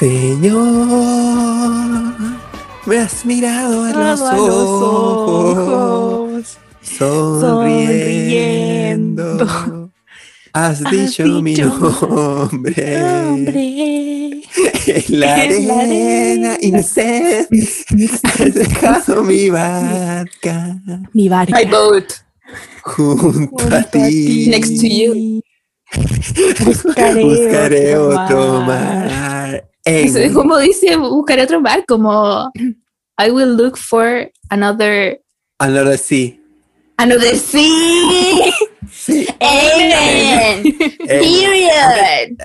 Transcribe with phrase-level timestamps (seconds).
[0.00, 0.56] Señor,
[2.86, 7.40] me has mirado a los, a los ojos, sonriendo.
[7.40, 9.90] sonriendo.
[10.54, 14.40] Has Has dicho, mi nombre, Hombre.
[14.86, 17.46] en la en la arena inocente.
[18.24, 20.78] Has dejado mi barca
[21.12, 21.58] Mi barca.
[21.58, 22.10] My boat.
[22.84, 24.46] junto, a ti.
[24.48, 25.42] Next to you.
[26.64, 29.08] Buscaré, Buscaré otro otro mar.
[29.50, 29.68] Mar.
[29.84, 32.50] Es- En- Como dice, buscaré otro mar, como
[33.18, 35.20] I will look for another
[35.58, 36.36] Another sea.
[36.96, 38.52] another sea.
[38.90, 39.26] Sí.
[39.40, 40.62] Amen.
[41.12, 42.36] Eh, Period.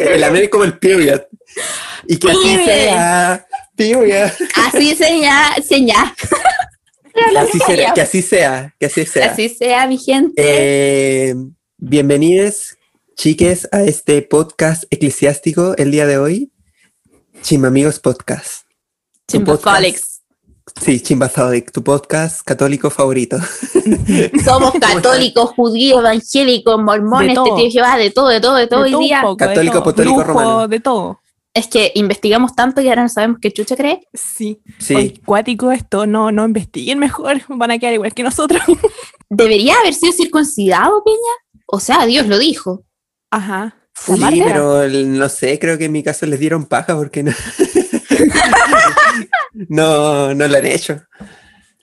[0.14, 1.22] el amén es como el period.
[2.06, 2.64] Y que así Period.
[2.66, 3.46] sea.
[3.76, 4.30] Period.
[4.66, 6.14] Así seña, seña.
[7.12, 8.74] Que así, será- que así sea.
[8.78, 9.26] Que así sea.
[9.32, 10.32] Así sea, mi gente.
[10.36, 11.34] Eh,
[11.78, 12.76] bienvenidos,
[13.20, 16.50] chiques, a este podcast eclesiástico el día de hoy.
[17.42, 18.64] Chimbamigos Podcast.
[19.26, 20.22] tu Chimbacolics.
[20.80, 23.36] Sí, Chimbazodic, tu podcast católico favorito.
[24.42, 27.56] Somos católicos, judíos, evangélicos, mormones, De todo.
[27.56, 29.20] testigos de todo, de todo, de todo De hoy todo día.
[29.20, 29.82] poco, de Católico, todo.
[29.82, 30.68] apostólico, romano.
[30.68, 31.20] De todo.
[31.52, 34.00] Es que investigamos tanto y ahora no sabemos qué chucha cree.
[34.14, 34.62] Sí.
[34.78, 34.94] Sí.
[34.94, 38.62] Oye, cuático esto, no, no investiguen mejor, van a quedar igual que nosotros.
[39.28, 41.60] ¿Debería haber sido circuncidado, Peña?
[41.66, 42.82] O sea, Dios lo dijo.
[43.30, 43.76] Ajá.
[43.94, 44.44] Sí, marca.
[44.44, 47.32] pero el- no sé, creo que en mi caso les dieron paja porque no.
[49.68, 51.00] no, no lo han hecho.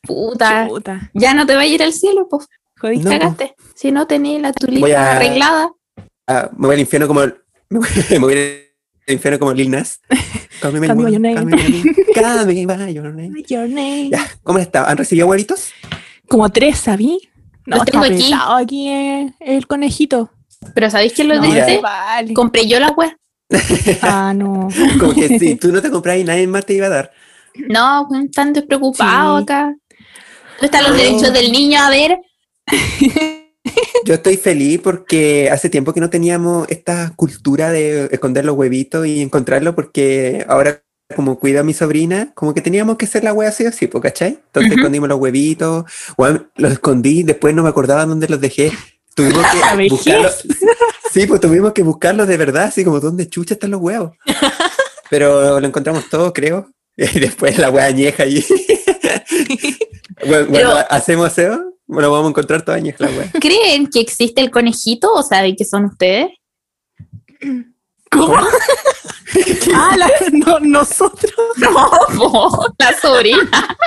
[0.04, 0.68] Puta.
[0.68, 1.12] Chuta.
[1.14, 2.48] Ya no te va a ir al cielo, pues
[2.80, 3.10] Jodiste.
[3.10, 3.20] No.
[3.20, 3.56] cagaste.
[3.76, 5.72] Si no tenés la tulita a- arreglada.
[6.28, 7.22] Ah, me voy al infierno como.
[8.10, 8.34] Me voy
[9.08, 10.00] al infierno como Lil Nas.
[10.62, 11.36] Call me your name.
[11.36, 11.50] call
[13.48, 14.10] your name.
[14.10, 14.90] Ya, ¿cómo está?
[14.90, 15.72] ¿Han recibido huevitos?
[16.28, 17.30] Como tres, ¿sabí?
[17.66, 18.24] No, Los tengo está aquí.
[18.24, 20.32] pesado aquí eh, el conejito.
[20.74, 21.80] Pero ¿sabéis quién lo No, dice?
[21.82, 22.34] vale.
[22.34, 23.16] Compré yo la web.
[24.02, 24.68] Ah, no.
[25.00, 27.12] Como que si tú no te compras y nadie más te iba a dar.
[27.70, 29.44] No, están despreocupados Sí.
[29.44, 29.76] acá.
[30.60, 30.98] ¿Dónde están los No.
[30.98, 31.80] derechos del niño?
[31.80, 32.18] A ver.
[34.06, 39.06] Yo estoy feliz porque hace tiempo que no teníamos esta cultura de esconder los huevitos
[39.06, 40.82] y encontrarlos porque ahora
[41.16, 43.88] como cuido a mi sobrina, como que teníamos que hacer la wea así o así,
[43.88, 44.40] ¿cachai?
[44.48, 44.80] Entonces Ujú.
[44.80, 45.86] escondimos los huevitos,
[46.56, 48.72] los escondí, después no me acordaba dónde los dejé.
[49.18, 49.92] Tuvimos La que vejez.
[49.92, 50.44] buscarlos.
[51.12, 54.12] Sí, pues tuvimos que buscarlos de verdad, así como dónde chucha están los huevos.
[55.10, 56.70] Pero lo encontramos todo, creo.
[56.96, 58.44] Y después la wea añeja y
[60.26, 63.32] bueno, Pero- bueno, hacemos eso, lo vamos a encontrar todo añeja la wea.
[63.40, 66.28] ¿Creen que existe el conejito o saben que son ustedes?
[68.12, 68.36] ¿Cómo?
[69.76, 71.34] ah, la- no, nosotros.
[71.58, 73.78] No, la sobrina.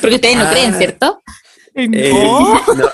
[0.00, 0.50] Porque ustedes no Ah.
[0.50, 1.22] creen, ¿cierto?
[1.74, 2.62] Eh, No.
[2.74, 2.90] no.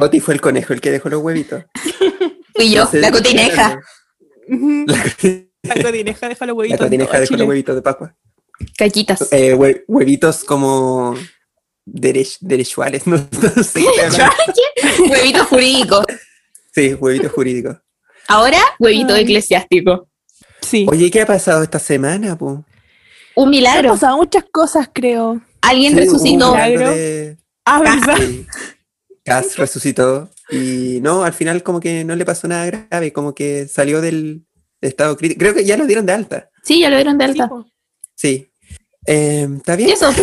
[0.00, 1.64] Oti fue el conejo el que dejó los huevitos.
[2.54, 3.80] Fui yo, No sé la cotineja.
[4.48, 5.04] La,
[5.62, 6.80] La cotineja deja los la huevitos.
[6.80, 7.38] en cotineja todo dejó Chile.
[7.38, 8.16] los huevitos de Pascua.
[8.76, 9.32] Caquitas.
[9.32, 11.14] Eh, hue- huevitos como
[11.86, 14.34] derech- derechuales, no, no sé qué estoy hablando.
[15.10, 16.04] Huevito jurídico.
[16.74, 17.76] Sí, huevitos jurídicos.
[18.26, 19.22] Ahora, huevito Ay.
[19.22, 20.08] eclesiástico.
[20.60, 20.86] Sí.
[20.88, 22.64] Oye, ¿qué ha pasado esta semana, po?
[23.36, 23.90] Un Han milagro.
[23.92, 25.40] pasado muchas cosas, creo.
[25.60, 26.50] Alguien Sí, resucitó.
[26.50, 28.16] un milagro de- Ah, ¿verdad?
[28.18, 28.46] sí.
[29.28, 33.68] Cass resucitó y no, al final como que no le pasó nada grave, como que
[33.68, 34.44] salió del
[34.80, 35.38] estado crítico.
[35.40, 36.50] Creo que ya lo dieron de alta.
[36.62, 37.50] Sí, ya lo vieron de Sí, alta.
[38.14, 38.52] Sí.
[39.06, 39.90] Eh, ¿Está Y bien?
[39.90, 40.10] eso.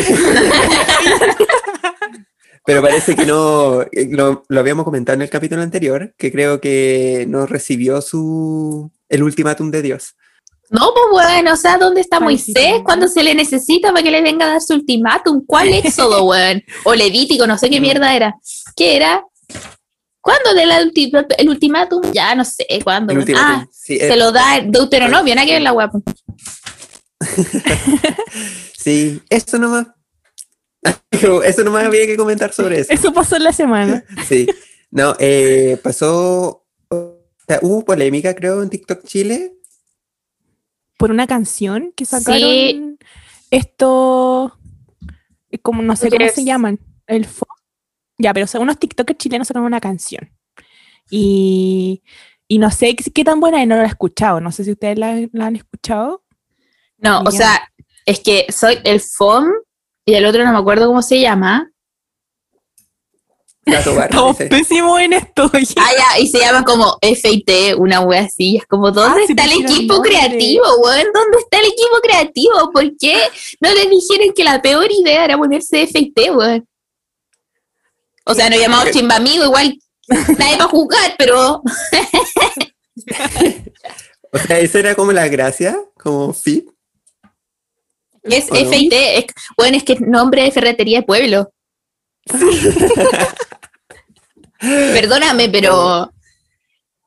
[2.66, 6.59] Pero parece que no, eh, lo, lo habíamos comentado en el capítulo anterior, que creo
[6.59, 10.16] que no recibió su el ultimátum de Dios.
[10.69, 14.21] No, pues bueno, o sea, ¿dónde está Moisés cuando se le necesita para que le
[14.21, 15.43] venga a dar su ultimátum?
[15.45, 16.63] ¿Cuál éxodo, weón?
[16.85, 18.35] O Levítico, no sé qué mierda era.
[18.75, 19.23] ¿Qué era?
[20.21, 22.01] ¿Cuándo del ulti- el ultimátum?
[22.11, 23.13] Ya no sé cuándo.
[23.13, 23.35] El.
[23.37, 25.99] Ah, sí, se eh, lo da Deuteronomio, nada que ver la guapa.
[28.77, 29.87] sí, eso nomás.
[31.45, 32.93] Eso nomás había que comentar sobre eso.
[32.93, 34.03] Eso pasó en la semana.
[34.28, 34.45] Sí.
[34.91, 36.63] No, eh, pasó.
[36.90, 37.17] o
[37.47, 39.53] sea, hubo polémica, creo, en TikTok Chile.
[40.97, 42.39] Por una canción que sacaron.
[42.41, 42.97] Sí.
[43.51, 44.57] Esto.
[45.51, 46.79] eh, Como no sé cómo se llaman.
[47.07, 47.27] El
[48.17, 50.31] Ya, pero o sea, unos TikTokers chilenos sacaron una canción.
[51.09, 52.03] Y.
[52.47, 54.39] Y no sé qué, qué tan buena es, no la he escuchado.
[54.39, 56.23] No sé si ustedes la, la han escuchado.
[56.99, 57.37] No, o Ya.
[57.37, 57.71] sea,
[58.05, 59.47] es que soy el FOM
[60.05, 61.71] y el otro no me acuerdo cómo se llama.
[63.66, 65.50] Estamos pésimos en esto.
[65.53, 65.73] oye.
[65.78, 68.58] Ah, ya, y se llama como FIT, una wea así.
[68.58, 71.08] Es como, ¿dónde Ah, sí está el equipo creativo, weón?
[71.14, 72.72] ¿Dónde está el equipo creativo?
[72.72, 73.17] ¿Por qué
[73.59, 76.67] no les dijeron que la peor idea era ponerse FIT, weón?
[78.26, 79.78] O sea, no llamamos chimbamigo, igual
[80.38, 81.62] nadie va a jugar, pero
[84.32, 86.67] O sea, esa era como la gracia, como fit.
[88.23, 88.70] Es ¿O no?
[88.70, 89.26] FIT, es,
[89.56, 91.52] bueno, es que es nombre de ferretería de pueblo.
[94.59, 96.11] Perdóname, pero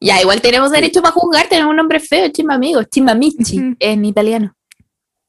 [0.00, 3.76] ya, igual tenemos derecho para juzgar, tenemos un nombre feo, chimba amigos, chimba michi Ujú.
[3.80, 4.54] en italiano.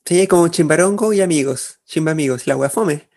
[0.05, 1.79] Sí, como chimbarongo y amigos.
[1.85, 3.07] Chimba amigos, la wea fome.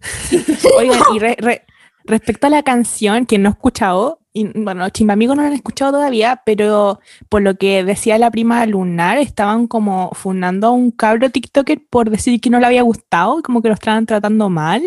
[0.76, 1.64] Oigan, y re- re-
[2.04, 5.92] respecto a la canción que no he escuchado, y, bueno, Chimbamigo no la han escuchado
[5.92, 11.28] todavía, pero por lo que decía la prima Lunar, estaban como fundando a un cabro
[11.30, 14.82] TikToker por decir que no le había gustado como que lo estaban tratando mal,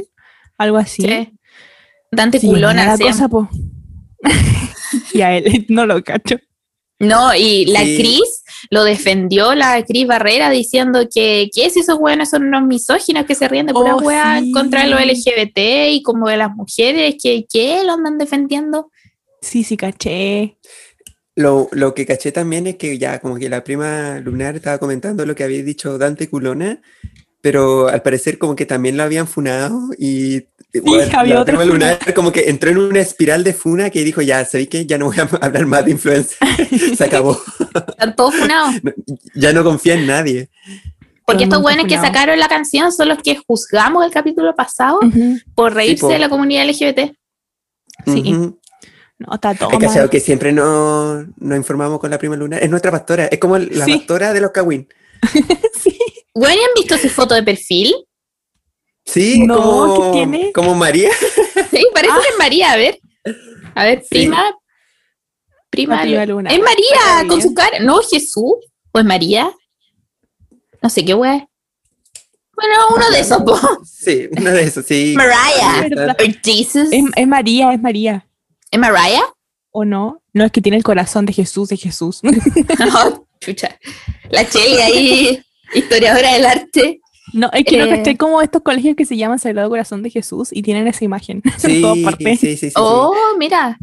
[0.58, 1.04] algo así.
[1.04, 1.35] Sí.
[2.16, 3.04] Dante Sí, culona, la sí.
[3.04, 3.50] cosa, po.
[5.14, 6.38] y a él no lo cacho.
[7.00, 7.98] No, y la Sí.
[7.98, 13.26] Cris lo defendió, la Cris Barrera, diciendo que, que si esos buenos son unos misóginos
[13.26, 14.52] que se ríen de pura Oh, weá sí.
[14.54, 15.58] contra los LGBT
[15.92, 18.92] y como de las mujeres, que, que lo andan defendiendo.
[19.42, 20.58] Sí, sí, caché.
[21.36, 25.26] Lo, lo que caché también es que ya como que la prima Lunar estaba comentando
[25.26, 26.82] lo que había dicho Dante Culona,
[27.46, 30.48] pero al parecer como que también lo habían funado y
[30.82, 31.64] bueno, había otra.
[31.64, 34.98] Lunar como que entró en una espiral de funa que dijo, ya, sabéis que ya
[34.98, 36.38] no voy a hablar más de influencia,
[36.98, 37.40] se acabó,
[37.88, 38.74] Están todos funados.
[39.36, 40.50] ya no confía en nadie.
[41.24, 45.00] Porque estos buenos que sacaron la canción son los que juzgamos el capítulo pasado
[45.54, 47.14] por reírse de la comunidad LGBT.
[48.08, 48.34] Sí.
[48.34, 48.60] Ujú.
[49.20, 52.90] No, está todo Hay que siempre nos, nos informamos con la prima Lunar, es nuestra
[52.90, 53.98] pastora, es como la Sí.
[53.98, 54.88] pastora de los Kawin.
[55.80, 55.95] Sí.
[56.36, 57.94] Bueno, ¿y han visto su foto de perfil?
[59.06, 60.52] Sí, No, como, ¿qué tiene?
[60.52, 61.10] como María.
[61.72, 63.00] Sí, parece que es María, a ver.
[63.76, 64.44] A ver, prima.
[65.70, 65.96] Prima.
[65.98, 66.50] La prima Luna.
[66.52, 67.42] Es María, con bien.
[67.42, 67.80] su cara.
[67.80, 68.56] No, Jesús.
[68.92, 69.52] ¿O es María?
[70.82, 71.48] No sé qué wea.
[72.56, 73.60] Bueno, uno de esos, po.
[73.86, 75.14] Sí, una de esos, sí.
[75.18, 75.90] Mariah.
[75.90, 76.18] verdad.
[76.20, 76.88] Or Jesus.
[76.92, 78.28] Es, es María, es María.
[78.72, 79.24] ¿Es Mariah?
[79.72, 80.22] ¿O no?
[80.34, 82.22] No es que tiene el corazón de Jesús, de Jesús.
[82.80, 83.78] No, chucha.
[84.30, 87.02] La Cheli ahí, historiadora del arte.
[87.34, 87.90] No, es que no Eh.
[87.90, 91.42] caché como estos colegios que se llaman Sagrado Corazón de Jesús y tienen esa imagen
[91.46, 92.40] en Sí, todas sí, partes.
[92.40, 92.74] sí, sí, sí.
[92.76, 93.78] Oh, mira.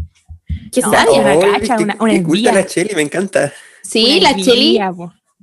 [0.70, 1.20] Qué No, sabia.
[1.20, 3.52] una Oh, cacha, una- una culta la Cheli, me encanta.
[3.82, 4.78] Sí, Una la Cheli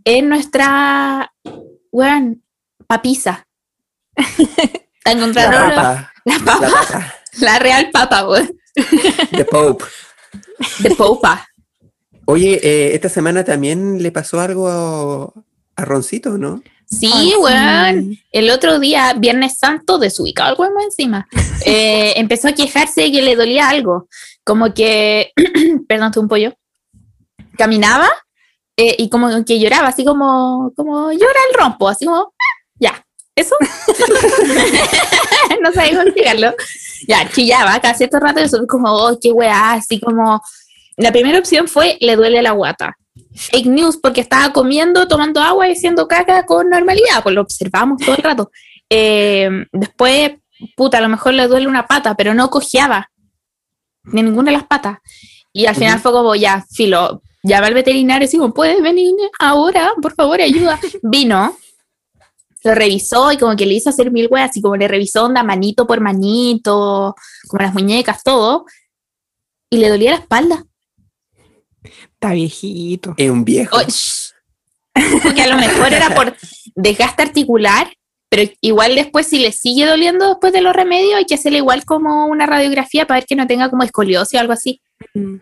[0.06, 1.32] es nuestra,
[1.92, 2.42] weón,
[2.88, 3.46] papisa.
[4.16, 8.50] Está encontrando La la, papa, la la papa, papa, la real papa, weón,
[9.36, 9.86] the Pope.
[10.80, 11.48] de popa.
[12.26, 15.34] Oye, eh, esta semana también le pasó algo
[15.82, 16.62] a, Roncito, ¿no?
[16.86, 18.12] Sí, Ay, weón.
[18.12, 18.24] sí.
[18.32, 21.28] El otro día, Viernes Santo, desubicado el weón encima,
[21.66, 24.08] eh, empezó a quejarse de que le dolía algo.
[24.44, 25.32] Como que,
[25.88, 26.54] perdón, un pollo,
[27.58, 28.10] caminaba
[28.78, 33.06] eh, y como que lloraba, así como, como llora el rompo, así como, "Ah, ya,
[33.40, 33.56] eso.
[35.62, 36.54] no sabía cómo explicarlo.
[37.08, 40.42] Ya, chillaba cada cierto rato y nosotros como, oh, qué weá, así como.
[40.98, 42.98] La primera opción fue, le duele la guata.
[43.40, 48.02] Fake news, porque estaba comiendo, tomando agua y haciendo caca con normalidad, pues lo observamos
[48.02, 48.52] todo el rato.
[48.92, 50.32] Eh, después,
[50.76, 53.08] puta, a lo mejor le duele una pata, pero no cojeaba
[54.06, 54.98] ni ninguna de las patas.
[55.54, 59.94] Y al final fue como, ya, filo, llama al veterinario y digo, ¿puedes venir ahora?
[60.02, 60.80] Por favor, ayuda.
[61.04, 61.56] Vino,
[62.64, 65.44] lo revisó y como que le hizo hacer mil weas, así como le revisó onda
[65.44, 67.16] manito por manito,
[67.48, 68.66] como las muñecas, todo.
[69.70, 70.66] Y le dolía la espalda.
[72.22, 73.14] Está viejito.
[73.16, 73.78] Es un viejo.
[73.78, 73.82] Oh.
[75.24, 76.36] Porque a lo mejor era por
[76.76, 77.94] desgaste articular,
[78.30, 81.86] pero igual después si le sigue doliendo después de los remedios hay que hacerle igual
[81.86, 84.82] como una radiografía para ver que no tenga como escoliosis o algo así.
[85.14, 85.36] Mm.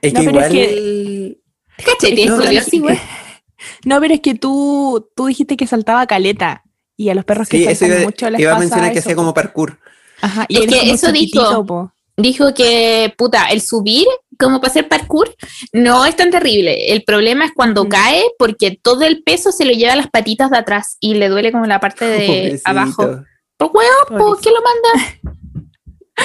[0.00, 1.38] es no, que pero es igual...
[1.76, 2.14] ¿Cachai?
[2.14, 2.98] Tiene No, escoliosis, güey.
[3.84, 6.62] No, pero es que tú, tú dijiste que saltaba caleta
[6.96, 8.98] y a los perros que Sí, eso saltan iba, mucho les iba a mencionar que
[8.98, 9.22] eso, hacía po.
[9.22, 9.78] como parkour.
[10.20, 11.66] Ajá, y Es que eso dijo.
[11.66, 11.92] po.
[12.16, 14.06] Dijo que, puta, el subir
[14.38, 15.34] como para hacer parkour
[15.72, 16.92] no es tan terrible.
[16.92, 17.88] El problema es cuando Mm.
[17.88, 21.28] cae porque todo el peso se lo lleva a las patitas de atrás y le
[21.28, 22.70] duele como la parte de Pobrecito.
[22.70, 23.24] abajo.
[23.56, 25.34] Pues huevo, ¿qué lo manda?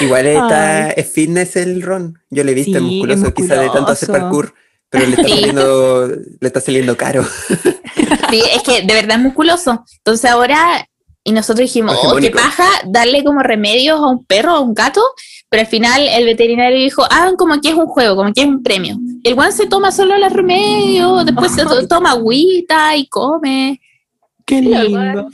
[0.00, 2.18] Igual está, es fitness el Ron.
[2.30, 4.12] Yo le he visto Sí, es musculoso, quizá de tanto hacer musculoso.
[4.12, 4.54] parkour,
[4.88, 5.30] pero le está, Sí.
[5.34, 7.24] saliendo, le está saliendo caro.
[8.30, 9.84] Sí, es que de verdad es musculoso.
[9.98, 10.86] Entonces ahora,
[11.24, 14.74] y nosotros dijimos, oh, qué paja, darle como remedios a un perro o a un
[14.74, 15.02] gato,
[15.50, 18.46] pero al final el veterinario dijo, hagan como que es un juego, como que es
[18.46, 18.96] un premio.
[19.24, 23.80] El guan se toma solo los remedios, después se to- toma agüita y come.
[24.46, 25.28] Qué Sí, lindo.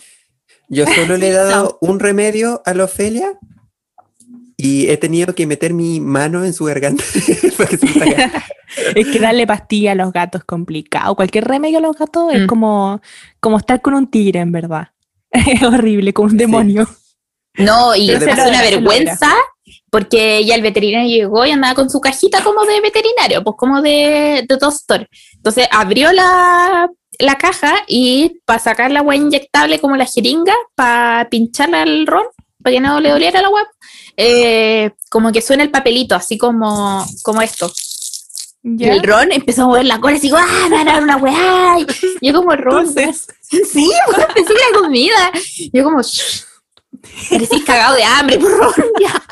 [0.68, 3.38] Yo solo le he dado un remedio a la Ofelia
[4.56, 7.04] y he tenido que meter mi mano en su garganta
[7.58, 8.44] para que se me salga.
[8.94, 11.14] Es que darle pastilla a los gatos es complicado.
[11.14, 12.46] Cualquier remedio a los gatos es Mm.
[12.46, 13.00] como,
[13.40, 14.88] como estar con un tigre, en verdad.
[15.30, 16.86] Es horrible, como un demonio.
[17.58, 19.34] No, y pasó una vergüenza
[19.90, 23.80] porque ya el veterinario llegó y andaba con su cajita como de veterinario, pues como
[23.82, 25.08] de, de doctor.
[25.34, 31.28] Entonces abrió la, la caja y para sacar la agua inyectable como la jeringa, para
[31.30, 32.24] pincharla al ron,
[32.62, 33.66] para que no le doliera la agua,
[34.16, 37.72] eh, como que suena el papelito, así como, como esto.
[38.64, 41.76] El ron empezó a mover la cola así, ¡ah, me van a dar una weá!
[42.20, 45.32] Y yo como, ron, Entonces, Sí, weón, pensé que era comida.
[45.72, 46.42] Yo como, "Shh,
[47.30, 49.22] parecís cagado de hambre, por favor, ya.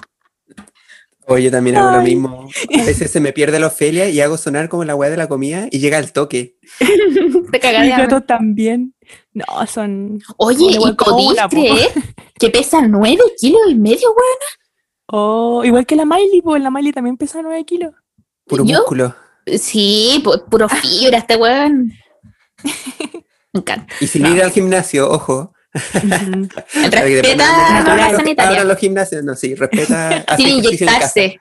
[1.26, 2.48] Oye, yo también hago lo mismo.
[2.78, 5.26] A veces se me pierde la Ofelia y hago sonar como la weá de la
[5.26, 6.58] comida y llega al toque.
[7.50, 8.08] Te cagás mi de hambre.
[8.08, 8.94] gato también.
[9.32, 10.20] No, son.
[10.36, 11.48] Oye, Igual y po.
[11.48, 11.90] creer
[12.38, 14.38] que pesa 9 kilos y medio, weón.
[15.06, 17.94] Oh, igual que la Miley, pues la Miley también pesa 9 kilos.
[18.46, 18.78] Puro ¿Yo?
[18.80, 19.14] músculo.
[19.46, 21.90] Sí, pu- puro fibra este weón.
[23.54, 23.94] Me encanta.
[24.00, 25.54] Y sin ir al gimnasio, ojo.
[26.90, 28.64] Respeta Ahora sanitaria.
[28.64, 30.24] los gimnasios, no, sí, respeta.
[30.36, 31.40] Sin inyectarse.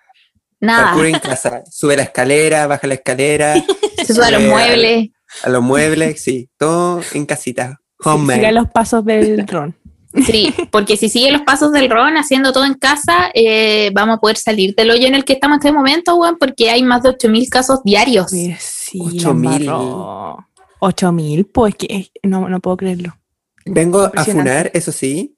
[0.59, 0.85] Nada.
[0.87, 1.63] Parkour en casa.
[1.69, 3.53] Sube la escalera, baja la escalera,
[4.05, 5.09] Se sube a los muebles.
[5.43, 7.79] a los muebles, sí, todo en casita.
[8.03, 8.39] Homemade.
[8.39, 9.75] siga los pasos del Ron.
[10.25, 14.19] Sí, porque si sigue los pasos del Ron haciendo todo en casa, eh, vamos a
[14.19, 17.01] poder salir del hoyo en el que estamos en este momento, weón, porque hay más
[17.03, 18.29] de 8.000 casos diarios.
[18.29, 19.61] Sí, Ocho la mil.
[19.63, 20.37] embarró.
[20.79, 23.15] Ocho mil, pues que no, no puedo creerlo.
[23.65, 25.37] Vengo a funar, eso sí.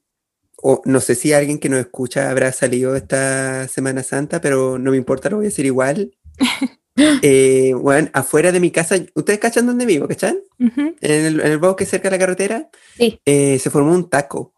[0.57, 4.91] O no sé si alguien que nos escucha habrá salido esta Semana Santa, pero no
[4.91, 6.11] me importa, lo voy a decir igual.
[7.21, 10.37] eh, bueno, afuera de mi casa, ¿ustedes cachan dónde vivo, cachan?
[10.59, 10.95] Ujú.
[11.01, 13.19] En el, en el bosque cerca de la carretera, Sí.
[13.25, 14.53] eh, se formó un taco.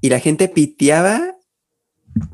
[0.00, 1.36] Y la gente piteaba,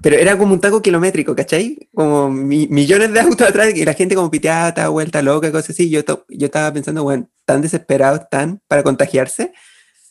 [0.00, 1.88] pero era como un taco kilométrico, ¿cachai?
[1.92, 5.70] Como mi- millones de autos atrás y la gente como piteaba, estaba vuelta loca, cosas
[5.70, 5.90] así.
[5.90, 9.52] Yo, to- yo estaba pensando, bueno, tan desesperados están para contagiarse.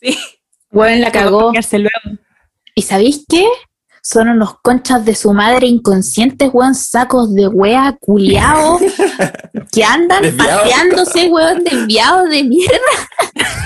[0.00, 0.14] Sí.
[0.76, 1.52] Weón, la cagó.
[2.74, 3.48] ¿Y sabéis qué?
[4.02, 8.82] Son unos conchas de su madre inconscientes, weón, sacos de wea culiados
[9.72, 10.62] que andan Desviados.
[10.62, 12.76] paseándose, weón, desviados de mierda.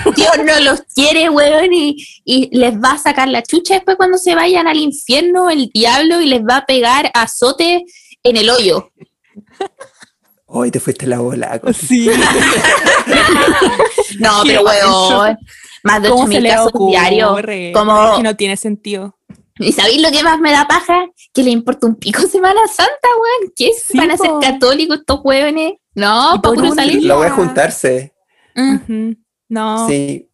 [0.16, 4.16] Dios no los quiere, weón, y, y les va a sacar la chucha después cuando
[4.16, 7.84] se vayan al infierno, el diablo, y les va a pegar azote
[8.22, 8.92] en el hoyo.
[10.46, 11.60] Hoy te fuiste la bola.
[11.76, 12.08] Sí.
[14.18, 15.36] No, pero weón,
[15.84, 17.30] más de ¿Cómo se 8.000 le casos diarios.
[17.30, 17.72] ocurre?
[17.74, 19.16] Como- Es que no tiene sentido.
[19.58, 21.04] ¿Y sabéis lo que más me da paja?
[21.34, 23.52] Que le importa un pico Semana Santa, weón.
[23.54, 23.82] ¿Qué es?
[23.82, 25.74] Sí, ¿Van a ser católicos estos huevones?
[25.94, 27.04] No, para por puro salir.
[27.04, 28.14] La voy a juntarse.
[28.54, 29.12] Mm.
[29.50, 29.86] No.
[29.88, 30.26] Sí.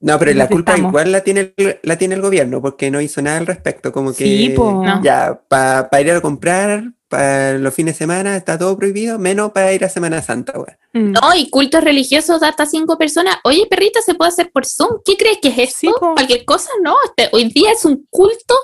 [0.00, 3.20] No, pero la culpa igual la tiene, el, la tiene el gobierno porque no hizo
[3.22, 3.92] nada al respecto.
[3.92, 4.82] Como que Sí, po.
[4.84, 5.02] No.
[5.02, 9.72] ya, para ir a comprar, para los fines de semana está todo prohibido, menos para
[9.72, 10.78] ir a Semana Santa, weón.
[10.92, 11.12] Mm.
[11.12, 13.36] No, y cultos religiosos de hasta cinco personas.
[13.42, 15.00] Oye, perrita, ¿se puede hacer por Zoom?
[15.04, 15.78] ¿Qué crees que es esto?
[15.80, 15.92] Sí.
[15.98, 16.70] ¿Cualquier cosa?
[16.82, 18.54] No, este, hoy día es un culto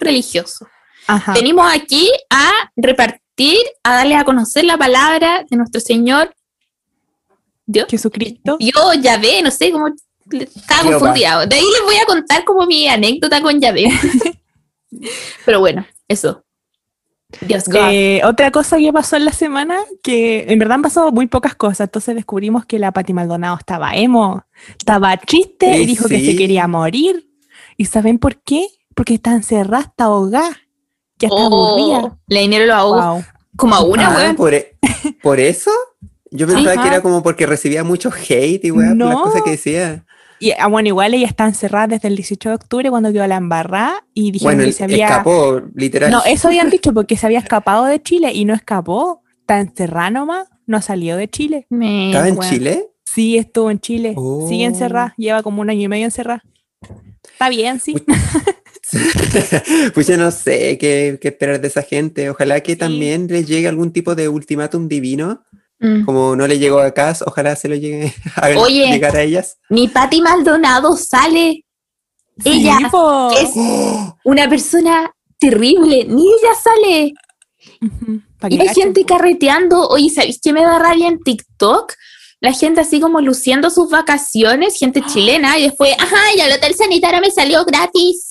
[0.00, 0.66] religioso.
[1.06, 1.34] Ajá.
[1.34, 6.34] Venimos aquí a repartir, a darles a conocer la palabra de nuestro Señor
[7.66, 7.86] Dios.
[7.88, 8.56] Jesucristo.
[8.58, 9.88] Yo, Yahvé, no sé cómo
[10.30, 10.98] estaba Jehová.
[10.98, 11.46] confundida.
[11.46, 13.88] De ahí les voy a contar como mi anécdota con Yahvé.
[15.44, 16.44] Pero bueno, eso.
[17.90, 21.54] Eh, otra cosa que pasó en la semana, que en verdad han pasado muy pocas
[21.54, 24.44] cosas, entonces descubrimos que la Pati Maldonado estaba emo,
[24.78, 27.28] estaba triste Eh, y dijo que se quería morir.
[27.76, 28.66] ¿Y saben por qué?
[28.94, 30.50] Porque está encerrada, está ahogada,
[31.18, 31.98] ya está aburrida.
[32.04, 33.24] Oh, la dinero lo ahogo Wow.
[33.56, 34.36] como a una, Ah, weón.
[34.36, 34.76] por, e-
[35.22, 35.70] ¿por eso?
[36.30, 36.82] Yo pensaba Ajá.
[36.82, 39.22] que era como porque recibía mucho hate y weá, por las No.
[39.24, 40.04] cosas que decía.
[40.40, 43.36] Y ah, bueno, igual ella está encerrada desde el 18 de octubre cuando quedó la
[43.36, 45.06] embarrada y dijeron Bueno, que se había...
[45.06, 46.10] escapó, literal.
[46.10, 50.10] No, eso habían dicho porque se había escapado de Chile y no escapó, está encerrada
[50.10, 51.66] nomás, no salió de Chile.
[51.68, 52.38] Me- ¿Estaba en.
[52.40, 52.86] Chile?
[53.04, 54.10] Sí, estuvo en Chile.
[54.48, 54.68] Sigue Oh.
[54.68, 55.14] encerrada.
[55.18, 56.42] Lleva como un año y medio encerrada.
[57.32, 57.94] Está bien, sí.
[59.94, 62.28] Pues yo no sé qué, qué esperar de esa gente.
[62.30, 62.78] Ojalá que Sí.
[62.78, 65.42] también les llegue algún tipo de ultimátum divino.
[65.80, 66.04] Mm.
[66.04, 68.86] Como no le llegó a Cas, ojalá se lo llegue a Oye.
[68.88, 69.56] llegar a ellas.
[69.68, 71.64] Mi Pati Maldonado sale.
[72.44, 73.30] Ella po.
[73.32, 73.50] es
[74.24, 76.04] una persona terrible.
[76.04, 77.12] Ni ella sale.
[78.48, 79.88] Y hay gente carreteando.
[79.88, 81.92] Oye, ¿sabéis qué me da rabia en TikTok?
[82.40, 86.74] La gente así como luciendo sus vacaciones, gente chilena, y después, ajá, y el hotel
[86.74, 88.29] sanitario me salió gratis.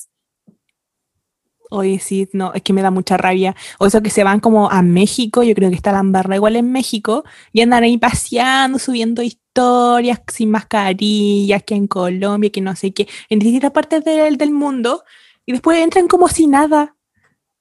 [1.70, 3.54] Oye, sí, no, es que me da mucha rabia.
[3.78, 6.56] O eso que se van como a México, yo creo que está la embarrada igual
[6.56, 12.74] en México, y andan ahí paseando, subiendo historias sin mascarillas, que en Colombia, que no
[12.76, 15.04] sé qué, en distintas partes del, del mundo,
[15.46, 16.96] y después entran como si nada.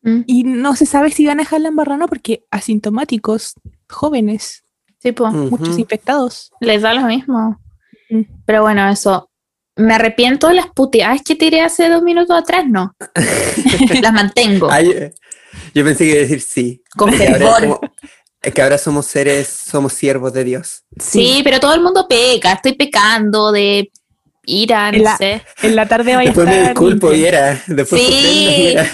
[0.02, 3.54] Mm, Y no se sabe si van a dejar la embarrada o no, porque asintomáticos,
[3.90, 4.64] jóvenes,
[5.02, 5.32] Sí, Ujú.
[5.32, 6.52] muchos infectados.
[6.60, 7.58] les da lo mismo.
[8.10, 8.22] Mm.
[8.46, 9.29] Pero bueno, eso.
[9.80, 12.96] Me arrepiento de las puteadas que tiré hace dos minutos atrás, no.
[14.02, 15.14] las mantengo Ay, eh,
[15.74, 16.84] yo pensé que iba a decir sí.
[16.96, 17.92] con ahora fervor.
[18.42, 20.84] es que ahora somos seres, somos siervos de Dios.
[21.00, 22.54] Sí, pero todo el mundo peca.
[22.54, 23.92] Estoy pecando de
[24.46, 25.44] ira, no En la- sé.
[25.64, 27.62] En la tarde vaya a Después me estar disculpo y era.
[27.68, 28.68] Después Sí.
[28.74, 28.86] era.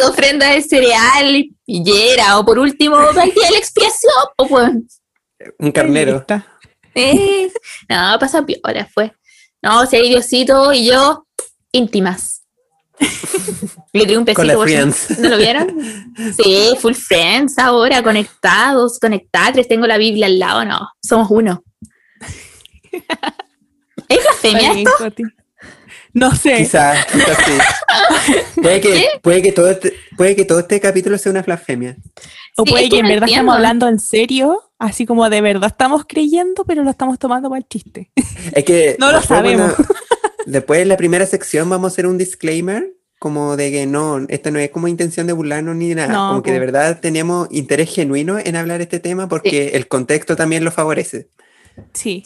[0.00, 1.34] Su ofrenda de cereal
[1.66, 2.38] y hiera.
[2.38, 4.12] O por último, el día de la expiación.
[4.36, 4.70] O pues,
[5.58, 6.24] un carnero.
[6.94, 7.50] Eh,
[7.88, 9.12] no, pasa piola, fue.
[9.62, 11.26] No, si hay Diosito y yo,
[11.72, 12.44] íntimas.
[13.92, 15.18] Le di un por friends.
[15.18, 15.76] ¿No lo vieron?
[16.36, 19.68] Sí, full friends ahora, conectados, conectados.
[19.68, 21.62] Tengo la Biblia al lado, no, somos uno.
[24.08, 24.90] ¿Es blasfemia esto?
[26.18, 26.56] No sé.
[26.56, 27.52] Quizás, quizás sí.
[28.62, 31.96] Puede que, puede, que todo este, puede que todo este capítulo sea una blasfemia.
[32.56, 33.40] O Sí, puede es que que en no verdad entiendo.
[33.42, 37.58] estamos hablando en serio, así como de verdad estamos creyendo, pero lo estamos tomando para
[37.60, 38.10] el chiste.
[38.52, 39.74] Es que No lo sabemos.
[40.46, 44.50] después en la primera sección vamos a hacer un disclaimer como de que no, esta
[44.50, 47.92] no es como intención de burlarnos ni nada, No, como que de verdad tenemos interés
[47.92, 51.28] genuino en hablar este tema porque el contexto también lo favorece.
[51.94, 52.24] Sí.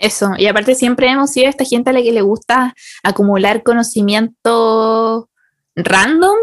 [0.00, 5.28] Eso, y aparte siempre hemos sido esta gente a la que le gusta acumular conocimiento
[5.76, 6.36] random,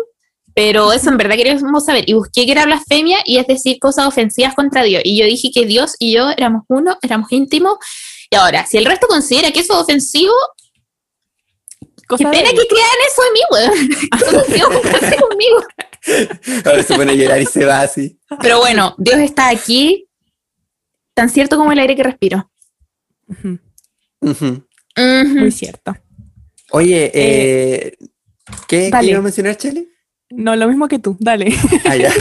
[0.54, 2.04] pero eso en verdad queríamos saber.
[2.08, 5.02] Y busqué que era blasfemia y es decir cosas ofensivas contra Dios.
[5.04, 7.78] Y yo dije que Dios y yo éramos uno, éramos íntimos.
[8.30, 10.34] Y ahora, si el resto considera que eso es ofensivo,
[12.10, 13.90] qué pena que crean eso de mí, weón.
[14.22, 15.64] Eso no quiero juntarse conmigo.
[16.64, 18.20] Ahora se pone a llorar y se va así.
[18.40, 20.08] Pero bueno, Dios está aquí,
[21.16, 22.52] tan cierto como el aire que respiro.
[23.28, 23.60] Ujú.
[24.22, 24.64] Ujú.
[25.36, 25.96] Muy cierto.
[26.72, 27.98] Oye, eh,
[28.68, 29.88] ¿qué, ¿qué a mencionar, Chele?
[30.30, 31.54] No, lo mismo que tú, dale.
[31.86, 32.12] Ah, ya.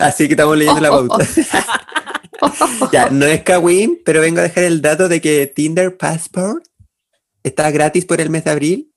[0.00, 1.26] Así que estamos leyendo la pauta.
[2.92, 6.62] Ya, no es Kawin, pero vengo a dejar el dato de que Tinder Passport
[7.42, 8.92] está gratis por el mes de abril.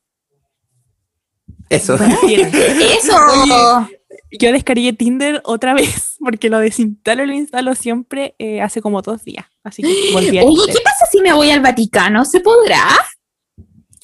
[1.70, 1.96] Eso.
[2.28, 3.16] Eso.
[3.44, 4.00] Oye.
[4.32, 9.02] Yo descargué Tinder otra vez porque lo desinstalo y lo instalo siempre eh, hace como
[9.02, 9.46] dos días.
[9.63, 10.76] Así que volví a Oye, Tinder.
[10.76, 12.26] ¿qué pasa si me voy al Vaticano?
[12.26, 12.86] ¿Se podrá?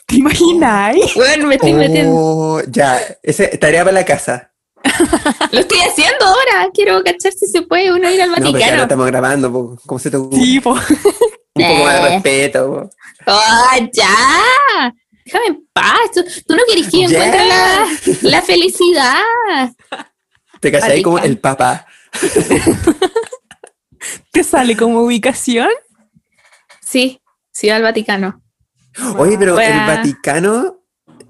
[0.05, 0.95] ¿Te imaginas?
[1.15, 2.13] Bueno, me estoy metiendo.
[2.15, 4.51] Oh, ya, ese, tarea para la casa.
[5.51, 6.69] Lo estoy haciendo ahora.
[6.73, 8.83] Quiero cachar si se puede uno ir al No, porque ahora Vaticano.
[8.83, 9.77] estamos grabando, po.
[9.85, 10.41] ¿cómo se te ocurre?
[10.41, 10.71] Sí, po.
[10.71, 12.67] Un poco más de respeto.
[12.67, 12.89] po.
[13.27, 14.93] ¡Ah, ya!
[15.25, 16.11] Déjame en paz.
[16.13, 17.25] Tú, tú no quieres que yo Ya.
[17.25, 17.87] encuentre la,
[18.29, 19.71] la felicidad.
[20.63, 21.33] Te cachai como Vaticano.
[21.33, 21.85] el papá.
[24.31, 25.67] ¿Te sale como ubicación?
[26.81, 27.21] Sí,
[27.51, 28.41] sí, al Vaticano.
[29.17, 29.73] Oye, pero el.
[29.87, 30.79] Vaticano,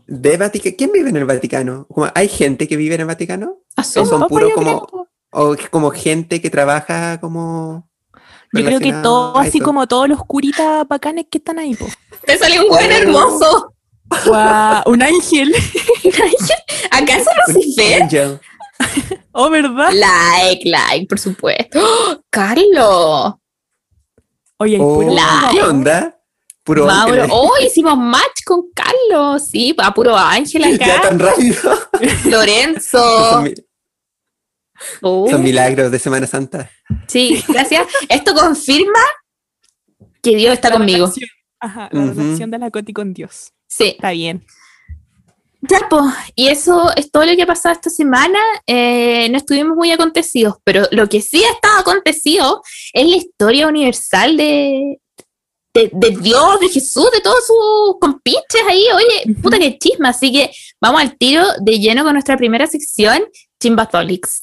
[0.06, 1.88] de Vaticano, ¿quién vive en el Vaticano?
[1.88, 3.58] Como, ¿Hay gente que vive en el Vaticano?
[3.76, 4.06] Asumo.
[4.06, 5.08] son Poco, puro yo como-.
[5.32, 7.90] ¿O es como gente que trabaja como...
[8.52, 11.88] Yo creo que todo, así como todos los curitas bacanes que están ahí, po.
[12.24, 12.94] Te salió un buen Oh.
[12.94, 13.74] hermoso.
[14.28, 15.52] Guau, un ángel.
[16.92, 18.40] ¿Acaso Un Lucifer?
[19.36, 19.92] Oh, ¿verdad?
[19.94, 21.80] Like, like, por supuesto.
[21.82, 23.34] ¡Oh, Carlos.
[24.58, 25.16] Oye, Oh, puro
[25.52, 26.20] ¿Qué onda?
[26.64, 27.26] Puro Mauro.
[27.32, 29.46] Oh, hicimos match con Carlos.
[29.48, 31.10] Sí, a puro ángel Ya acá.
[31.10, 31.78] tan rápido.
[32.26, 33.00] Lorenzo.
[33.32, 33.54] Son, mi-
[35.02, 36.70] Oh, son milagros de Semana Santa.
[37.08, 37.88] sí, gracias.
[38.10, 39.00] Esto confirma
[40.22, 41.06] que Dios está La conmigo.
[41.06, 42.20] relación- Ajá, la Ujú.
[42.22, 43.54] relación de la Coti con Dios.
[43.68, 43.90] Sí.
[43.96, 44.46] Está bien.
[45.70, 46.04] Ya, pues,
[46.36, 48.40] y eso es todo lo que ha pasado esta semana.
[48.68, 53.68] Eh, no estuvimos muy acontecidos, pero lo que sí ha estado acontecido es la historia
[53.70, 55.00] universal de,
[55.74, 58.86] de, de Dios, de Jesús, de todos sus compinches ahí.
[58.94, 60.10] Oye, puta que chisma.
[60.10, 63.24] Así que vamos al tiro de lleno con nuestra primera sección,
[63.62, 64.42] Chimbatholics.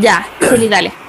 [0.00, 1.07] Ya, Juli, dale.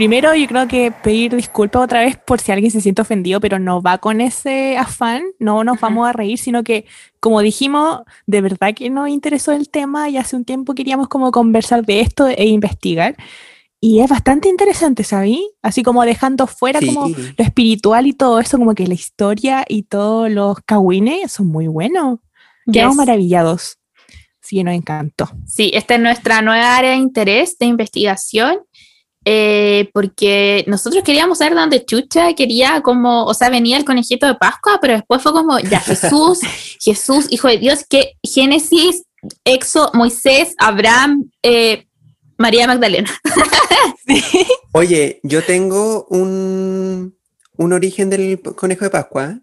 [0.00, 3.58] Primero, yo creo que pedir disculpas otra vez por si alguien se siente ofendido, pero
[3.58, 6.86] no va con ese afán, no nos vamos a reír, sino que,
[7.20, 11.30] como dijimos, de verdad que nos interesó el tema y hace un tiempo queríamos como
[11.30, 13.14] conversar de esto e investigar.
[13.78, 15.46] Y es bastante interesante, ¿sabí?
[15.60, 16.86] Así como dejando fuera Sí.
[16.86, 21.48] como lo espiritual y todo eso, como que la historia y todos los cagüines son
[21.48, 22.20] muy buenos.
[22.72, 22.96] Quedamos Yes.
[22.96, 23.76] maravillados.
[24.40, 25.28] Sí, nos encantó.
[25.46, 28.60] Sí, esta es nuestra nueva área de interés, de investigación,
[29.24, 34.34] eh, porque nosotros queríamos saber dónde Chucha quería como, o sea, venía el conejito de
[34.34, 36.40] Pascua, pero después fue como, ya, Jesús,
[36.80, 39.04] Jesús, Hijo de Dios, que Génesis,
[39.44, 41.86] Exo, Moisés, Abraham, eh,
[42.38, 43.10] María Magdalena.
[44.72, 47.14] Oye, yo tengo un,
[47.58, 49.40] un origen del conejo de Pascua.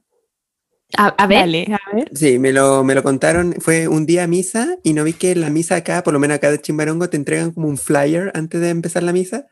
[0.98, 2.10] A, a ver, Dale, a ver.
[2.16, 5.34] Sí, me lo, me lo contaron, fue un día a misa y no vi que
[5.34, 8.32] en la misa acá, por lo menos acá de Chimbarongo, te entregan como un flyer
[8.34, 9.46] antes de empezar la misa,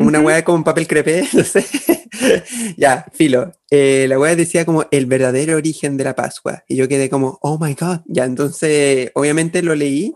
[0.00, 1.62] como una weá con papel crepé, no sé.
[2.78, 3.52] ya, filo.
[3.70, 6.64] Eh, la weá decía como el verdadero origen de la Pascua.
[6.66, 7.98] Y yo quedé como, oh my god.
[8.06, 10.14] Ya, entonces, obviamente lo leí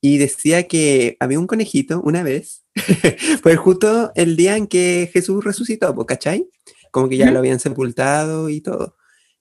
[0.00, 2.64] y decía que había un conejito una vez,
[3.42, 6.48] pues justo el día en que Jesús resucitó, ¿cachai?
[6.90, 8.96] Como que ya lo habían sepultado y todo.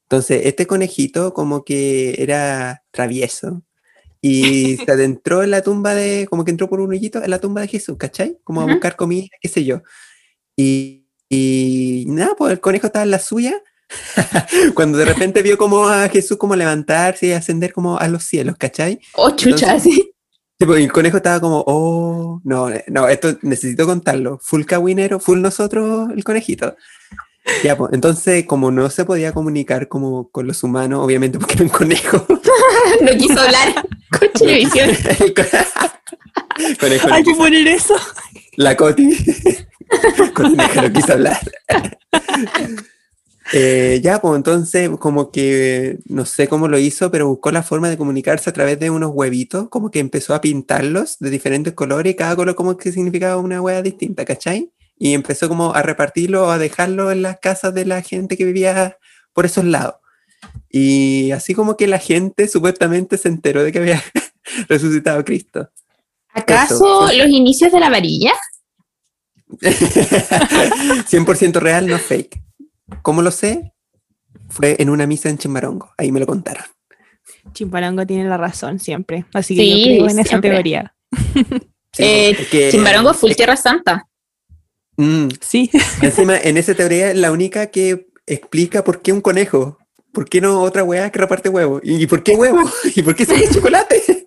[0.10, 3.64] Entonces, este conejito como que era travieso
[4.24, 7.40] y se adentró en la tumba de, como que entró por un hoyito en la
[7.40, 8.40] tumba de Jesús, ¿cachai?
[8.44, 8.74] Como a Ujú.
[8.76, 9.84] buscar comida, qué sé yo.
[10.56, 13.54] Y, y nada, pues el conejo estaba en la suya.
[14.76, 18.56] Cuando de repente vio como a Jesús como levantarse y ascender como a los cielos,
[18.58, 19.00] ¿cachai?
[19.14, 20.10] Oh, chucha, Entonces- sí.
[20.66, 24.40] Pues, y el conejo estaba como, oh, no, no, esto necesito contarlo.
[24.42, 26.78] Full cagüinero, full nosotros, el conejito.
[27.64, 31.64] Ya, pues, entonces, como no se podía comunicar como con los humanos, obviamente porque era
[31.64, 32.26] un conejo.
[33.02, 33.74] No quiso hablar
[34.20, 34.90] con televisión.
[35.20, 35.44] el co-
[36.80, 37.96] conejo no Hay que poner eso.
[38.56, 39.10] la Coti.
[40.34, 41.40] conejo no quiso hablar.
[43.52, 47.90] Eh, ya, pues entonces, como que no sé cómo lo hizo, pero buscó la forma
[47.90, 52.14] de comunicarse a través de unos huevitos, como que empezó a pintarlos de diferentes colores
[52.14, 54.72] y cada color como que significaba una hueá distinta, ¿cachai?
[54.98, 58.46] Y empezó como a repartirlo o a dejarlo en las casas de la gente que
[58.46, 58.98] vivía
[59.34, 59.96] por esos lados.
[60.70, 64.04] Y así como que la gente supuestamente se enteró de que había
[64.70, 65.70] resucitado Cristo.
[66.34, 67.18] ¿Acaso Eso.
[67.18, 68.34] los inicios de la varilla?
[69.60, 72.42] 100% real, no fake.
[73.02, 73.74] ¿Cómo lo sé?
[74.50, 75.92] Fue en una misa en Chimbarongo.
[75.98, 76.64] Ahí me lo contaron.
[77.54, 79.26] Chimparango tiene la razón siempre.
[79.34, 80.52] Así que Sí, yo creo en esa siempre.
[80.52, 80.96] teoría.
[81.96, 84.08] Sí, Eh, es que- Chimbarongo full Tierra Santa.
[84.98, 85.70] Mm, Sí.
[86.02, 89.78] encima, en esa teoría es la única que explica por qué un conejo.
[90.12, 91.80] ¿Por qué no otra weá que reparte huevo?
[91.84, 92.62] ¿Y por qué huevo?
[92.96, 94.04] ¿Y por qué sale chocolate?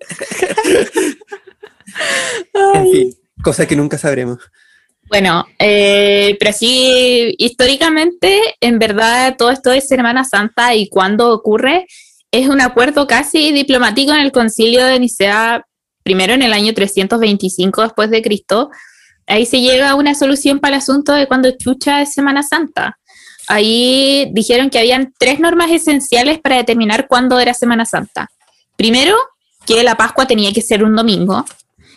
[2.73, 4.39] en fin, cosa que nunca sabremos.
[5.09, 11.85] Bueno, eh, pero sí, históricamente, en verdad, todo esto de Semana Santa y cuándo ocurre
[12.31, 15.65] es un acuerdo casi diplomático en el concilio de Nicea,
[16.03, 18.69] primero en el año 325 después de Cristo.
[19.27, 22.97] Ahí se llega a una solución para el asunto de cuando chucha es Semana Santa.
[23.49, 28.29] Ahí dijeron que habían tres normas esenciales para determinar cuándo era Semana Santa.
[28.75, 29.15] Primero,
[29.65, 31.45] que la Pascua tenía que ser un domingo.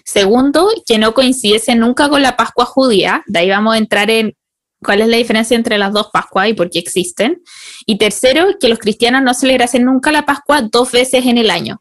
[0.04, 3.22] Segundo, que no coincidiese nunca con la Pascua judía.
[3.26, 4.34] De ahí vamos a entrar en
[4.82, 7.42] cuál es la diferencia entre las dos Pascuas y por qué existen.
[7.86, 11.80] Y tercero, que los cristianos no celebrasen nunca la Pascua dos veces en el año.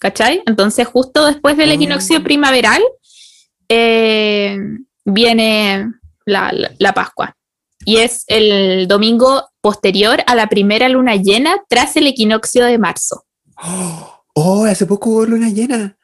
[0.00, 0.42] ¿Cachai?
[0.46, 1.74] Entonces, justo después del Ah.
[1.74, 2.82] equinoccio primaveral,
[3.68, 4.58] eh,
[5.04, 5.92] viene
[6.26, 7.36] la, la- la Pascua.
[7.86, 13.24] Y es el domingo posterior a la primera luna llena tras el equinoccio de marzo.
[14.36, 15.96] Oh, hace poco hubo luna llena.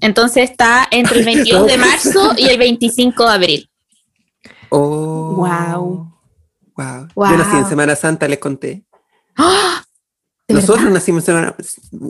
[0.00, 3.70] Entonces está entre el 22 de marzo y el 25 de abril.
[4.70, 5.34] Oh.
[5.36, 6.10] Guau.
[6.74, 7.08] Wow.
[7.14, 7.30] Guau.
[7.32, 8.82] Yo nací en Semana Santa, les conté.
[9.36, 9.84] ¡Ah!
[10.48, 10.94] ¿De Nosotros verdad?
[10.94, 11.54] nacimos en Semana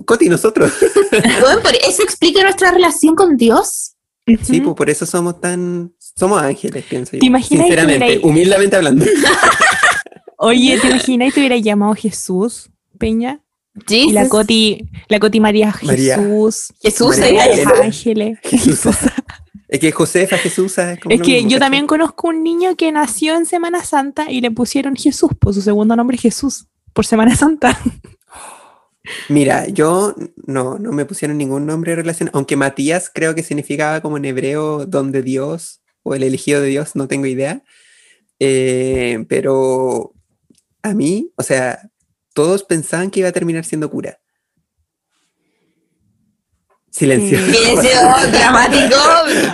[0.07, 0.73] Coti, nosotros.
[1.89, 3.97] Eso explica nuestra relación con Dios.
[4.43, 5.93] Sí, pues por eso somos tan.
[5.99, 7.21] Somos ángeles, pienso yo.
[7.21, 9.05] ¿Te imaginas que Sinceramente, hubiera- humildemente hablando.
[10.39, 13.41] Oye, ¿te imaginas que te hubiera llamado Jesús, Peña?
[13.89, 14.31] Y la Jesus.
[14.31, 16.17] Coti, la Coti María María.
[16.17, 16.73] Jesús.
[16.83, 17.73] Jesús María era Elena.
[17.75, 17.85] esa.
[17.85, 18.39] Ángeles.
[18.43, 18.97] Jesús.
[19.69, 20.99] Es que Josefa, Jesús, ¿sabes?
[21.01, 24.41] Como Es que mismo, yo también conozco un niño que nació en Semana Santa y
[24.41, 27.79] le pusieron Jesús, por su segundo nombre es Jesús, por Semana Santa.
[29.29, 30.15] Mira, yo
[30.47, 34.25] no, no me pusieron ningún nombre de relación, aunque Matías creo que significaba como en
[34.25, 37.63] hebreo don de Dios o el elegido de Dios, no tengo idea.
[38.41, 40.15] Eh, pero
[40.83, 41.91] a mí, o sea,
[42.35, 44.21] todos pensaban que iba a terminar siendo cura.
[46.91, 47.39] Silencio.
[47.39, 47.53] Mm.
[47.53, 48.01] Silencio
[48.33, 48.97] dramático.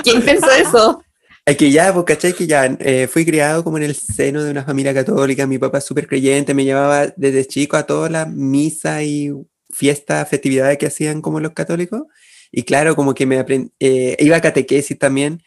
[0.03, 1.04] ¿Quién pensó eso?
[1.47, 2.33] Que ya, pues, ¿cachai?
[2.33, 5.79] Que ya eh, fui criado como en el seno de una familia católica, mi papá
[5.79, 9.31] es súper creyente, me llevaba desde chico a todas las misas y
[9.71, 12.05] fiestas, festividades que hacían como los católicos.
[12.51, 15.43] Y claro, como que me aprendí, iba a catequesis también,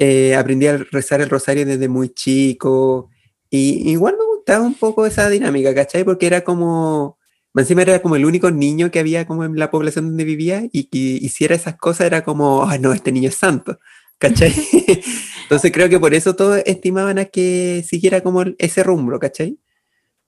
[0.00, 3.10] eh, aprendí a rezar el rosario desde muy chico.
[3.48, 6.02] Y igual me gustaba un poco esa dinámica, ¿cachai?
[6.04, 7.18] Porque era como,
[7.54, 10.84] encima era como el único niño que había como en la población donde vivía y
[10.84, 13.78] que hiciera esas cosas era como, ay no, este niño es santo,
[14.18, 14.52] ¿cachai?
[15.42, 19.58] Entonces creo que por eso todos estimaban a que siguiera como ese rumbo, ¿cachai?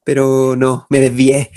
[0.05, 1.51] Pero no, me desvié.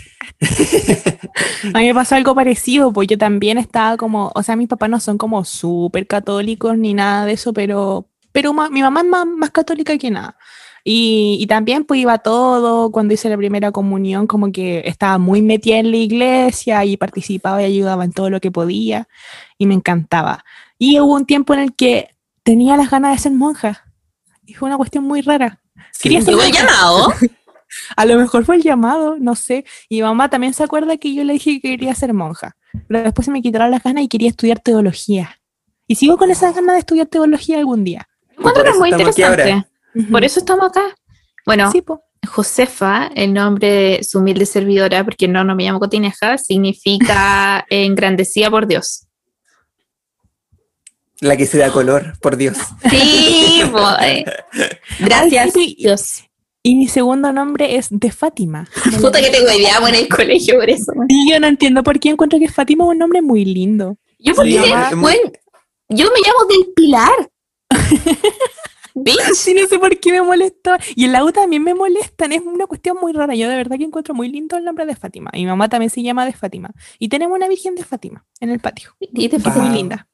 [1.73, 4.89] A mí me pasó algo parecido, pues yo también estaba como, o sea, mis papás
[4.89, 9.07] no son como súper católicos ni nada de eso, pero, pero ma- mi mamá es
[9.07, 10.37] más, más católica que nada.
[10.83, 15.41] Y, y también pues iba todo, cuando hice la primera comunión, como que estaba muy
[15.43, 19.07] metida en la iglesia y participaba y ayudaba en todo lo que podía
[19.59, 20.43] y me encantaba.
[20.79, 22.09] Y hubo un tiempo en el que
[22.51, 23.85] tenía las ganas de ser monja.
[24.45, 25.61] Y fue una cuestión muy rara.
[25.93, 26.09] Sí.
[26.09, 26.51] Quería ser el monja.
[26.51, 27.13] llamado.
[27.95, 29.63] A lo mejor fue el llamado, no sé.
[29.87, 32.57] Y mi mamá también se acuerda que yo le dije que quería ser monja.
[32.89, 35.39] Pero después se me quitaron las ganas y quería estudiar teología.
[35.87, 38.05] Y sigo con esas ganas de estudiar teología algún día.
[38.37, 39.65] Encuentro que es muy interesante.
[40.11, 40.93] Por eso estamos acá.
[41.45, 41.81] Bueno, Sí.
[42.27, 48.51] Josefa, el nombre de su humilde servidora, porque no, no me llamo Cotineja, significa engrandecida
[48.51, 49.07] por Dios.
[51.21, 52.57] La que se da color, por Dios.
[52.89, 54.25] Sí, boy.
[54.99, 55.75] Gracias, Ay, sí.
[55.79, 56.23] Dios.
[56.63, 58.67] Y mi segundo nombre es de Fátima.
[59.01, 60.91] Puta que te hueveamos en el colegio por eso.
[60.95, 61.07] man.
[61.09, 63.97] Y yo no entiendo por qué encuentro que Fátima es un nombre muy lindo.
[64.19, 64.89] Yo porque, Sí, mamá-
[65.89, 67.29] yo me llamo del Pilar.
[68.93, 69.33] ¿Bitch?
[69.35, 70.77] Sí, no sé por qué me molesta.
[70.95, 72.31] Y en la U también me molestan.
[72.33, 73.33] Es una cuestión muy rara.
[73.35, 75.31] Yo de verdad que encuentro muy lindo el nombre de Fátima.
[75.33, 76.71] Y mi mamá también se llama de Fátima.
[76.99, 78.95] Y tenemos una virgen de Fátima en el patio.
[78.99, 79.53] Y te Es Wow.
[79.63, 80.07] muy linda.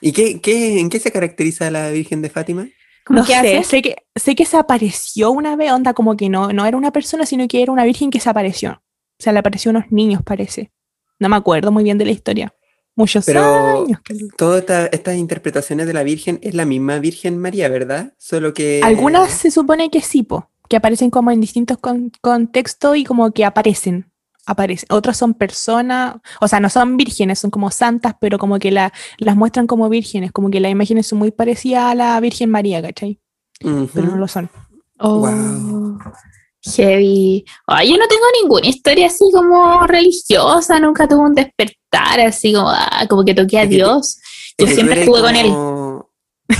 [0.00, 2.68] ¿Y qué, qué, en qué se caracteriza la Virgen de Fátima?
[3.06, 6.28] ¿Cómo No que sé, sé que, sé que se apareció una vez, onda como que
[6.28, 8.82] no, no era una persona, sino que era una virgen que se apareció.
[9.18, 10.72] O sea, le apareció a unos niños, parece.
[11.18, 12.54] No me acuerdo muy bien de la historia.
[12.96, 14.00] Muchos Pero años.
[14.04, 18.14] que- todas esta- estas interpretaciones de la Virgen es la misma Virgen María, ¿verdad?
[18.18, 18.80] Solo que...
[18.84, 23.32] Algunas se supone que sí, po, que aparecen como en distintos con- contextos y como
[23.32, 24.10] que aparecen.
[24.46, 24.86] Aparecen.
[24.90, 28.92] Otras son personas, o sea, no son vírgenes, son como santas, pero como que la,
[29.18, 32.82] las muestran como vírgenes, como que las imágenes son muy parecidas a la Virgen María,
[32.82, 33.20] ¿cachai?
[33.60, 34.50] Pero no lo son.
[34.98, 35.98] Oh, Wow.
[36.64, 37.44] Heavy.
[37.66, 42.70] Ay, yo no tengo ninguna historia así como religiosa, nunca tuve un despertar así como,
[42.70, 44.18] ah, como que toqué a Dios.
[44.56, 45.48] Yo siempre estuve con él.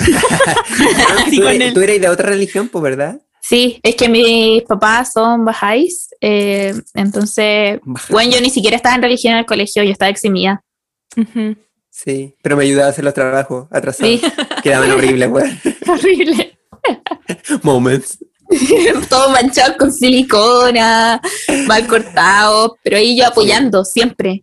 [1.34, 1.74] tú, eres, él.
[1.74, 3.20] tú eres de otra religión, pues, ¿verdad?
[3.46, 7.78] Sí, es que mis papás son bajáis, eh, entonces,
[8.08, 10.64] bueno, yo ni siquiera estaba en religión en el colegio, yo estaba eximida.
[11.14, 11.54] Ujú.
[11.90, 14.18] Sí, pero me ayudaba a hacer los trabajos atrasados.
[14.18, 14.22] Sí,
[14.62, 15.60] Quedaban horribles, weón.
[15.88, 16.58] horrible.
[17.62, 18.18] Moments.
[19.08, 21.20] Todo manchado con silicona,
[21.66, 24.42] mal cortado, pero ahí yo apoyando siempre.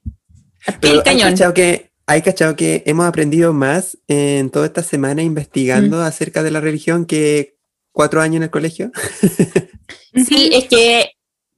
[0.65, 1.31] Pie del Pero hay cañón.
[1.31, 6.01] cachado que, hay cachado que hemos aprendido más en toda esta semana investigando Mm.
[6.01, 7.55] acerca de la religión que
[7.91, 8.91] cuatro años en el colegio.
[10.13, 11.11] Sí, es que,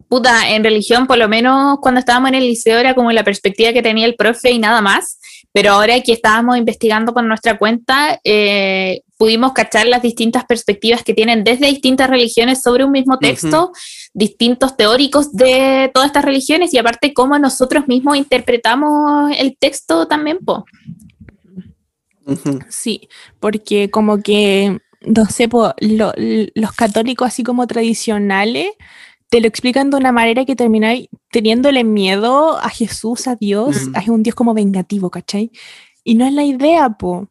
[0.07, 3.73] puta, en religión, por lo menos cuando estábamos en el liceo, era como la perspectiva
[3.73, 5.19] que tenía el profe y nada más.
[5.51, 11.13] Pero ahora que estábamos investigando por nuestra cuenta, eh, pudimos cachar las distintas perspectivas que
[11.13, 13.71] tienen desde distintas religiones sobre un mismo texto,
[14.13, 20.39] distintos teóricos de todas estas religiones y aparte cómo nosotros mismos interpretamos el texto también,
[20.39, 20.65] po.
[22.69, 23.07] Sí,
[23.39, 26.13] porque como que, no sé, po, lo-
[26.55, 28.67] los católicos así como tradicionales
[29.29, 34.11] te lo explican de una manera que termináis teniéndole miedo a Jesús, a Dios, a
[34.11, 35.51] un Dios como vengativo, ¿cachai?
[36.03, 37.29] Y no es la idea, po.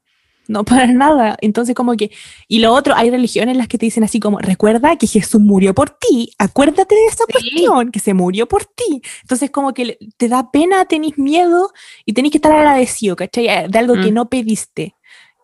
[0.48, 1.36] No para nada.
[1.40, 2.10] Entonces, como que.
[2.48, 5.40] Y lo otro, hay religiones en las que te dicen así como: recuerda que Jesús
[5.40, 7.32] murió por ti, acuérdate de esa Sí.
[7.32, 9.00] cuestión, que se murió por ti.
[9.22, 11.70] Entonces, como que te da pena, tenés miedo
[12.04, 13.68] y tenés que estar agradecido, ¿cachai?
[13.70, 14.14] De algo que Mm.
[14.14, 14.96] no pediste.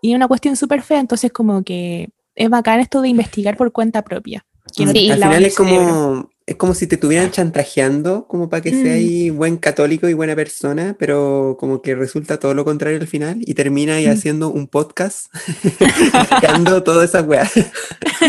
[0.03, 3.73] Y es una cuestión súper fea, entonces, como que es bacán esto de investigar por
[3.73, 4.45] cuenta propia.
[4.77, 5.09] que no Sí.
[5.11, 8.83] Al final es como, es como si te estuvieran chantajeando como para que Mm.
[8.83, 13.39] seas buen católico y buena persona, pero como que resulta todo lo contrario al final
[13.41, 14.11] y termina ahí Mm.
[14.11, 15.29] haciendo un podcast
[16.13, 17.51] explicando todas esas weas.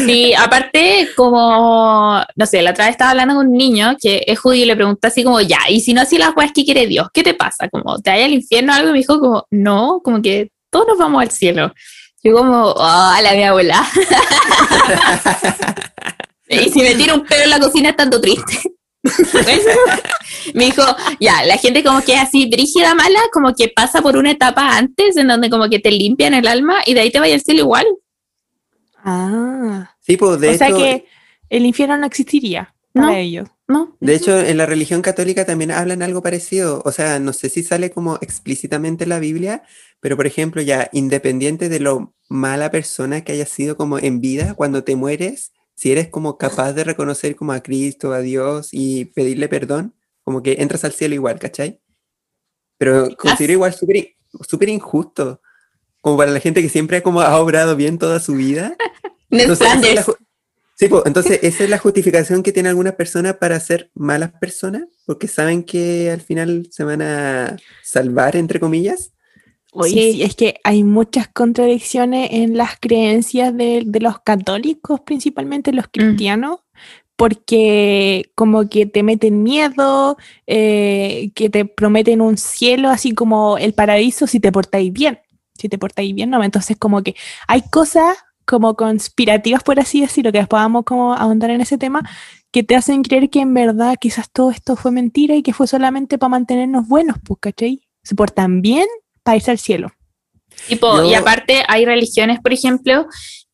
[0.06, 4.40] Sí, aparte, como, no sé, la otra vez estaba hablando con un niño que es
[4.40, 6.88] judío y le pregunté así como, ya, y si no así las weas que quiere
[6.88, 7.68] Dios, ¿qué te pasa?
[7.70, 8.90] Como, ¿te vaya al infierno o algo?
[8.90, 11.74] Y me dijo como, no, como que todos nos vamos al cielo.
[12.24, 13.86] Yo como, oh, la mi abuela.
[16.50, 18.74] y si me tiro un pedo en la cocina estando triste.
[20.54, 20.84] me dijo,
[21.20, 24.78] ya, la gente como que es así brígida, mala, como que pasa por una etapa
[24.78, 27.42] antes en donde como que te limpian el alma y de ahí te vaya al
[27.42, 27.86] cielo igual.
[29.04, 29.96] Ah.
[30.02, 31.06] Sí, pues de o sea que
[31.50, 33.14] el infierno no existiría para No.
[33.14, 33.48] ellos.
[33.68, 33.96] ¿No?
[34.00, 36.82] de hecho, en la religión católica también hablan algo parecido.
[36.86, 39.62] O sea, no sé si sale como explícitamente en la Biblia,
[40.00, 44.54] pero por ejemplo, ya independiente de lo mala persona que hayas sido como en vida,
[44.54, 49.06] cuando te mueres, si eres como capaz de reconocer como a Cristo, a Dios y
[49.06, 51.82] pedirle perdón, como que entras al cielo igual, ¿cachai?
[52.78, 54.16] Pero considero igual súper
[54.48, 55.42] súper injusto,
[56.02, 58.76] como para la gente que siempre como ha obrado bien toda su vida.
[59.32, 60.06] Entonces, es
[60.76, 64.86] sí, po, entonces esa es la justificación que tiene algunas personas para ser malas personas,
[65.06, 69.12] porque saben que al final se van a salvar, entre comillas.
[69.72, 70.14] Oye, Sí.
[70.14, 75.86] sí, es que hay muchas contradicciones en las creencias de, de los católicos, principalmente los
[75.92, 76.62] cristianos,
[77.16, 83.74] porque como que te meten miedo, eh, que te prometen un cielo así como el
[83.74, 85.20] paraíso si te portáis bien.
[85.54, 86.42] Si te portáis bien, no.
[86.44, 87.16] Entonces como que
[87.48, 91.78] hay cosas como conspirativas, por así decirlo, que después vamos como a ahondar en ese
[91.78, 92.02] tema,
[92.52, 95.68] que te hacen creer que en verdad quizás todo esto fue mentira y que fue
[95.68, 97.82] solamente para mantenernos buenos, pues, ¿cachai?
[98.02, 98.88] Se portan bien
[99.30, 99.92] para irse al cielo.
[100.68, 103.06] Tipo, y Yo- aparte hay religiones, por ejemplo,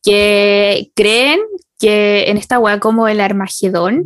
[0.02, 1.40] que creen
[1.78, 4.04] que en esta weá como el Armagedón,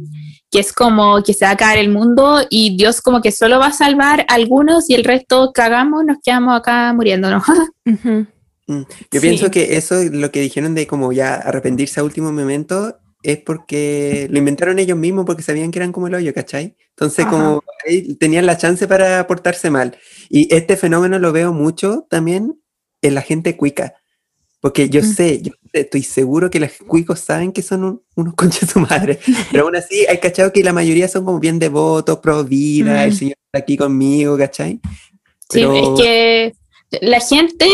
[0.51, 3.61] que es como que se va a caer el mundo y Dios como que solo
[3.61, 7.43] va a salvar a algunos y el resto cagamos, nos quedamos acá muriéndonos.
[8.67, 9.27] Mm, Yo Sí.
[9.27, 14.27] pienso que eso, lo que dijeron de como ya arrepentirse a último momento, es porque
[14.31, 16.77] lo inventaron ellos mismos porque sabían que eran como el hoyo, ¿cachai?
[16.91, 17.31] Entonces Ajá.
[17.31, 19.97] como ahí tenían la chance para portarse mal.
[20.29, 22.61] Y este fenómeno lo veo mucho también
[23.03, 23.95] en la gente cuica.
[24.61, 25.05] Porque yo Mm.
[25.05, 28.81] sé, yo estoy seguro que los cuicos saben que son un- unos conches de su
[28.81, 29.19] madre.
[29.51, 33.13] Pero aún así, hay cachado que la mayoría son como bien devotos, pro vida, el
[33.13, 33.17] Mm.
[33.17, 34.81] Señor está aquí conmigo, ¿cachai?
[35.49, 36.53] Sí, Pero- es que
[37.01, 37.67] la gente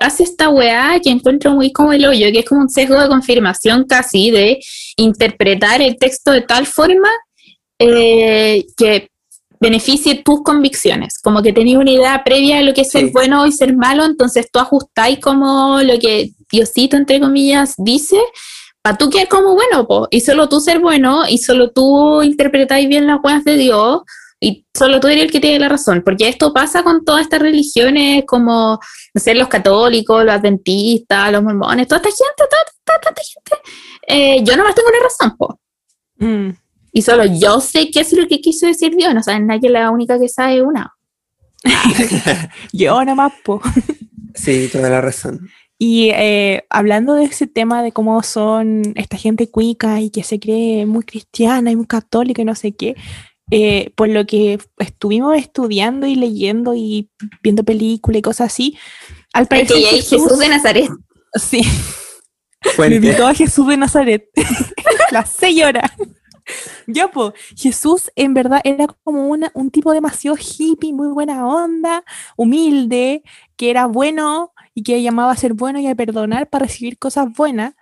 [0.00, 3.08] hace esta weá que encuentro muy como el hoyo, que es como un sesgo de
[3.08, 4.58] confirmación casi de
[4.96, 7.08] interpretar el texto de tal forma
[7.78, 9.08] eh, que
[9.60, 13.10] beneficie tus convicciones, como que tenías una idea previa de lo que es ser Sí.
[13.12, 18.16] bueno y ser malo, entonces tú ajustáis como lo que Diosito, entre comillas, dice,
[18.82, 22.88] para tú quedar como bueno, po, y solo tú ser bueno, y solo tú interpretáis
[22.88, 24.00] bien las weas de Dios,
[24.40, 27.40] y solo tú eres el que tiene la razón, porque esto pasa con todas estas
[27.40, 28.80] religiones como,
[29.14, 32.48] no sé, los católicos, los adventistas, los mormones, toda esta gente, toda,
[32.84, 33.70] toda- toda esta gente,
[34.06, 35.60] eh, yo nomás tengo la razón, po.
[36.16, 36.50] Mm.
[36.92, 39.90] Y solo yo sé qué es lo que quiso decir Dios, no saben nadie, la
[39.90, 40.92] única que sabe una.
[42.72, 43.60] Yo nomás, po.
[44.34, 45.48] Sí, toda la razón.
[45.78, 50.38] Y eh, hablando de ese tema de cómo son esta gente cuica y que se
[50.38, 52.96] cree muy cristiana y muy católica y no sé qué,
[53.50, 57.10] eh, por lo que estuvimos estudiando y leyendo y
[57.42, 58.78] viendo películas y cosas así,
[59.32, 60.90] al parecer que hay Jesús de Nazaret.
[61.34, 61.62] sí,
[62.78, 64.28] me invitó a Jesús de Nazaret,
[65.12, 65.92] la señora.
[66.86, 72.04] Yo, pues, Jesús en verdad era como una, un tipo demasiado hippie, muy buena onda,
[72.36, 73.22] humilde,
[73.56, 77.32] que era bueno y que llamaba a ser bueno y a perdonar para recibir cosas
[77.32, 77.74] buenas.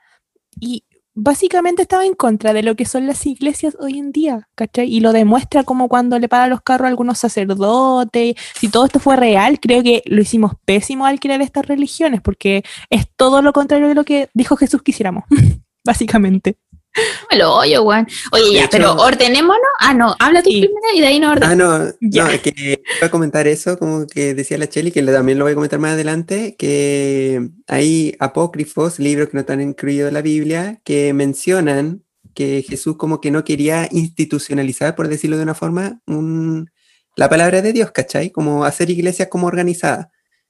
[0.61, 0.85] Y
[1.21, 4.89] básicamente estaba en contra de lo que son las iglesias hoy en día, ¿cachai?
[4.89, 8.37] Y lo demuestra como cuando le para los carros a algunos sacerdotes.
[8.55, 12.63] Si todo esto fue real, creo que lo hicimos pésimo al crear estas religiones, porque
[12.89, 15.25] es todo lo contrario de lo que dijo Jesús que hiciéramos,
[15.85, 16.57] básicamente.
[17.31, 18.07] Me lo oyo, weón.
[18.33, 19.59] Oye, ya, hecho- pero ordenémonos.
[19.81, 20.61] Ah, no, habla tú Sí.
[20.61, 21.87] primero y de ahí nos Ah, ordenamos.
[21.87, 22.25] no, Ya.
[22.25, 22.55] no, es que
[22.99, 25.79] iba a comentar eso, como que decía la Cheli, que también lo voy a comentar
[25.79, 32.03] más adelante, que hay apócrifos, libros que no están incluidos en la Biblia, que mencionan
[32.35, 36.71] que Jesús como que no quería institucionalizar, por decirlo de una forma, un-
[37.17, 38.31] la palabra de Dios, ¿cachai?
[38.31, 40.07] Como hacer iglesias como organizadas.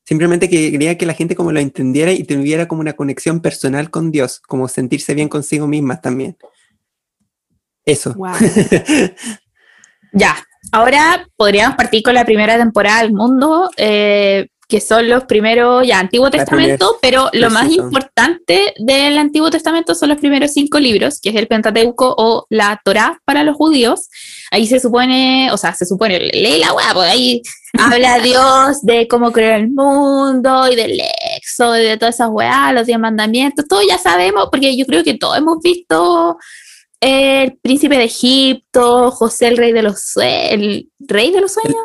[0.09, 3.91] Simplemente que quería que la gente como lo entendiera y tuviera como una conexión personal
[3.91, 6.35] con Dios, como sentirse bien consigo mismas también.
[7.85, 8.15] Eso.
[8.15, 8.33] Wow.
[10.15, 10.43] Ya,
[10.73, 15.99] ahora podríamos partir con la primera temporada del mundo, eh, que son los primeros, ya,
[15.99, 21.31] Antiguo Testamento, pero lo más importante del Antiguo Testamento son los primeros cinco libros, que
[21.31, 24.11] es el Pentateuco o la Torá para los judíos.
[24.51, 27.43] Ahí se supone, o sea, se supone, lee la weá, porque ahí
[27.79, 31.01] habla Dios de cómo creó el mundo y del
[31.35, 35.03] éxodo y de todas esas weas, los diez mandamientos, todo ya sabemos, porque yo creo
[35.03, 36.37] que todos hemos visto
[37.01, 41.81] el príncipe de Egipto, José el rey de los el rey de los sueños.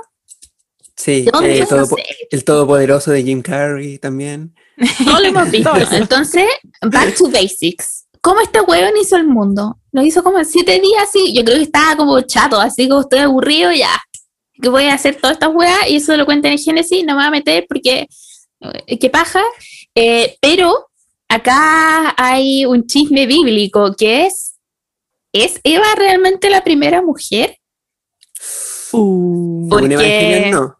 [0.95, 2.03] Sí, ¿De dónde eh, todo No sé.
[2.29, 4.55] el todopoderoso de Jim Carrey también.
[5.03, 5.71] Todo lo hemos visto.
[5.91, 6.45] Entonces,
[6.81, 8.05] back to basics.
[8.21, 9.79] ¿Cómo este hueón hizo el mundo?
[9.91, 11.33] Lo hizo como en siete días, así.
[11.35, 13.89] Yo creo que estaba como chato, así como estoy aburrido, ya.
[14.61, 17.19] Que voy a hacer todas estas weas y eso lo cuenta en Génesis, no me
[17.21, 18.07] voy a meter porque.
[18.87, 19.41] eh, qué paja.
[19.95, 20.87] Eh, pero
[21.27, 24.51] acá hay un chisme bíblico que es.
[25.33, 27.57] ¿Es Eva realmente la primera mujer?
[28.91, 30.77] Uh, Porque- no.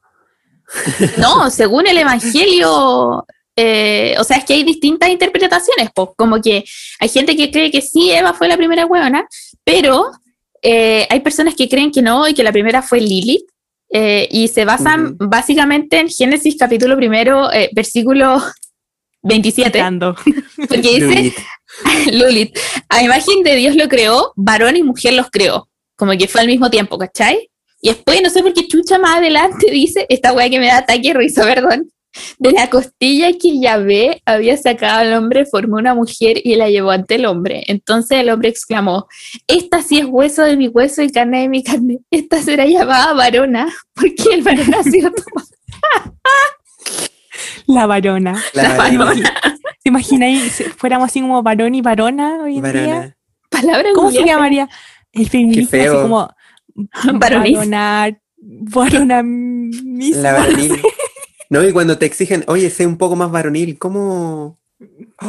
[1.18, 6.64] No, según el Evangelio, eh, o sea, es que hay distintas interpretaciones, pues, como que
[7.00, 9.28] hay gente que cree que sí, Eva fue la primera huevona,
[9.64, 10.12] pero
[10.62, 13.46] eh, hay personas que creen que no y que la primera fue Lilith,
[13.96, 18.42] eh, y se basan básicamente en Génesis capítulo primero, eh, versículo
[19.22, 20.16] 27, Citando.
[20.68, 21.34] porque dice.
[22.12, 22.58] Lilith,
[22.90, 26.48] a imagen de Dios lo creó, varón y mujer los creó, como que fue al
[26.48, 27.52] mismo tiempo, ¿cachai?
[27.84, 30.78] Y después, no sé por qué chucha más adelante dice, esta weá que me da
[30.78, 31.90] ataque risa, perdón,
[32.40, 36.92] de la costilla que Yahvé había sacado al hombre, formó una mujer y la llevó
[36.92, 37.62] ante el hombre.
[37.68, 39.08] Entonces el hombre exclamó,
[39.48, 43.12] esta sí es hueso de mi hueso y carne de mi carne, esta será llamada
[43.12, 45.50] varona, porque el varón ha sido tomado.
[47.68, 48.42] La varona.
[48.54, 49.06] La La varona.
[49.06, 49.34] varona.
[49.84, 53.18] ¿Te imagináis si fuéramos así como varón y varona hoy en día?
[53.50, 54.70] Palabra ¿Cómo se llamaría?
[55.12, 56.34] El feminismo, así como
[57.14, 57.58] Varonis.
[57.58, 60.22] varonar, varonamismo.
[60.22, 60.82] La varonil.
[61.50, 64.60] No, y cuando te exigen, oye, sé un poco más varonil, ¿cómo?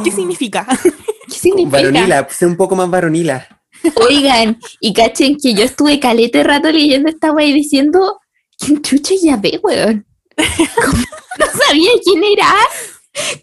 [0.03, 0.65] ¿Qué significa?
[1.27, 1.77] ¿Qué significa?
[1.77, 3.63] Varonila, sé un poco más varonila.
[3.95, 8.19] Oigan, y cachen que yo estuve calete rato leyendo esta wey diciendo,
[8.57, 10.05] ¿quién chucha ya ve, weón?
[10.35, 11.03] Como,
[11.39, 12.47] no sabía quién era.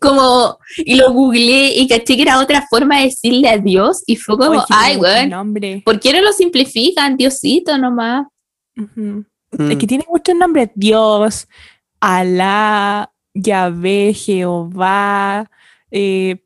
[0.01, 4.37] Como, y lo googleé y caché que era otra forma de decirle adiós y fue
[4.37, 5.83] como, Oye, ay, weón.
[5.85, 7.16] ¿por qué no lo simplifican?
[7.16, 8.27] Diosito nomás.
[8.75, 9.20] Mm.
[9.70, 10.70] Es que tiene muchos nombres.
[10.75, 11.47] Dios,
[12.01, 15.51] Alá, Yahvé, Jehová,
[15.91, 16.43] eh,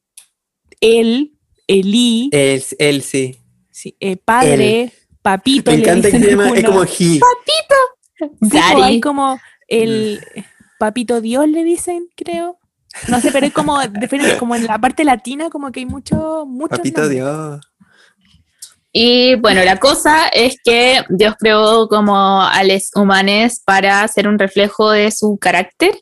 [0.81, 1.33] Él,
[1.67, 3.37] Elí, Él, él sí.
[3.71, 5.71] sí, eh, Padre, Papito.
[5.71, 6.89] Me encanta que se llama, es como he.
[6.89, 7.21] Sí,
[8.83, 10.21] hay como el
[10.79, 12.59] Papito Dios le dicen, creo.
[13.09, 16.45] No sé, pero es como, diferente, como en la parte latina, como que hay mucho,
[16.47, 16.77] mucho.
[16.77, 17.61] Papito Dios.
[18.93, 24.39] Y bueno, la cosa es que Dios creó como a los humanos para ser un
[24.39, 25.95] reflejo de su carácter.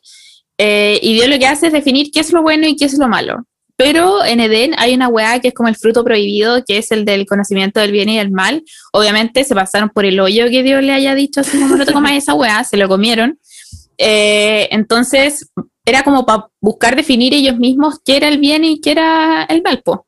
[0.57, 2.97] eh, y Dios lo que hace es definir qué es lo bueno y qué es
[2.97, 3.45] lo malo.
[3.77, 7.03] Pero en Edén hay una weá que es como el fruto prohibido, que es el
[7.03, 8.63] del conocimiento del bien y del mal.
[8.93, 11.91] Obviamente se pasaron por el hoyo que Dios le haya dicho, así como no te
[11.91, 13.37] comas esa weá, se lo comieron.
[13.97, 15.49] Eh, entonces
[15.85, 19.61] era como para buscar definir ellos mismos qué era el bien y qué era el
[19.61, 20.05] mal, po.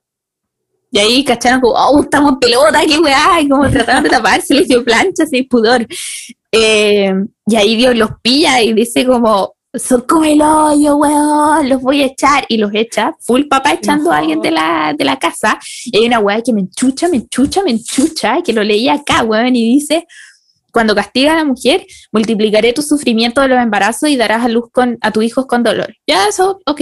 [0.91, 4.53] Y ahí cacharon como, oh, estamos en pelota, qué weá, y como trataron de taparse,
[4.53, 5.85] les dio plancha, sin pudor.
[6.51, 7.13] Eh,
[7.45, 12.03] y ahí Dios los pilla y dice como, son como el hoyo, weón, los voy
[12.03, 12.45] a echar.
[12.47, 15.59] Y los echa, full papá echando a alguien de la, de la casa.
[15.85, 19.23] Y hay una weá que me enchucha, me enchucha, me enchucha, que lo leí acá,
[19.23, 20.07] weón, y dice,
[20.78, 24.65] cuando castiga a la mujer, multiplicaré tu sufrimiento de los embarazos y darás a luz
[24.71, 25.91] con, a tus hijos con dolor.
[26.05, 26.82] Ya eso, ok.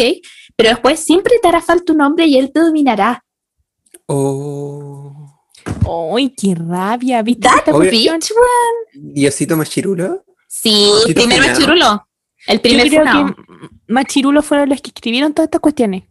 [0.57, 3.23] Pero después siempre te hará falta un hombre y él te dominará.
[4.07, 5.39] Oh.
[6.17, 7.21] ¡Ay, qué rabia!
[7.21, 7.47] ¿Viste?
[7.47, 8.31] Esta bitch.
[8.93, 10.25] Diosito Machirulo.
[10.47, 11.53] Sí, Sí, primer funado.
[11.53, 12.07] machirulo.
[12.47, 13.25] El Yo primer creo funado.
[13.27, 13.41] que
[13.87, 16.03] Machirulos fueron los que escribieron todas estas cuestiones.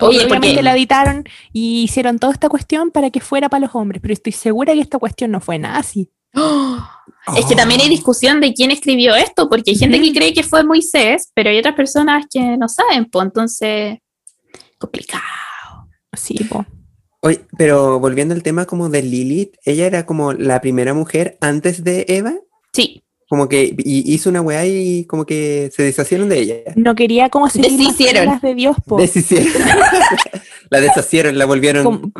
[0.00, 3.74] Oye, obviamente porque- la editaron y hicieron toda esta cuestión para que fuera para los
[3.74, 6.10] hombres, pero estoy segura que esta cuestión no fue nada así.
[7.36, 10.42] Es que también hay discusión de quién escribió esto, porque hay gente que cree que
[10.42, 13.98] fue Moisés, pero hay otras personas que no saben, pues entonces,
[14.78, 15.22] complicado.
[16.16, 16.64] Sí, po.
[17.20, 21.84] Oye, pero volviendo al tema como de Lilith, ella era como la primera mujer antes
[21.84, 22.34] de Eva,
[22.72, 26.54] Sí, como que y hizo una weá y como que se deshacieron de ella.
[26.76, 27.70] No quería como seguir
[28.24, 28.96] las de Dios, po.
[28.96, 29.52] Deshicieron.
[30.70, 32.12] la deshacieron, la volvieron Como-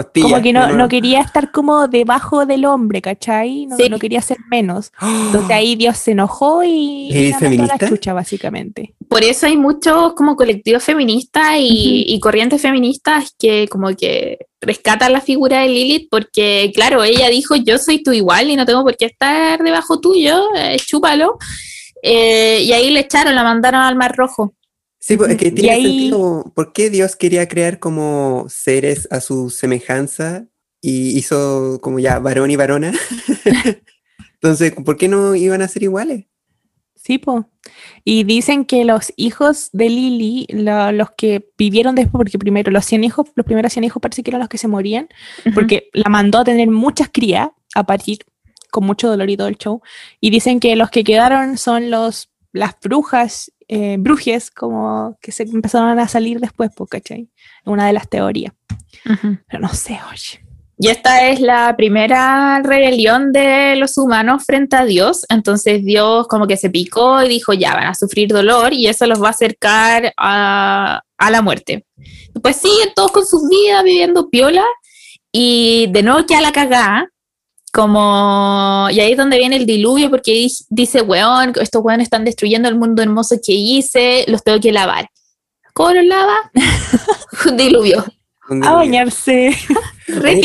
[0.42, 0.76] que no, ¿no?
[0.76, 3.66] no quería estar como debajo del hombre, ¿cachai?
[3.66, 3.88] No, Sí.
[3.88, 4.92] no quería ser menos.
[5.01, 5.07] ¡Oh!
[5.26, 7.88] Entonces ahí Dios se enojó y, ¿Lilith la mandó a la feminista?
[7.88, 8.94] chucha, básicamente.
[9.09, 15.12] por eso hay muchos como colectivos feministas y, y corrientes feministas que como que rescatan
[15.12, 18.82] la figura de Lilith, porque claro, ella dijo, yo soy tu igual y no tengo
[18.82, 21.38] por qué estar debajo tuyo, eh, chúpalo.
[22.03, 24.55] Eh, y ahí le echaron, la mandaron al Mar Rojo.
[25.01, 26.53] Sí, pues, es que tiene ahí- sentido.
[26.55, 30.46] ¿Por qué Dios quería crear como seres a su semejanza
[30.80, 32.92] y hizo como ya varón y varona?
[34.34, 36.26] Entonces, ¿por qué no iban a ser iguales?
[36.94, 37.49] Sí, po.
[38.05, 43.05] Y dicen que los hijos de Lili, los que vivieron después, porque primero los 100
[43.05, 45.09] hijos, los primeros 100 hijos parece que eran los que se morían,
[45.55, 48.18] porque la mandó a tener muchas crías a parir
[48.70, 49.80] con mucho dolor y todo el show.
[50.20, 55.45] Y dicen que los que quedaron son los las brujas, eh, brujes, como que se
[55.45, 57.29] empezaron a salir después, ¿cachai?
[57.64, 58.55] Una de las teorías.
[59.05, 60.45] Pero no sé, oye.
[60.81, 65.27] Y esta es la primera rebelión de los humanos frente a Dios.
[65.29, 69.05] Entonces Dios como que se picó y dijo, ya van a sufrir dolor y eso
[69.07, 71.85] los va a acercar a, a la muerte.
[72.41, 74.64] Pues siguen todos con sus vidas viviendo piola
[75.33, 77.11] y de nuevo queda la cagada.
[77.73, 82.25] Como, y ahí es donde viene el diluvio, porque di- dice, weón, estos weones están
[82.25, 85.09] destruyendo el mundo hermoso que hice, los tengo que lavar.
[85.75, 86.37] ¿Cómo los lava?
[87.49, 88.05] Un diluvio.
[88.51, 89.55] Un A bañarse.
[90.09, 90.41] Re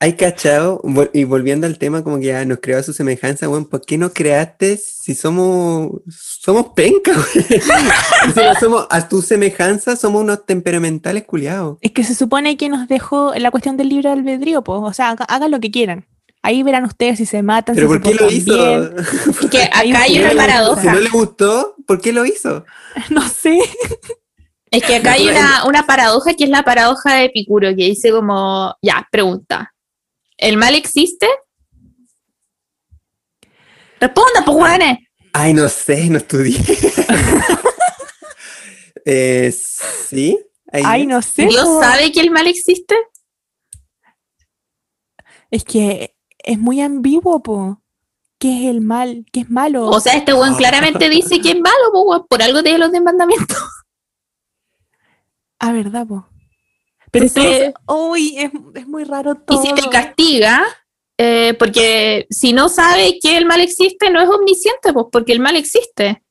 [0.00, 0.80] Hay- cachado,
[1.12, 3.98] y volviendo al tema, como que ya nos creó a su semejanza, weón, ¿por qué
[3.98, 7.24] no creaste si somos, somos penca, weón?
[8.34, 11.78] si no somos a tu semejanza, somos unos temperamentales culiados.
[11.80, 15.10] Es que se supone que nos dejó la cuestión del libre albedrío, pues, o sea,
[15.10, 16.06] haga- hagan lo que quieran.
[16.48, 18.56] Ahí verán ustedes si se matan, ¿Pero si por se qué lo hizo?
[18.56, 18.94] bien.
[19.50, 20.30] Que Hay acá hay un una diluvio.
[20.30, 20.92] Si paradoja.
[20.94, 22.64] no le gustó, ¿por qué lo hizo?
[23.10, 23.58] No sé.
[24.70, 28.10] Es que acá hay una, una paradoja que es la paradoja de Epicuro, que dice
[28.12, 29.74] como, ya, pregunta,
[30.38, 31.26] ¿el mal existe?
[34.00, 34.96] Responda, pues.
[35.34, 36.56] Ay, no sé, no estudié.
[39.04, 40.38] eh, sí,
[40.72, 41.08] Ay, es.
[41.08, 41.44] no sé.
[41.44, 41.82] ¿Dios po.
[41.82, 42.94] sabe que el mal existe?
[45.50, 47.82] Es que es muy ambiguo, po.
[48.38, 49.26] ¿Qué es el mal?
[49.32, 49.88] ¿Qué es malo?
[49.88, 52.90] O sea, este weón claramente dice que es malo, po, weón, por algo de los
[52.90, 53.58] diez mandamientos.
[55.58, 56.28] ah, ¿verdad, po?
[57.10, 59.62] Pero es Entonces- uy, es, es muy raro Y todo.
[59.62, 60.62] si te castiga,
[61.18, 65.40] eh, porque si no sabe que el mal existe, no es omnisciente, pues porque el
[65.40, 66.22] mal existe.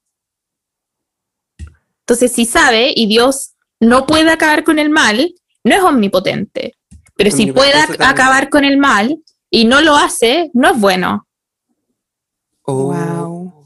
[2.01, 5.33] Entonces, si sabe y Dios no puede acabar con el mal,
[5.65, 6.77] no es omnipotente.
[7.15, 9.17] Pero si puede acabar con el mal
[9.49, 11.27] y no lo hace, no es bueno.
[12.63, 12.93] Oh.
[12.93, 13.65] Wow.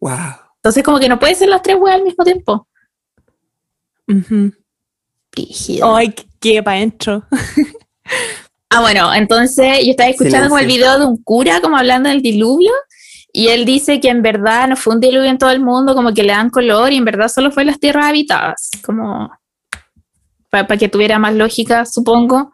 [0.00, 0.34] Wow.
[0.56, 2.68] Entonces, como que no puede ser las tres weas al mismo tiempo.
[4.08, 4.52] Ujú.
[5.32, 5.96] Brígido.
[5.96, 7.24] Ay, qué- para adentro.
[8.70, 12.22] Ah, bueno, entonces yo estaba escuchando como el video de un cura como hablando del
[12.22, 12.72] diluvio
[13.32, 16.12] y él dice que en verdad no fue un diluvio en todo el mundo, como
[16.12, 19.30] que le dan color y en verdad solo fue en las tierras habitadas, como
[20.50, 22.52] para que tuviera más lógica, supongo.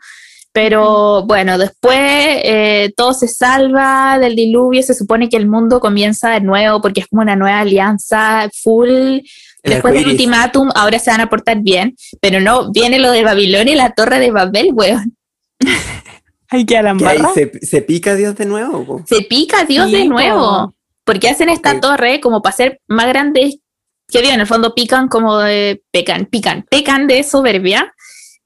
[0.53, 6.31] Pero bueno, después eh, todo se salva del diluvio, se supone que el mundo comienza
[6.31, 8.89] de nuevo porque es como una nueva alianza full.
[8.89, 9.23] El
[9.63, 13.75] Después del ultimátum, ahora se van a portar bien, pero no, viene lo de Babilonia
[13.75, 15.17] y la torre de Babel, weón.
[16.49, 17.35] Hay que a la Que ahí embarra.
[17.35, 18.85] se, se pica Dios de nuevo.
[18.85, 19.03] po.
[19.07, 20.09] se pica Dios Sí, de po.
[20.09, 20.75] nuevo.
[21.05, 23.61] Porque hacen esta torre como para ser más grande
[24.09, 24.33] que Dios.
[24.35, 25.83] En el fondo pican como de.
[25.93, 27.93] Pecan, pican, pecan de soberbia.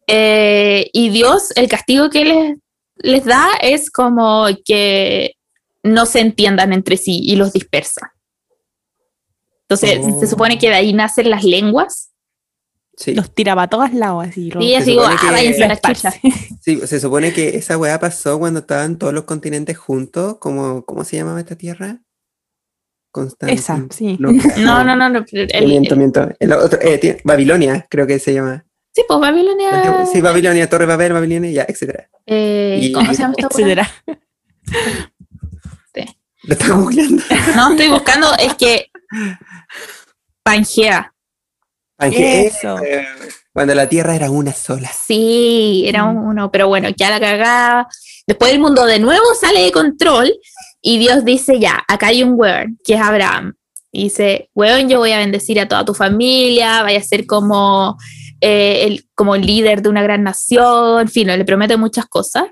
[0.07, 2.57] Eh, y Dios, el castigo que les,
[2.97, 5.35] les da es como que
[5.83, 8.13] no se entiendan entre sí y los dispersa.
[9.69, 10.21] Entonces, Oh.
[10.21, 12.11] se supone que de ahí nacen las lenguas.
[12.97, 13.15] Sí.
[13.15, 14.53] Los tira para todos lados, así.
[14.61, 16.13] Y así digo, ah, que- váyanse a la chucha.
[16.61, 20.37] Sí, se supone que esa weá pasó cuando estaban todos los continentes juntos.
[20.39, 22.01] Como, ¿Cómo se llamaba esta tierra?
[23.13, 24.17] Constantin- Esa, sí.
[24.21, 25.09] No, No, no, no.
[25.09, 26.29] no, el- el- miento, miento.
[26.39, 28.65] El otro, eh, tiene- Babilonia, creo que se llama.
[28.95, 30.07] Sí, pues Babilonia.
[30.11, 32.09] Sí, Babilonia, Torre Babel, Babilonia, ya, etcétera.
[32.27, 33.91] eh, Y- ¿Cómo se llama esta etcétera.
[36.47, 37.23] Lo estaba googleando.
[37.57, 38.91] No, estoy buscando, es que
[40.43, 41.11] Pangea.
[41.97, 42.79] Ángel, Eso.
[42.81, 43.07] eh,
[43.53, 44.91] cuando la tierra era una sola.
[44.93, 46.23] Sí, era Mm.
[46.29, 47.89] uno, pero bueno, ya la cagada.
[48.27, 50.35] Después el mundo de nuevo sale de control
[50.83, 53.55] y Dios dice, ya, acá hay un weón, que es Abraham.
[53.93, 57.97] Y dice, weón, yo voy a bendecir a toda tu familia, vaya a ser como,
[58.47, 62.45] eh, el, como líder de una gran nación, en fin, le promete muchas cosas.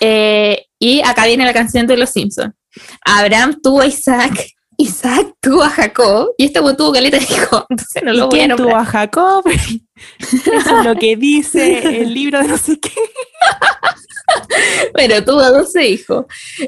[0.00, 2.54] Eh, y acá viene la canción de los Simpsons.
[3.04, 8.02] Abraham tuvo a Isaac, Isaac tuvo a Jacob, y este tuvo caleta de hijo, entonces
[8.04, 8.68] no ¿Y lo voy a quién nombrar.
[8.68, 9.44] tuvo a Jacob?
[10.20, 12.90] Eso es lo que dice el libro de no sé qué.
[14.92, 16.26] Bueno, tuvo 12 hijos.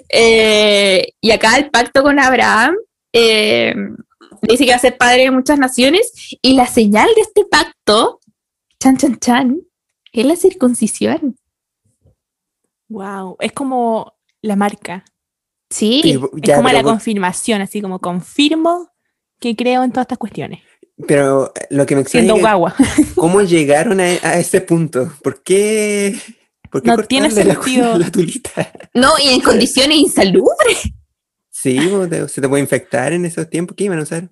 [0.08, 2.74] Eh, y acá el pacto con Abraham
[3.12, 3.74] eh,
[4.42, 6.12] dice que va a ser padre de muchas naciones.
[6.42, 8.20] Y la señal de este pacto,
[8.80, 9.60] chan, chan, chan,
[10.12, 11.36] es la circuncisión.
[12.88, 15.04] Wow, es como la marca.
[15.70, 18.88] Sí, Y- Es como la vos- confirmación, así como confirmo
[19.40, 20.62] que creo en todas estas cuestiones.
[21.08, 22.74] Pero eh, lo que me extraña Siendo es
[23.16, 25.12] cómo llegaron a, a ese punto.
[25.22, 26.16] ¿Por qué?
[26.70, 27.98] ¿Por qué No tiene la- sentido.
[27.98, 28.72] La, tulita?
[28.94, 30.90] no, y en condiciones insalubres.
[31.50, 31.78] Sí,
[32.28, 33.74] se te puede infectar en esos tiempos.
[33.76, 34.30] ¿Qué iban a usar?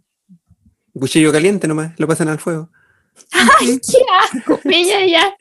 [0.93, 2.71] Cuchillo caliente nomás, lo pasan al fuego.
[3.33, 4.61] ¡Ay, qué asco!
[4.65, 5.35] Bella ya.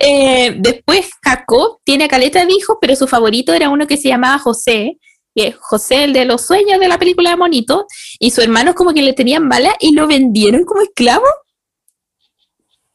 [0.00, 4.38] Eh, después Jacob tiene caleta de hijos, pero su favorito era uno que se llamaba
[4.38, 4.98] José,
[5.34, 7.86] que es José, el de los sueños de la película de Monito,
[8.18, 11.26] y sus hermanos como que le tenían bala y lo vendieron como esclavo.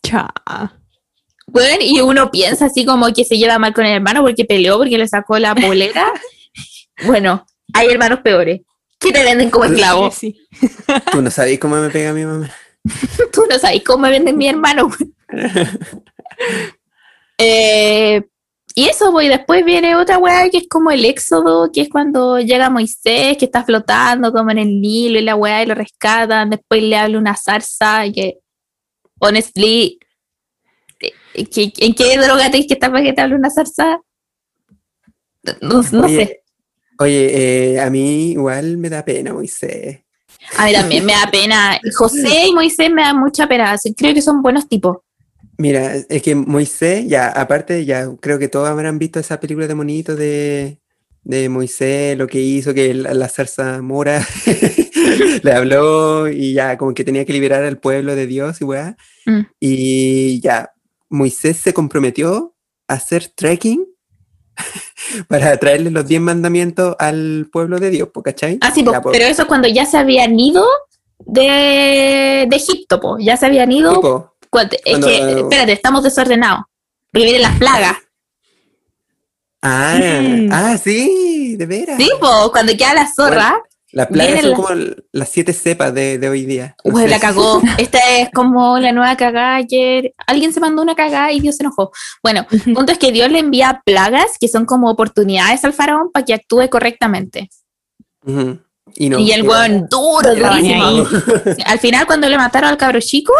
[0.03, 0.33] Cha.
[1.47, 4.77] Bueno, y uno piensa así como que se lleva mal con el hermano porque peleó,
[4.77, 6.11] porque le sacó la polera.
[7.05, 8.61] bueno, hay hermanos peores
[8.97, 10.11] que te venden como esclavo.
[10.11, 10.39] Sí,
[11.11, 12.49] Tú no sabes cómo me pega mi mamá.
[13.33, 14.89] Tú no sabes cómo me venden mi hermano.
[17.37, 18.21] Eh,
[18.75, 21.89] y eso, pues, y después viene otra weá que es como el éxodo, que es
[21.89, 25.73] cuando llega Moisés, que está flotando como en el Nilo y la weá y lo
[25.73, 28.37] rescatan, después le habla una zarza y que,
[29.19, 29.99] honestly,
[31.33, 33.99] eh, ¿qué- ¿en qué droga tenés que estar para que te hable una zarza?
[35.61, 36.43] No, no oye, sé.
[36.99, 40.01] Oye, eh, a mí igual me da pena, Moisés.
[40.57, 41.79] A mí también me da pena.
[41.95, 43.75] José y Moisés me dan mucha pena.
[43.95, 44.97] Creo que son buenos tipos.
[45.57, 49.75] Mira, es que Moisés, ya, aparte, ya creo que todos habrán visto esa película de
[49.75, 50.79] monito de,
[51.23, 54.25] de Moisés, lo que hizo, que la, la zarza mora
[55.43, 58.97] le habló y ya como que tenía que liberar al pueblo de Dios y weá.
[59.27, 59.41] Mm.
[59.59, 60.71] Y ya,
[61.09, 62.55] Moisés se comprometió
[62.87, 63.85] a hacer trekking
[65.27, 68.57] para traerle los diez mandamientos al pueblo de Dios, ¿po, ¿cachai?
[68.61, 70.65] Ah, sí, po, pero eso cuando ya se habían ido
[71.19, 73.17] de, de Egipto, po.
[73.19, 73.99] ya se habían ido.
[74.49, 76.61] Cuando- es Cuando- que, espérate, estamos desordenados.
[77.11, 77.97] Porque vienen las plagas.
[79.61, 80.49] ah, Mm.
[80.51, 81.97] ah, sí, de veras.
[81.97, 83.61] Sí, po, cuando queda la zorra,
[83.93, 86.75] Las plagas vienen son la- como las siete cepas de, de hoy día.
[86.85, 87.61] No Uy, la cagó.
[87.77, 90.13] Esta es como la nueva cagada ayer.
[90.27, 91.91] Alguien se mandó una cagada y Dios se enojó.
[92.23, 96.11] Bueno, el punto es que Dios le envía plagas que son como oportunidades al faraón
[96.11, 97.49] para que actúe correctamente.
[98.25, 98.59] Ujú.
[98.95, 99.71] Y, no, y el igual.
[99.71, 101.05] weón duro, durísimo.
[101.65, 103.33] Al final, cuando le mataron al cabro chico,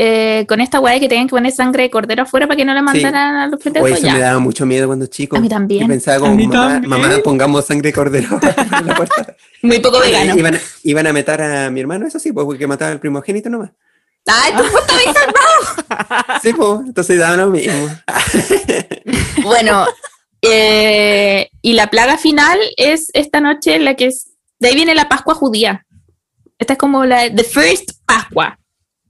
[0.00, 2.64] eh, con esta weá de que tenían que poner sangre de cordero afuera para que
[2.64, 4.12] no le mandaran a los Oye, pendejos, eso ya.
[4.14, 5.36] me daba mucho miedo cuando chico.
[5.36, 5.84] A mí también.
[5.84, 6.36] Y pensaba como,
[6.86, 8.38] mamá, pongamos sangre de cordero
[8.80, 9.34] en la puerta.
[9.62, 10.36] Muy poco vegano.
[10.38, 13.50] Iban, a- iban a matar a mi hermano, eso sí, pues, porque mataba al primogénito
[13.50, 13.70] nomás.
[14.26, 15.32] Ay, tú fuiste vegano.
[16.42, 17.88] Sí, pues, entonces daban lo mismo.
[19.42, 19.86] Bueno,
[20.42, 24.30] eh, y la plaga final es esta noche la que es.
[24.58, 25.86] De ahí viene la Pascua judía.
[26.58, 28.58] Esta es como la The First Pascua.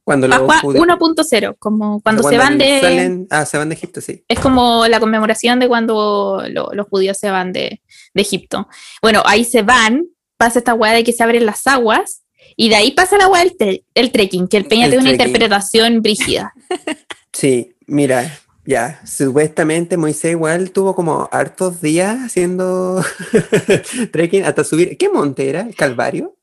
[0.08, 1.56] Cuando los Pascua judíos- 1.0.
[1.58, 2.80] Como cuando se van de.
[2.80, 4.24] salen- ah, se van de Egipto, sí.
[4.28, 7.80] Es como la conmemoración de cuando lo- los judíos se van de,
[8.14, 8.68] de Egipto.
[9.02, 10.06] Bueno, ahí se van,
[10.36, 12.22] pasa esta weá de que se abren las aguas,
[12.56, 15.02] y de ahí pasa la weá del tre- el trekking, que el Peña El tiene
[15.04, 16.52] una interpretación brígida.
[17.32, 23.04] Sí, mira, ya, supuestamente Moisés igual tuvo como hartos días haciendo
[24.12, 24.96] trekking hasta subir.
[24.96, 25.60] ¿Qué monte era?
[25.62, 26.34] ¿El Calvario?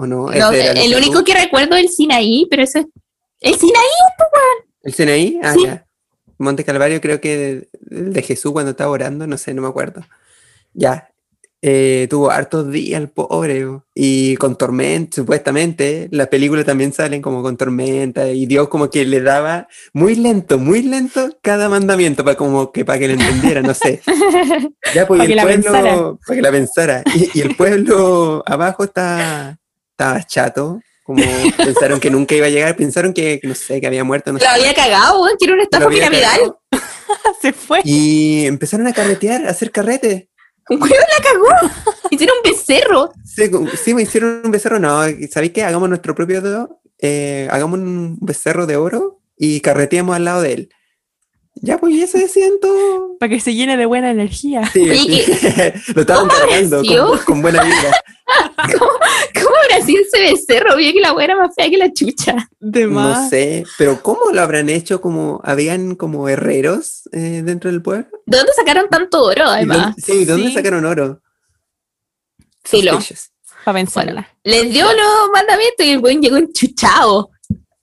[0.00, 0.30] ¿O no?
[0.32, 2.86] Era el único que recuerdo es el Sinaí, pero eso es.
[3.40, 3.82] El Sinaí,
[4.82, 5.40] ¿El Sinaí?
[5.42, 5.64] Ah, Sí.
[5.64, 5.84] ya.
[6.38, 7.68] Monte Calvario creo que de,
[8.12, 10.02] de Jesús cuando estaba orando, no sé, no me acuerdo.
[10.72, 11.08] Ya.
[11.60, 16.08] eh, tuvo hartos días el pobre y con tormenta, supuestamente.
[16.12, 20.58] Las películas también salen como con tormenta y Dios como que le daba muy lento,
[20.58, 24.00] muy lento cada mandamiento para como que para que le entendiera, no sé.
[24.94, 27.02] Ya pues que el pueblo para que la pensara.
[27.16, 29.58] Y, y el pueblo abajo está
[29.98, 31.24] estaba chato, como
[31.56, 34.44] pensaron que nunca iba a llegar, pensaron que no sé, que había muerto, no sé.
[34.44, 36.56] lo había cagado, weón, que era una estafa piramidal.
[37.42, 37.80] Se fue.
[37.82, 40.28] Y empezaron a carretear, a hacer carrete.
[40.68, 41.72] Un weón la cagó.
[42.10, 43.12] Hicieron un becerro.
[43.24, 43.50] Sí,
[43.82, 44.78] sí, me hicieron un becerro.
[44.78, 45.64] No, ¿sabéis qué?
[45.64, 50.52] Hagamos nuestro propio dedo, eh, hagamos un becerro de oro y carreteamos al lado de
[50.52, 50.68] él.
[51.60, 53.16] Ya, pues, y eso decían todo.
[53.18, 54.64] Para que se llene de buena energía.
[54.72, 55.92] Sí, Oye, sí.
[55.94, 57.90] Lo estaban ¿cómo cargando con, con buena vibra.
[58.68, 60.76] ¿Cómo habrá sido ese becerro?
[60.76, 62.48] Vio que la era más fea que la chucha.
[62.60, 63.30] De No más.
[63.30, 65.00] sé, pero ¿cómo lo habrán hecho?
[65.00, 68.06] Como habían como herreros eh, dentro del pueblo.
[68.26, 69.78] ¿De dónde sacaron tanto oro, ¿Y además?
[69.96, 70.54] dónde- sí, ¿de dónde Sí.
[70.54, 71.22] sacaron oro?
[72.64, 72.92] Filo.
[72.92, 73.30] Suspicious.
[73.64, 74.28] Para vencerla.
[74.44, 77.30] Les dio los mandamientos y el weón llegó enchuchado.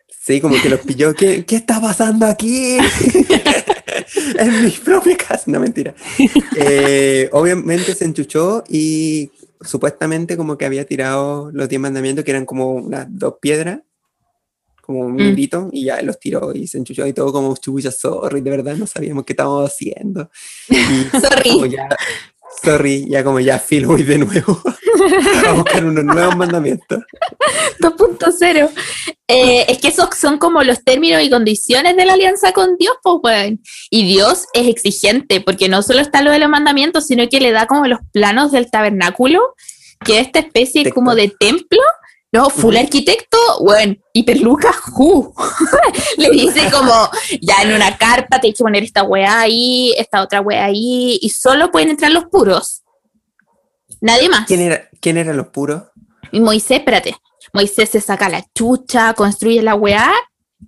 [0.10, 1.14] Sí, como que los pilló.
[1.14, 2.78] ¿Qué, qué está pasando aquí?
[4.39, 5.43] en mi propia casa.
[5.48, 5.93] No, mentira.
[6.58, 9.30] Eh, obviamente se enchuchó y
[9.62, 13.80] supuestamente como que había tirado los diez mandamientos, que eran como unas dos piedras,
[14.82, 15.70] como un Mm.
[15.72, 18.86] y ya los tiró y se enchuchó y todo como chubuya, sorry, de verdad no
[18.86, 20.30] sabíamos qué estábamos haciendo.
[20.70, 21.72] Y Sorry.
[21.72, 21.89] ya,
[22.64, 24.62] sorry, ya como ya filo voy de nuevo
[25.47, 27.03] a buscar unos nuevos mandamientos.
[27.80, 28.70] 2.0.
[29.28, 32.95] Eh, es que esos son como los términos y condiciones de la alianza con Dios,
[33.03, 33.62] pues, weón.
[33.89, 37.51] Y Dios es exigente, porque no solo está lo de los mandamientos, sino que le
[37.51, 39.56] da como los planos del tabernáculo,
[40.03, 40.95] que es esta especie Arquitecto.
[40.95, 41.82] como de templo.
[42.36, 45.34] No, full arquitecto, bueno, hiperluca, ju.
[46.18, 47.10] Le dice como,
[47.42, 51.18] ya en una carpa te hay que poner esta weá ahí, esta otra weá ahí,
[51.22, 52.84] y solo pueden entrar los puros.
[54.02, 54.48] Nadie más.
[54.48, 55.84] ¿Quién, era, ¿Quién eran los puros?
[56.34, 57.16] Y Moisés, espérate,
[57.54, 60.12] Moisés se saca la chucha, construye la weá,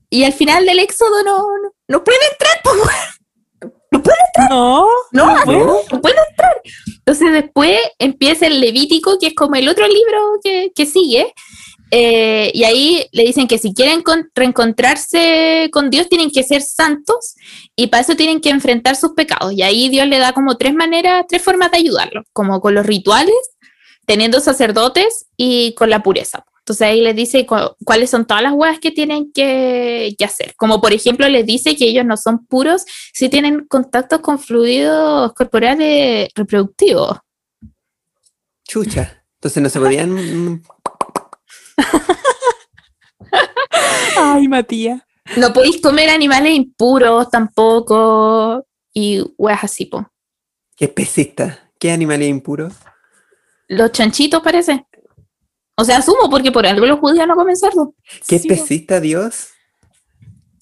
[0.09, 2.78] y al final del éxodo no, no, no puede entrar, pues,
[4.49, 4.85] No.
[5.11, 5.45] no, ¿No?
[5.91, 6.61] no puede entrar.
[6.99, 11.33] Entonces después empieza el Levítico, que es como el otro libro que, que sigue,
[11.91, 16.61] eh, y ahí le dicen que si quieren con- reencontrarse con Dios tienen que ser
[16.61, 17.35] santos
[17.77, 19.53] y para eso tienen que enfrentar sus pecados.
[19.53, 22.85] Y ahí Dios le da como tres maneras, tres formas de ayudarlos, como con los
[22.85, 23.35] rituales,
[24.05, 26.43] teniendo sacerdotes y con la pureza.
[26.68, 30.53] Entonces ahí les dice cu- cuáles son todas las huevas que tienen que, que hacer.
[30.57, 35.32] Como por ejemplo les dice que ellos no son puros si tienen contactos con fluidos
[35.32, 37.20] corporales reproductivos.
[38.68, 39.24] Chucha.
[39.36, 40.61] Entonces no se podían.
[44.18, 45.01] Ay, Matías.
[45.36, 50.09] No podéis comer animales impuros tampoco y huevas así, po.
[50.76, 51.72] ¿Qué especista?
[51.80, 52.74] ¿Qué animales impuros?
[53.68, 54.86] Los chanchitos parece.
[55.80, 57.93] O sea, asumo porque por algo los judíos no comen cerdo.
[58.28, 59.47] ¿Qué Sí, Dios?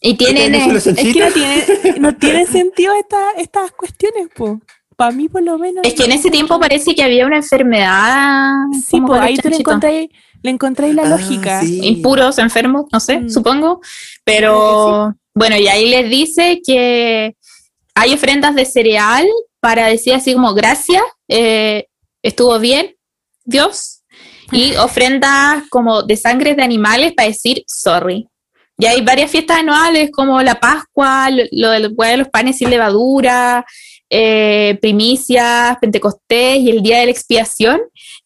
[0.01, 0.51] Y tienen...
[0.51, 4.59] ¿Qué eh, Es que no tiene, no tiene sentido esta- estas cuestiones, po.
[4.97, 5.83] Para mí, por lo menos.
[5.85, 8.53] Es que en ese tiempo parece que había una enfermedad
[8.87, 10.09] Sí, pues ahí tú le encontráis,
[10.41, 11.61] le encontráis la Ah, lógica.
[11.61, 11.79] sí.
[11.83, 13.29] impuros, enfermos, no sé, Mm.
[13.29, 13.81] supongo.
[14.23, 17.35] Pero bueno, y ahí les dice que
[17.93, 19.25] hay ofrendas de cereal
[19.59, 21.87] para decir así como gracias, eh,
[22.21, 22.95] estuvo bien,
[23.43, 23.94] Dios.
[24.51, 28.27] Y ofrendas como de sangre de animales para decir sorry.
[28.77, 32.69] Y hay varias fiestas anuales como la Pascua, lo, del huevo de los panes sin
[32.69, 33.65] levadura,
[34.09, 37.81] eh, primicias, Pentecostés y el Día de la Expiación,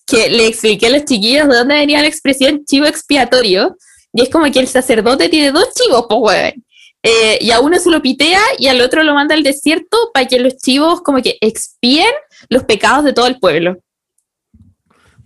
[0.08, 3.78] que le expliqué a los chiquillos de dónde venía la expresión chivo expiatorio.
[4.12, 6.66] Y es como que el sacerdote tiene dos chivos, pues, weón.
[7.02, 10.28] Eh, y a uno se lo pitea y al otro lo manda al desierto para
[10.28, 12.12] que los chivos como que expíen
[12.50, 13.78] los pecados de todo el pueblo.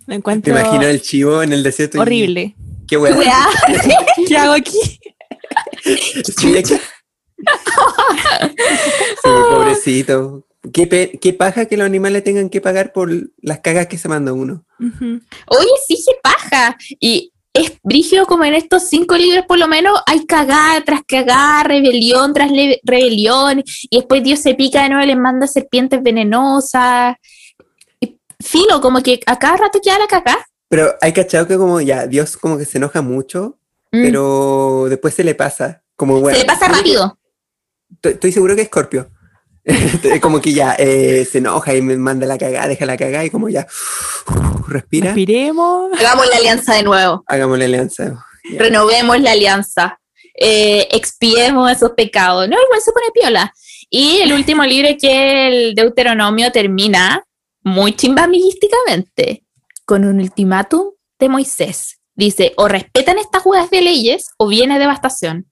[0.06, 1.98] Lo Te encuentro imagino el chivo en el desierto.
[1.98, 2.56] y- horrible.
[2.88, 2.98] Qué.
[2.98, 3.48] Weá.
[4.28, 4.78] ¿Qué hago aquí?
[5.84, 6.74] Sí, aquí.
[9.24, 10.46] Sí, pobrecito.
[10.74, 13.10] Qué, pe- qué paja que los animales tengan que pagar por
[13.42, 14.64] las cagas que se manda uno.
[14.80, 15.20] Ujú.
[15.48, 16.78] Oye, sí, se paja.
[17.00, 21.64] Y es brígido como en estos cinco libros por lo menos hay cagada tras cagada,
[21.64, 22.50] rebelión tras
[22.84, 27.16] rebelión, y después Dios se pica de nuevo y les manda serpientes venenosas.
[28.44, 30.46] Filo, como que a cada rato queda la cagada.
[30.70, 33.58] Pero hay cachado que como ya, Dios como que se enoja mucho,
[33.92, 34.02] Mm.
[34.02, 35.84] pero después se le pasa.
[35.96, 36.36] Como bueno.
[36.36, 37.20] se le pasa rápido.
[37.94, 39.10] Estoy, estoy seguro que es Scorpio.
[40.22, 43.30] como que ya eh, se enoja y me manda la cagada, deja la cagada y
[43.30, 43.66] como ya
[44.68, 45.92] respira, Respiremos.
[45.98, 47.24] Hagamos la alianza de nuevo.
[47.28, 48.26] hagamos la alianza.
[48.52, 48.60] Ya.
[48.60, 50.00] renovemos la alianza,
[50.36, 52.50] eh, expiemos esos pecados.
[52.50, 53.54] No, igual se pone piola.
[53.90, 57.24] Y el último libro que el Deuteronomio termina
[57.64, 59.46] muy chimbamillísticamente
[59.86, 62.00] con un ultimátum de Moisés.
[62.16, 65.48] Dice, o respetan estas juegas de leyes o viene devastación.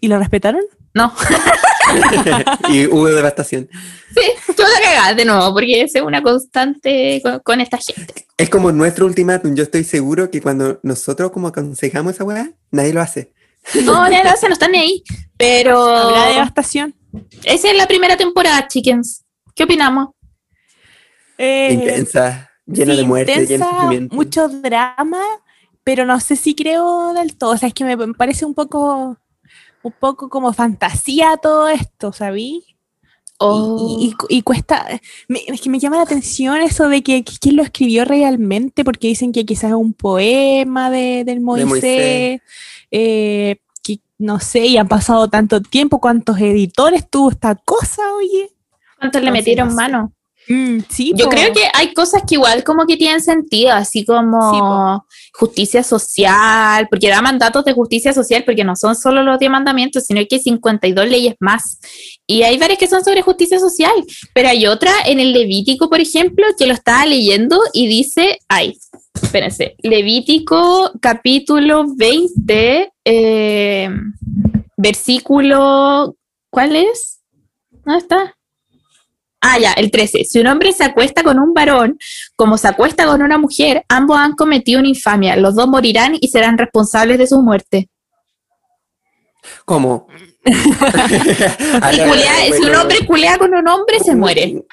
[0.00, 0.62] ¿Y lo respetaron?
[0.94, 1.12] No,
[2.70, 3.68] y hubo devastación.
[4.14, 8.26] sí, tú la cagás de nuevo, porque es una constante con, con esta gente.
[8.36, 9.54] Es como nuestro ultimátum.
[9.54, 13.32] Yo estoy seguro que cuando nosotros como aconsejamos esa weá, nadie lo hace.
[13.84, 15.02] No, ya no, se no están ni ahí.
[15.36, 16.94] Pero ¿Habrá devastación?
[17.44, 19.24] esa es la primera temporada, chickens.
[19.54, 20.10] ¿Qué opinamos?
[21.38, 24.16] Eh, Intensa, llena sí, de muerte, llena de intensa, sufrimiento.
[24.16, 25.22] mucho drama,
[25.84, 27.52] pero no sé si creo del todo.
[27.52, 29.16] O sea, es que me parece un poco,
[29.82, 32.64] un poco como fantasía todo esto, ¿sabí?
[33.40, 33.96] Oh.
[34.00, 34.84] Y, y- y cuesta,
[35.28, 38.82] me- es que me llama la atención eso de que, que quién lo escribió realmente,
[38.82, 42.40] porque dicen que quizás es un poema de, del Moisés, Moisés.
[42.90, 48.50] eh, que no sé, y han pasado tanto tiempo, cuántos editores tuvo esta cosa, oye.
[48.98, 49.76] ¿Cuántos le No sé, metieron no sé.
[49.76, 50.12] mano?
[50.48, 51.30] Mm, sí, Yo po.
[51.30, 56.88] creo que hay cosas que igual como que tienen sentido, así como Sí, justicia social,
[56.88, 60.36] porque da mandatos de justicia social, porque no son solo los 10 mandamientos, sino que
[60.36, 61.78] hay 52 leyes más.
[62.26, 63.92] Y hay varias que son sobre justicia social,
[64.34, 68.78] pero hay otra en el Levítico, por ejemplo, que lo estaba leyendo y dice, ay,
[69.14, 73.90] espérense, Levítico capítulo 20, eh,
[74.76, 76.16] versículo,
[76.50, 77.20] ¿cuál es?
[77.84, 78.37] ¿Dónde está?
[79.40, 80.24] Ah, ya, el 13.
[80.24, 81.96] Si un hombre se acuesta con un varón,
[82.34, 85.36] como se acuesta con una mujer, ambos han cometido una infamia.
[85.36, 87.88] Los dos morirán y serán responsables de su muerte.
[89.64, 90.06] ¿Cómo?
[90.48, 94.64] Si, culea- si un hombre culea con un hombre, se muere.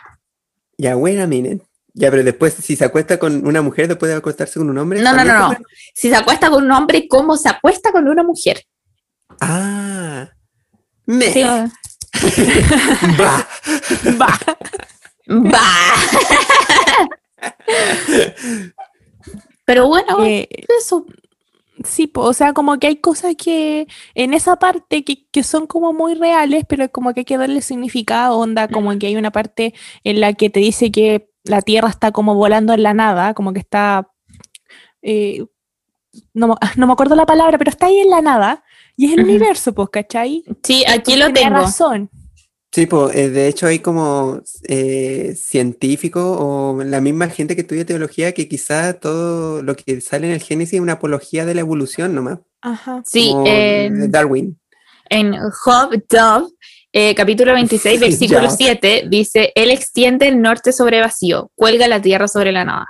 [0.77, 1.61] Ya, buena, miren.
[1.93, 5.01] Ya, pero después, si se acuesta con una mujer después de acostarse con un hombre.
[5.01, 5.57] No, no, ¿también no, no.
[5.93, 8.61] Si se acuesta con un hombre, ¿cómo se acuesta con una mujer?
[9.41, 10.29] Ah.
[11.05, 11.31] Me.
[11.31, 11.43] Sí,
[13.19, 13.47] Va.
[14.19, 14.39] Va.
[15.29, 15.61] Va.
[19.65, 20.47] Pero bueno, Eh,
[20.79, 21.05] eso.
[21.83, 25.67] Sí, po, o sea, como que hay cosas que en esa parte que, que son
[25.67, 29.31] como muy reales, pero como que hay que darle significado, onda, como que hay una
[29.31, 29.73] parte
[30.05, 33.51] en la que te dice que la Tierra está como volando en la nada, como
[33.53, 34.07] que está,
[35.01, 35.45] eh,
[36.33, 38.64] no, no me acuerdo la palabra, pero está ahí en la nada,
[38.97, 40.43] y es el universo, pues, ¿cachai?
[40.63, 41.55] Sí, aquí lo tiene tengo.
[41.61, 42.09] razón.
[42.71, 47.85] Sí, pues, eh, de hecho hay como eh, científicos o la misma gente que estudia
[47.85, 51.61] teología que quizá todo lo que sale en el Génesis es una apología de la
[51.61, 52.39] evolución nomás.
[52.61, 53.01] Ajá.
[53.05, 54.59] Sí, como en- de Darwin.
[55.09, 56.47] en Job, Dove,
[56.91, 58.49] eh, capítulo 26, versículo Ya.
[58.49, 62.87] 7, dice, Él extiende el norte sobre vacío, cuelga la tierra sobre la nada.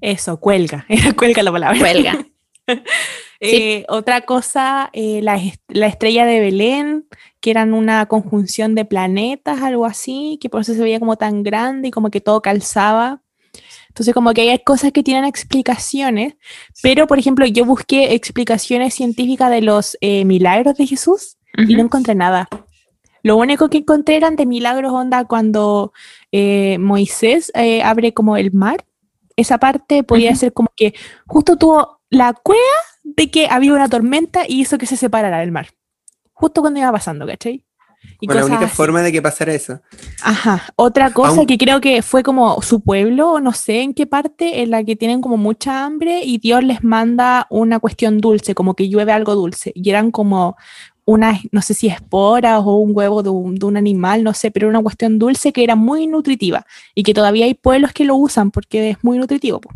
[0.00, 1.78] Eso, cuelga, era cuelga la palabra.
[1.78, 2.26] Cuelga.
[3.42, 7.06] Eh, Otra cosa, eh, la, la estrella de Belén,
[7.40, 11.42] que eran una conjunción de planetas, algo así, que por eso se veía como tan
[11.42, 13.22] grande y como que todo calzaba.
[13.88, 16.34] Entonces, como que hay cosas que tienen explicaciones,
[16.82, 21.82] pero por ejemplo, yo busqué explicaciones científicas de los eh, milagros de Jesús y no
[21.82, 22.48] encontré nada.
[23.22, 25.92] Lo único que encontré eran de milagros, onda, cuando
[26.32, 28.84] eh, Moisés eh, abre como el mar
[29.36, 30.38] esa parte podía Ujú.
[30.38, 30.94] ser como que
[31.26, 32.60] justo tuvo la cueva
[33.02, 35.68] de que había una tormenta y hizo que se separara del mar.
[36.32, 37.64] Justo cuando iba pasando, ¿cachai?
[38.20, 38.74] Y Fue la única así.
[38.74, 39.80] forma de que pasara eso.
[40.22, 40.64] Ajá.
[40.76, 44.62] Otra cosa Aun- que creo que fue como su pueblo, no sé en qué parte,
[44.62, 48.74] en la que tienen como mucha hambre y Dios les manda una cuestión dulce, como
[48.74, 49.70] que llueve algo dulce.
[49.76, 50.56] Y eran como
[51.04, 54.50] unas, no sé si esporas o un huevo de un, de un animal, no sé,
[54.50, 58.04] pero era una cuestión dulce que era muy nutritiva y que todavía hay pueblos que
[58.04, 59.60] lo usan porque es muy nutritivo.
[59.60, 59.70] po.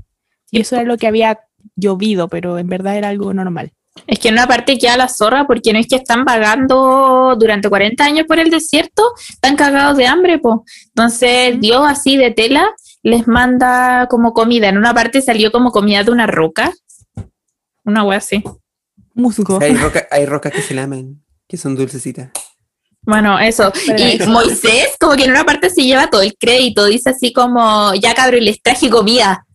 [0.51, 1.41] Y eso era lo que había
[1.75, 3.73] llovido, pero en verdad era algo normal.
[4.07, 7.69] Es que en una parte queda la zorra porque no es que están vagando durante
[7.69, 10.65] 40 años por el desierto, están cagados de hambre, po.
[10.89, 12.69] Entonces Dios así de tela
[13.03, 14.69] les manda como comida.
[14.69, 16.73] En una parte salió como comida de una roca.
[17.85, 18.43] Una wea así.
[19.15, 19.59] Musgo.
[19.63, 22.31] Hay, roca- hay rocas que se lamen, que son dulcecitas.
[23.03, 23.73] Bueno, eso.
[23.87, 24.29] Pero Y eso.
[24.31, 28.13] Moisés como que en una parte se lleva todo el crédito, dice así como, ya
[28.15, 29.46] cabrón, les traje comida.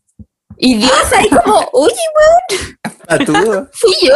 [0.64, 1.96] Y Dios ahí como, oye,
[3.08, 3.34] ¿A tú?
[3.74, 4.16] fui yo.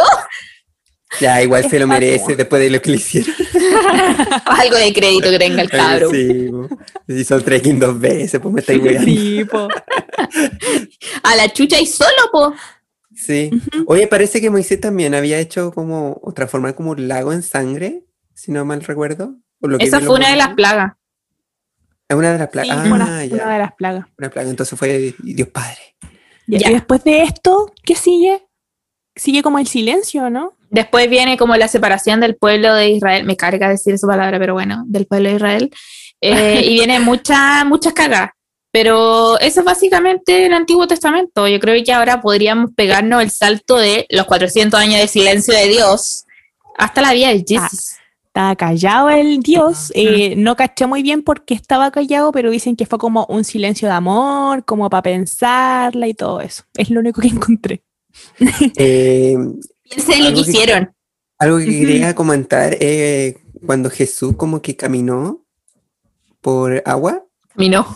[1.20, 3.34] Ya, igual se lo merece después de lo que le hicieron.
[4.44, 6.08] Algo de crédito que tenga el cabro.
[6.10, 6.48] Sí.
[7.08, 9.04] Si son trekking dos veces, pues me estáis weando.
[9.04, 9.68] Sí, po.
[11.24, 12.54] A la chucha y solo, po.
[13.14, 13.50] Sí.
[13.86, 18.04] Oye, parece que Moisés también había hecho como, o transformar como un lago en sangre,
[18.34, 19.34] si no mal recuerdo.
[19.60, 20.92] o lo que Esa fue una de las plagas.
[22.08, 22.78] Es una de las plagas.
[22.78, 23.34] ah, una, ya.
[23.34, 24.06] una de las plagas.
[24.16, 24.50] Una plaga.
[24.50, 25.96] Entonces fue Dios Padre.
[26.46, 26.70] Ya.
[26.70, 28.46] Y después de esto, ¿qué sigue?
[29.14, 30.54] Sigue como el silencio, ¿no?
[30.70, 33.24] Después viene como la separación del pueblo de Israel.
[33.24, 35.70] Me carga decir esa palabra, pero bueno, del pueblo de Israel.
[36.20, 38.30] Eh, y viene muchas, muchas cagas.
[38.72, 41.48] Pero eso es básicamente el Antiguo Testamento.
[41.48, 45.68] Yo creo que ahora podríamos pegarnos el salto de los 400 años de silencio de
[45.68, 46.26] Dios
[46.76, 47.96] hasta la vida de Jesús.
[48.36, 49.90] Estaba callado el Dios.
[49.94, 53.44] eh, no caché muy bien por qué estaba callado, pero dicen que fue como un
[53.44, 56.64] silencio de amor, como para pensarla y todo eso.
[56.74, 57.82] Es lo único que encontré.
[58.76, 59.38] Eh,
[59.84, 60.92] Piensen en lo que que- hicieron.
[61.38, 65.42] algo que quería comentar, eh, cuando Jesús como que caminó
[66.42, 67.24] por agua,
[67.54, 67.86] Caminó.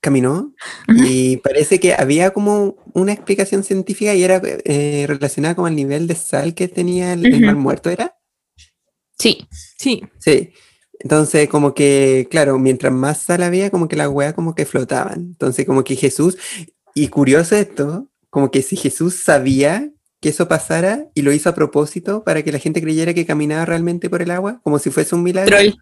[0.00, 0.54] caminó,
[0.88, 6.06] y parece que había como una explicación científica y era eh, relacionada con el nivel
[6.06, 8.16] de sal que tenía el, el mar muerto, ¿era?
[9.24, 9.48] Sí.
[9.78, 10.52] Sí, Sí.
[11.00, 15.20] Entonces, como que, claro, mientras más sal había, como que las weas como que flotaban.
[15.20, 16.38] Entonces, como que Jesús,
[16.94, 21.54] y curioso esto, como que si Jesús sabía que eso pasara y lo hizo a
[21.54, 25.14] propósito para que la gente creyera que caminaba realmente por el agua, como si fuese
[25.14, 25.56] un milagro.
[25.56, 25.74] Troll.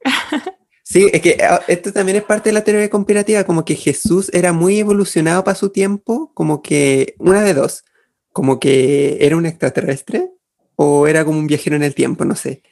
[0.88, 4.30] Sí, es que ah, esto también es parte de la teoría conspirativa, como que Jesús
[4.32, 7.82] era muy evolucionado para su tiempo, como que una de dos,
[8.32, 10.30] como que era un extraterrestre
[10.76, 12.62] o era como un viajero en el tiempo, no sé.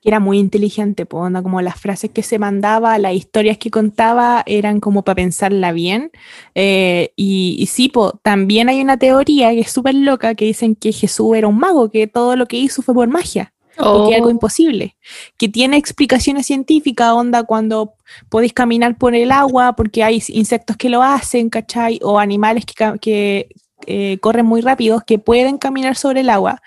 [0.00, 3.70] que era muy inteligente, po, onda, como las frases que se mandaba, las historias que
[3.70, 6.10] contaba eran como para pensarla bien.
[6.54, 10.74] Eh, y, y sí, po, también hay una teoría que es súper loca que dicen
[10.76, 13.52] que Jesús era un mago, que todo lo que hizo fue por magia.
[13.90, 14.30] porque es algo Oh.
[14.30, 14.96] imposible,
[15.36, 17.94] que tiene explicaciones científicas, onda cuando
[18.28, 21.98] podéis caminar por el agua, porque hay insectos que lo hacen, ¿cachai?
[22.02, 22.64] O animales
[23.00, 23.48] que
[23.86, 26.62] eh, corren muy rápidos, que pueden caminar sobre el agua,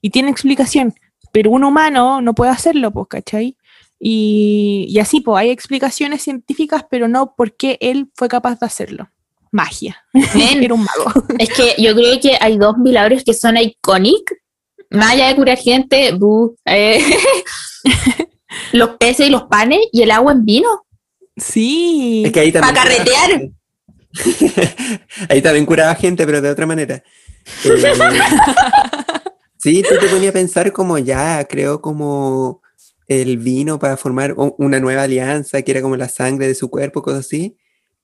[0.00, 0.94] y tiene explicación,
[1.32, 3.56] pero un humano no puede hacerlo, pues, ¿cachai?
[3.98, 9.10] Y, y así, pues, hay explicaciones científicas, pero no porque él fue capaz de hacerlo.
[9.52, 10.04] Magia.
[10.12, 11.24] Era un mago.
[11.38, 14.36] Es que yo creo que hay dos milagros que son icónicos.
[14.90, 17.00] Más allá de curar gente, bu, eh,
[18.72, 20.84] los peces y los panes y el agua en vino.
[21.36, 22.24] Sí.
[22.26, 22.74] Es que ahí también.
[22.74, 23.30] Pa' curaba carretear.
[23.30, 23.54] gente.
[25.28, 27.02] ahí también curaba gente, pero de otra manera.
[27.64, 27.94] Eh,
[29.62, 32.62] sí, tú te ponías a pensar como ya, creo como
[33.06, 37.02] el vino para formar una nueva alianza, que era como la sangre de su cuerpo,
[37.02, 37.56] cosas así.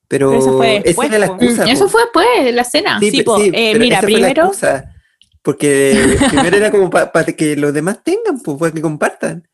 [0.09, 1.63] Pero, Pero eso fue esa después, era la excusa.
[1.63, 1.73] Mm, po.
[1.73, 3.01] Eso fue después, la cena.
[3.01, 4.95] Sí, Sí, po, sí, eh, pero mira, esa fue la primero- excusa,
[5.43, 5.95] porque
[6.31, 9.49] primero era como para que los demás tengan, pues, para que compartan.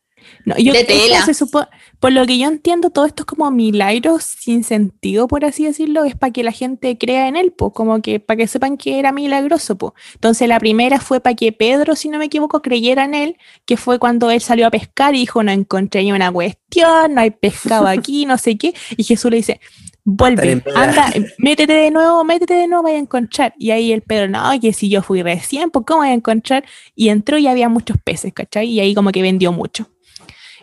[0.45, 1.25] No, yo, De tela.
[1.25, 1.67] se supo-
[1.99, 6.03] por lo que yo entiendo, todo esto es como milagros sin sentido, por así decirlo,
[6.03, 8.99] es para que la gente crea en él, pues, como que para que sepan que
[8.99, 9.77] era milagroso.
[9.77, 9.93] pues.
[10.15, 13.77] Entonces la primera fue para que Pedro, si no me equivoco, creyera en él, que
[13.77, 17.31] fue cuando él salió a pescar y dijo, no encontré ni una cuestión, no hay
[17.31, 19.59] pescado aquí, no sé qué, y Jesús le dice,
[20.03, 23.53] vuelve, anda, métete de nuevo, métete de nuevo, vaya a encontrar.
[23.57, 26.65] Y ahí el Pedro, no, que si yo fui recién, pues ¿cómo voy a encontrar?
[26.95, 28.67] Y entró y había muchos peces, ¿cachai?
[28.69, 29.87] Y ahí como que vendió mucho.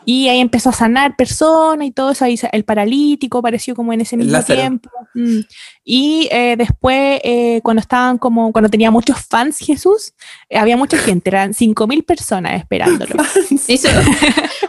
[0.05, 2.25] Y ahí empezó a sanar personas y todo eso.
[2.25, 4.61] Ahí el paralítico apareció como en ese mismo Lázaro.
[4.61, 4.91] tiempo.
[5.15, 5.41] Mm.
[5.85, 10.13] Y eh, después, eh, cuando estaban como, cuando tenía muchos fans Jesús,
[10.49, 13.15] eh, había mucha gente, eran 5.000 personas esperándolo.
[13.61, 13.89] Sí, se,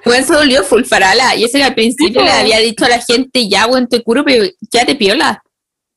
[0.06, 1.36] bueno, se volvió full farala.
[1.36, 4.04] Y eso que al principio Sí, le había dicho a la gente, ya, bueno, te
[4.04, 5.42] curo, pero ya te piola.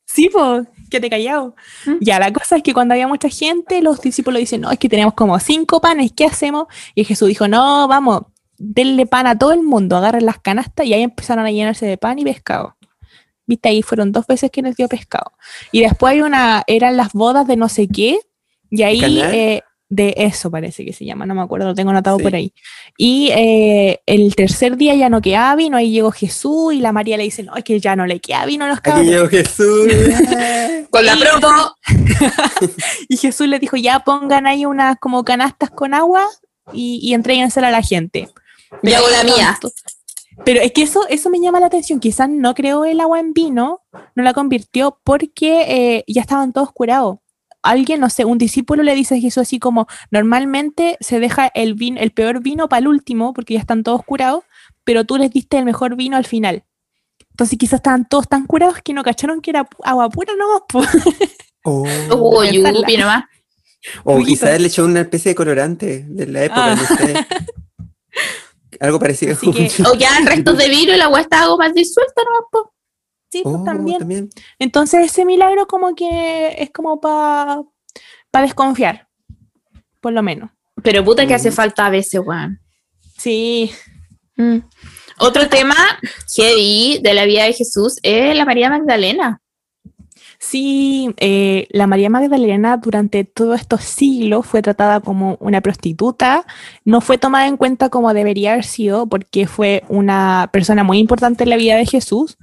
[0.05, 0.67] Sí, pues.
[0.89, 1.55] Quédate callado.
[1.85, 1.95] ¿Mm?
[1.99, 4.87] Ya, la cosa es que cuando había mucha gente, los discípulos dicen, no, es que
[4.87, 6.67] tenemos como cinco panes, ¿qué hacemos?
[6.93, 8.23] Y Jesús dijo, no, vamos,
[8.57, 11.97] denle pan a todo el mundo, agarren las canastas y ahí empezaron a llenarse de
[11.97, 12.75] pan y pescado.
[13.47, 15.33] Viste, ahí fueron dos veces que les dio pescado.
[15.71, 18.19] Y después hay una, eran las bodas de no sé qué,
[18.71, 22.17] y ahí, eh, de eso parece que se llama, no me acuerdo, lo tengo anotado
[22.17, 22.23] Sí.
[22.23, 22.51] por ahí.
[22.97, 27.17] Y eh, el tercer día ya no quedaba vino, ahí llegó Jesús y la María
[27.17, 29.05] le dice, no, es que ya no le queda vino a los Aquí cabros.
[29.07, 29.87] llegó Jesús.
[30.89, 31.75] Con la Y- promo.
[33.09, 36.25] Y Jesús les dijo, ya pongan ahí unas como canastas con agua
[36.73, 38.29] y, y entréguensela a la gente.
[38.83, 39.59] Yo hago la mía.
[40.43, 41.99] Pero es que eso, eso me llama la atención.
[41.99, 43.81] Quizás no creó el agua en vino,
[44.15, 47.17] no la convirtió porque eh, ya estaban todos curados.
[47.61, 51.73] Alguien, no sé, un discípulo le dice a Jesús así como, normalmente se deja el,
[51.73, 54.43] vino, el peor vino para el último porque ya están todos curados,
[54.83, 56.63] pero tú les diste el mejor vino al final.
[57.31, 60.65] Entonces quizás estaban todos tan curados que no cacharon que era agua pura, no.
[61.63, 62.43] Oh.
[62.43, 63.23] Yupi nomás.
[64.03, 66.75] O quizás le echó una especie de colorante de la época, Ah.
[66.75, 67.27] no sé.
[68.79, 69.33] Algo parecido.
[69.33, 72.43] Así que- O quedan restos de vino y la agua está algo más disuelta nomás,
[72.51, 72.73] po.
[73.31, 74.29] Sí, pues, Oh, también.
[74.59, 77.63] Entonces ese milagro como que es como para
[78.33, 79.07] desconfiar,
[80.01, 80.49] por lo menos.
[80.83, 81.35] Pero puta que Mm.
[81.37, 82.59] hace falta a veces, weón.
[83.17, 83.71] Sí,
[84.37, 84.57] Mm.
[85.19, 85.75] Otro tema
[86.35, 89.41] heavy de la vida de Jesús es la María Magdalena.
[90.49, 96.45] Sí, eh, la María Magdalena durante todos estos siglos fue tratada como una prostituta,
[96.83, 101.43] no fue tomada en cuenta como debería haber sido porque fue una persona muy importante
[101.43, 102.37] en la vida de Jesús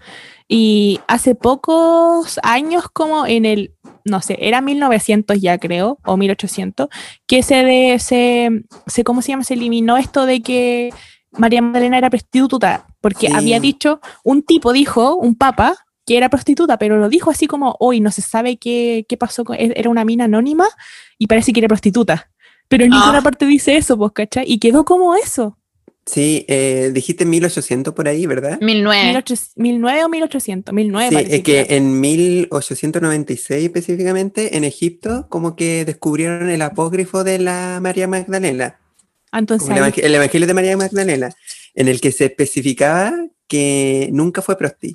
[0.49, 3.75] y hace pocos años como en el,
[4.05, 6.89] no sé, era 1900 ya creo, o 1800,
[7.27, 8.51] que se, de, se,
[8.87, 9.45] se, ¿cómo se llama?
[9.45, 10.91] Se eliminó esto de que
[11.39, 13.33] María Magdalena era prostituta, porque Sí.
[13.35, 15.75] había dicho, un tipo dijo, un papa,
[16.07, 19.45] que era prostituta, pero lo dijo así como, hoy no se sabe qué, qué pasó,
[19.45, 20.67] con, era una mina anónima
[21.19, 22.31] y parece que era prostituta.
[22.69, 22.99] Pero en Ah.
[23.01, 24.45] ninguna parte dice eso, pues, ¿cachai?
[24.47, 25.59] Y quedó como eso.
[26.05, 28.59] Sí, eh, dijiste 1800 por ahí, ¿verdad?
[28.61, 29.05] 1009.
[29.05, 30.75] 1800 ¿1009 o 1800?
[30.75, 37.39] 1009 Sí, es que en 1896 específicamente, en Egipto, como que descubrieron el apócrifo de
[37.39, 38.79] la María Magdalena,
[39.35, 41.31] Ah, Entonces, el, Evangelio de María Magdalena,
[41.75, 43.15] en el que se especificaba
[43.49, 44.93] que nunca fue prosti,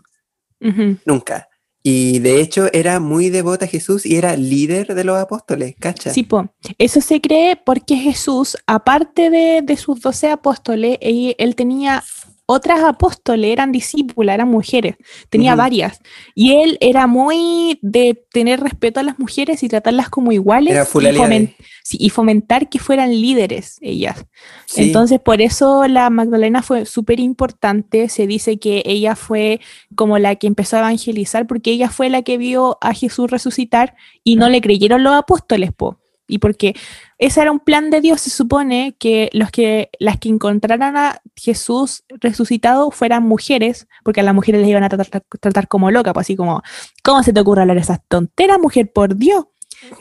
[1.06, 1.48] Nunca.
[1.84, 6.12] Y de hecho era muy devota a Jesús y era líder de los apóstoles, ¿cacha?
[6.12, 6.54] Sí, po.
[6.78, 12.04] eso se cree porque Jesús, aparte de, de sus doce apóstoles, él, él tenía
[12.50, 14.96] otras apóstoles, eran discípulas, eran mujeres,
[15.30, 16.00] tenía varias.
[16.34, 21.54] Y él era muy de tener respeto a las mujeres y tratarlas como iguales y,
[21.84, 24.26] sí, fomentar que fueran líderes ellas.
[24.66, 24.84] Sí.
[24.84, 28.08] Entonces, por eso la Magdalena fue súper importante.
[28.08, 29.60] Se dice que ella fue
[29.96, 33.96] como la que empezó a evangelizar, porque ella fue la que vio a Jesús resucitar
[34.24, 36.00] y no le creyeron los apóstoles, po.
[36.28, 36.76] Y porque
[37.18, 41.22] ese era un plan de Dios, se supone que, los que las que encontraran a
[41.36, 46.14] Jesús resucitado fueran mujeres, porque a las mujeres les iban a tratar, tratar como loca,
[46.14, 46.62] pues así como,
[47.04, 49.46] ¿cómo se te ocurre hablar esas tonteras, mujer, por Dios?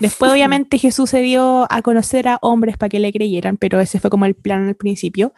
[0.00, 4.00] Después, obviamente, Jesús se dio a conocer a hombres para que le creyeran, pero ese
[4.00, 5.32] fue como el plan al principio.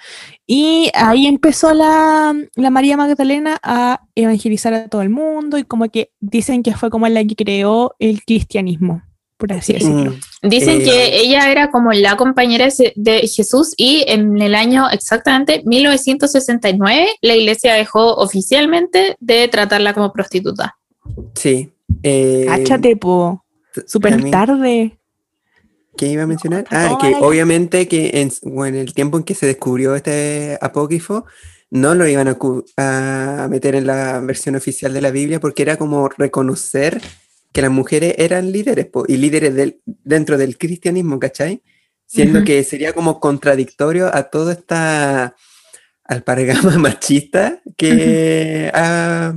[0.47, 5.89] Y ahí empezó la, la María Magdalena a evangelizar a todo el mundo y como
[5.89, 9.03] que dicen que fue como la que creó el cristianismo,
[9.39, 10.13] por así decirlo.
[10.43, 14.91] Mm, Dicen Eh, que ella era como la compañera de Jesús y en el año
[14.91, 20.77] exactamente 1969 la iglesia dejó oficialmente de tratarla como prostituta.
[21.35, 21.71] sí.
[22.03, 23.45] Eh, Cáchate, po,
[23.87, 24.99] súper tarde.
[25.97, 26.67] ¿Qué iba a mencionar?
[26.71, 31.25] Ah, que la- obviamente que en, el tiempo en que se descubrió este apócrifo,
[31.71, 32.29] no lo iban
[32.77, 37.01] a meter en la versión oficial de la Biblia porque era como reconocer
[37.59, 41.61] que las mujeres eran líderes po, y líderes del- dentro del cristianismo, ¿cachai?
[42.07, 45.35] Siendo que sería como contradictorio a toda esta
[46.05, 49.35] alpargama machista que ha,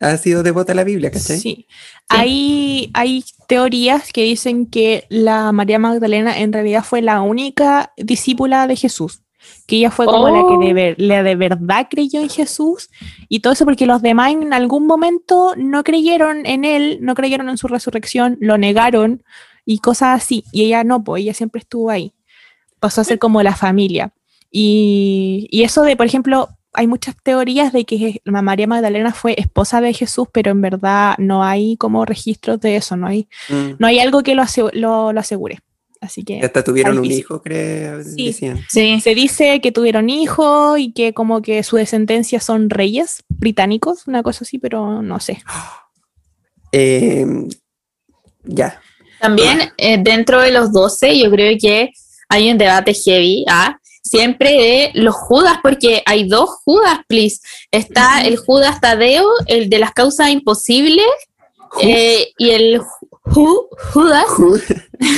[0.00, 1.40] ha sido devota a la Biblia, ¿cachai?
[1.40, 1.66] Sí.
[2.10, 8.66] Hay, hay teorías que dicen que la María Magdalena en realidad fue la única discípula
[8.66, 9.22] de Jesús,
[9.66, 10.58] que ella fue como la Oh.
[10.60, 12.88] que de, ver- la de verdad creyó en Jesús
[13.28, 17.48] y todo eso porque los demás en algún momento no creyeron en él, no creyeron
[17.48, 19.22] en su resurrección, lo negaron
[19.64, 20.44] y cosas así.
[20.52, 22.14] Y ella no, pues ella siempre estuvo ahí.
[22.80, 24.12] Pasó a ser como la familia.
[24.50, 29.80] Y, y eso de, por ejemplo, hay muchas teorías de que María Magdalena fue esposa
[29.80, 33.72] de Jesús, pero en verdad no hay como registros de eso, no hay, Mm.
[33.78, 35.58] no hay algo que lo, lo, lo asegure.
[36.00, 38.26] Así Y que hasta tuvieron un hijo, creo, Sí.
[38.26, 38.64] decían.
[38.68, 39.00] Sí.
[39.00, 44.22] se dice que tuvieron hijos y que como que su descendencia son reyes británicos, una
[44.22, 45.42] cosa así, pero no sé.
[46.72, 47.24] Eh,
[48.44, 48.80] Ya.
[49.20, 51.90] También eh, dentro de los 12 yo creo que
[52.28, 53.78] hay un debate heavy, ¿ah?
[54.02, 57.40] siempre de los Judas, porque hay dos Judas, please.
[57.70, 61.06] Está el Judas Tadeo, el de las causas imposibles,
[61.82, 62.80] eh, y el
[63.30, 64.26] Ju- Judas,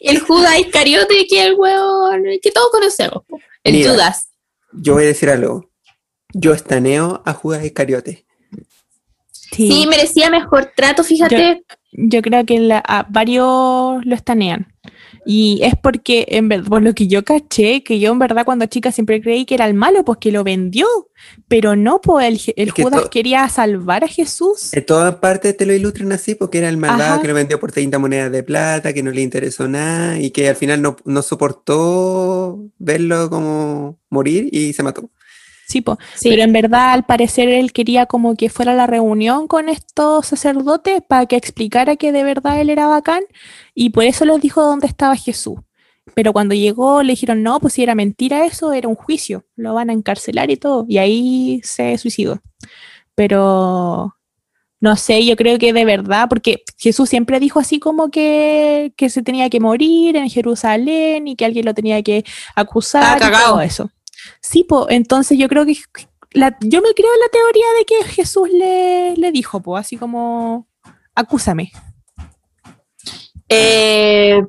[0.00, 3.22] el Judas Iscariote, que es el hueón que todos conocemos,
[3.64, 3.92] el Mira.
[3.92, 4.28] Judas.
[4.72, 5.70] Yo voy a decir algo.
[6.32, 8.24] Yo estaneo a Judas Iscariote.
[9.52, 11.64] Sí, merecía mejor trato, fíjate.
[11.92, 14.72] Yo creo que la- a varios lo estanean.
[15.26, 18.66] Y es porque, en verdad, por lo que yo caché, que yo en verdad cuando
[18.66, 20.86] chica siempre creí que era el malo, pues que lo vendió.
[21.48, 24.72] Pero no, pues el, el Es que Judas quería salvar a Jesús.
[24.72, 27.22] En todas partes te lo ilustran así porque era el malvado Ajá.
[27.22, 30.48] que lo vendió por 30 monedas de plata, que no le interesó nada y que
[30.48, 35.10] al final no, no soportó verlo como morir y se mató.
[35.70, 35.84] Sí.
[36.14, 36.28] Sí.
[36.28, 40.26] Pero en verdad, al parecer, él quería como que fuera a la reunión con estos
[40.26, 43.22] sacerdotes para que explicara que de verdad él era bacán.
[43.74, 45.58] Y por eso les dijo dónde estaba Jesús.
[46.14, 49.74] Pero cuando llegó le dijeron, no, pues si era mentira eso, era un juicio, lo
[49.74, 50.84] van a encarcelar y todo.
[50.88, 52.40] Y ahí se suicidó.
[53.14, 54.16] Pero
[54.80, 59.10] no sé, yo creo que de verdad, porque Jesús siempre dijo así como que, que
[59.10, 62.24] se tenía que morir en Jerusalén y que alguien lo tenía que
[62.56, 63.50] acusar y cagao.
[63.50, 63.90] todo eso.
[64.40, 65.74] Sí, pues entonces yo creo que
[66.32, 69.96] la- yo me creo en la teoría de que Jesús le, le dijo, pues así
[69.96, 70.68] como,
[71.14, 71.72] acúsame.
[73.48, 74.40] Eh,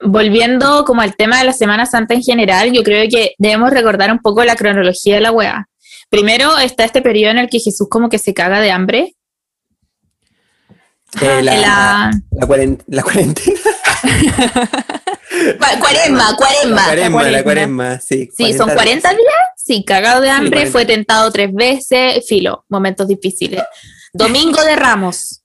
[0.00, 4.12] volviendo como al tema de la Semana Santa en general, yo creo que debemos recordar
[4.12, 5.68] un poco la cronología de la wea.
[6.10, 9.16] Primero está este periodo en el que Jesús como que se caga de hambre.
[11.20, 12.46] Eh, la, La- la
[12.88, 13.60] la cuarentena.
[15.58, 16.84] Cua- Cuaresma, La cuaresma.
[16.84, 18.00] cuaresma, la cuaresma.
[18.00, 18.28] sí.
[18.36, 19.20] Sí, son 40 días.
[19.56, 20.72] Sí, cagado de hambre, 40.
[20.72, 23.62] fue tentado tres veces, filo, momentos difíciles.
[24.12, 25.42] Domingo de Ramos,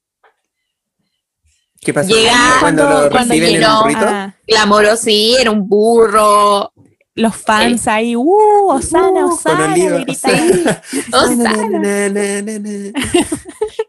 [1.83, 2.09] ¿Qué pasó?
[2.13, 4.05] Llega- cuando lo cuando reciben en llegó- el burrito.
[4.07, 6.71] ah, clamoró, sí, era un burro.
[7.15, 9.75] Los fans ahí, uh, Osana, Uh, con Osana,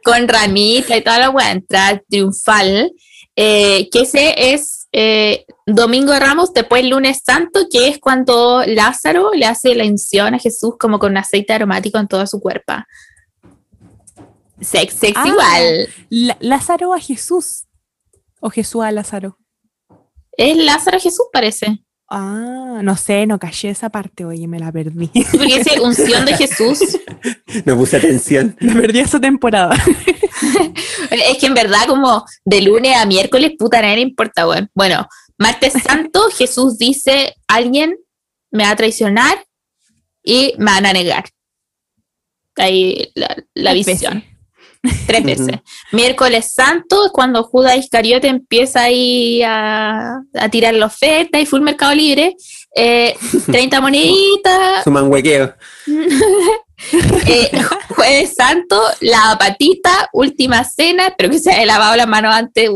[0.05, 2.93] con ramita y toda la entrar triunfal,
[3.37, 9.33] eh, que ese es eh, Domingo de Ramos, después lunes santo, que es cuando Lázaro
[9.33, 12.75] le hace la unción a Jesús como con aceite aromático en todo su cuerpo.
[14.61, 15.29] Sex, sex Ah.
[15.29, 15.89] igual.
[16.11, 17.65] La- Lázaro a Jesús.
[18.41, 19.39] O Jesús a Lázaro.
[20.37, 21.83] Es Lázaro a Jesús, parece.
[22.15, 25.09] Ah, no sé, no caché esa parte, oye, me la perdí.
[25.33, 26.79] Porque dice unción de Jesús.
[27.67, 28.57] No puse atención.
[28.61, 29.77] me perdí esa temporada.
[31.11, 34.71] Es que en verdad, como de lunes a miércoles, puta, nada le importa, weón.
[34.75, 35.07] Bueno,
[35.39, 37.97] martes santo, Jesús dice: Alguien
[38.51, 39.45] me va a traicionar
[40.23, 41.25] y me van a negar.
[42.57, 44.25] Ahí la, la visión.
[45.07, 45.61] Tres veces.
[45.93, 51.61] Miércoles santo es cuando Judas Iscariote empieza ahí a, a tirar la oferta y full
[51.61, 52.35] mercado libre.
[52.75, 53.15] Eh,
[53.47, 55.55] 30 moneditas, Su manhuequeo.
[57.27, 57.51] eh,
[57.91, 62.69] jueves santo, la patita, última cena, pero que se haya lavado las manos antes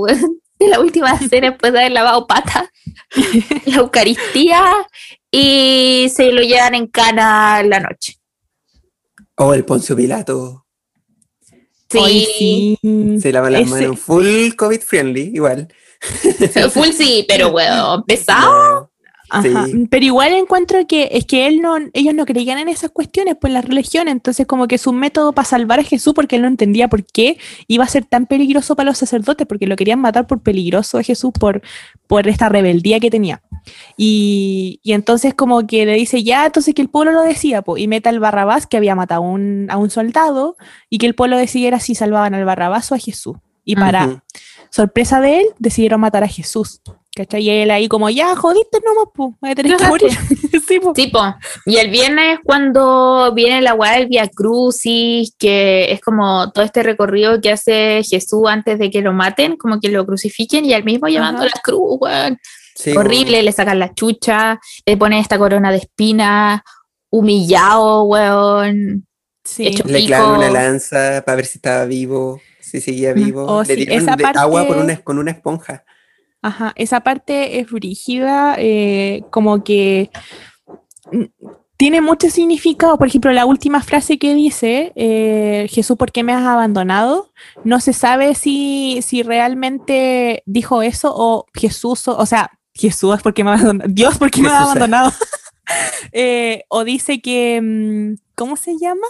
[0.59, 2.71] de la última cena después de haber lavado pata,
[3.67, 4.65] la Eucaristía
[5.31, 8.15] y se lo llevan en cana la noche.
[9.37, 10.66] Oh, el Poncio Pilato.
[11.89, 13.19] Sí, Hoy sí.
[13.21, 14.01] Se lava las Ese- manos.
[14.01, 15.69] Full COVID friendly, igual.
[16.73, 18.91] full sí, pero weón, pesado.
[19.29, 19.87] Ajá, Sí.
[19.91, 23.53] Pero igual encuentro que es que él no, ellos no creían en esas cuestiones, pues
[23.53, 26.87] la religión, entonces como que su método para salvar a Jesús, porque él no entendía
[26.87, 27.37] por qué
[27.67, 31.03] iba a ser tan peligroso para los sacerdotes, porque lo querían matar por peligroso a
[31.03, 31.61] Jesús, por,
[32.07, 33.43] por esta rebeldía que tenía.
[33.97, 37.83] Y, y entonces como que le dice, ya, entonces que el pueblo lo decía, pues,
[37.83, 40.57] y meta al Barrabás, que había matado a un, a un soldado,
[40.91, 43.37] y que el pueblo decidiera si salvaban al Barrabás o a Jesús.
[43.65, 44.23] Y para
[44.71, 46.81] sorpresa de él, decidieron matar a Jesús.
[47.17, 47.43] ¿Cachai?
[47.43, 50.11] Y él ahí como, ya, jodiste nomás, pues, voy a tener que morir.
[50.69, 51.35] sí, po.
[51.65, 56.63] Y el viernes es cuando viene la weá del Via Crucis, que es como todo
[56.63, 60.75] este recorrido que hace Jesús antes de que lo maten, como que lo crucifiquen y
[60.75, 61.51] al mismo llevando Ajá.
[61.55, 62.39] la cruz, weón.
[62.77, 66.63] Sí, Horrible, le sacan la chucha, le ponen esta corona de espina,
[67.11, 69.07] humillado, weón.
[69.45, 69.67] Sí.
[69.69, 73.47] Hecho- Le clavan una lanza para ver si estaba vivo, si seguía vivo.
[73.47, 75.85] Oh, Le sí, tiraron esa de agua con parte- una, con una esponja.
[76.43, 80.11] Ajá, esa parte es brígida, eh, como que
[81.11, 81.25] mm,
[81.79, 82.99] tiene mucho significado.
[82.99, 87.33] Por ejemplo, la última frase que dice, eh, Jesús, ¿por qué me has abandonado?
[87.65, 93.35] No se sabe si, si realmente dijo eso o Jesús, o, o sea, Jesús, ¿por
[93.35, 93.91] qué me ha abandonado?
[93.93, 94.67] Dios, ¿por qué me ha Jesús.
[94.67, 95.13] abandonado?
[96.13, 99.09] Eh, o dice que, mm, ¿cómo se llama?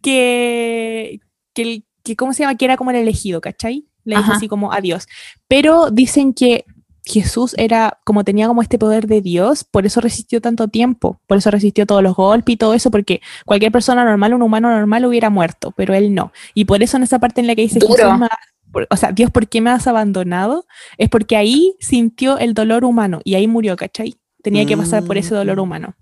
[0.00, 1.20] Que,
[1.52, 2.56] que, que ¿cómo se llama?
[2.56, 3.86] Que era como el elegido, ¿cachai?
[4.04, 4.36] Le dijo Ajá.
[4.38, 5.06] así como adiós.
[5.46, 6.64] Pero dicen que
[7.04, 11.36] Jesús era, como tenía como este poder de Dios, por eso resistió tanto tiempo, por
[11.36, 15.04] eso resistió todos los golpes y todo eso, porque cualquier persona normal, un humano normal
[15.04, 16.32] hubiera muerto, pero él no.
[16.54, 17.94] Y por eso en esa parte en la que dice, Duro.
[17.94, 18.28] Jesús
[18.72, 20.66] por- o sea, Dios, ¿por qué me has abandonado?
[20.98, 24.16] Es porque ahí sintió el dolor humano y ahí murió, ¿cachai?
[24.42, 25.60] Tenía que pasar por ese dolor Mm.
[25.62, 25.94] humano.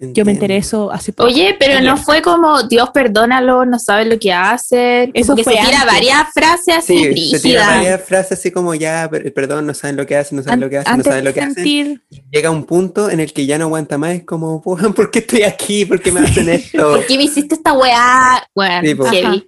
[0.00, 0.54] Yo me enteré Entiendo.
[0.86, 1.28] eso hace poco.
[1.28, 5.10] Oye, pero no fue como Dios perdónalo, no sabe lo que hace.
[5.12, 5.92] Eso que fue se tira antes.
[5.92, 9.96] varias frases así Sí, se tira varias frases así como ya, per- perdón, no saben
[9.96, 11.54] lo que hacen, no saben An- lo que hacen, no saben lo que hacen.
[11.56, 12.00] sentir,
[12.30, 15.18] Llega un punto en el que ya no aguanta más, es como, "Weón, ¿por qué
[15.18, 15.84] estoy aquí?
[15.84, 16.78] ¿Por qué me hacen esto?
[16.92, 18.46] ¿Por qué me hiciste esta weá?
[18.54, 19.44] Bueno, Sí,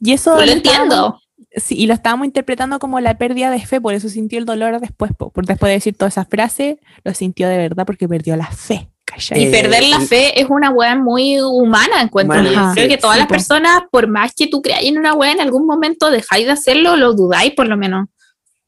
[0.00, 1.20] y eso No lo entiendo.
[1.60, 4.80] Sí, y lo estábamos interpretando como la pérdida de fe, por eso sintió el dolor
[4.80, 8.36] después, po, por después de decir todas esas frases, lo sintió de verdad porque perdió
[8.36, 9.40] la fe, ¿cachai?
[9.42, 12.58] Y Eh, perder la fe es una weá muy humana, encuentro Humana, yo.
[12.60, 12.74] Ajá.
[12.74, 13.32] Creo que todas Sí, las po.
[13.34, 16.96] personas, por más que tú creáis en una weá, en algún momento dejáis de hacerlo,
[16.96, 18.06] lo dudáis por lo menos.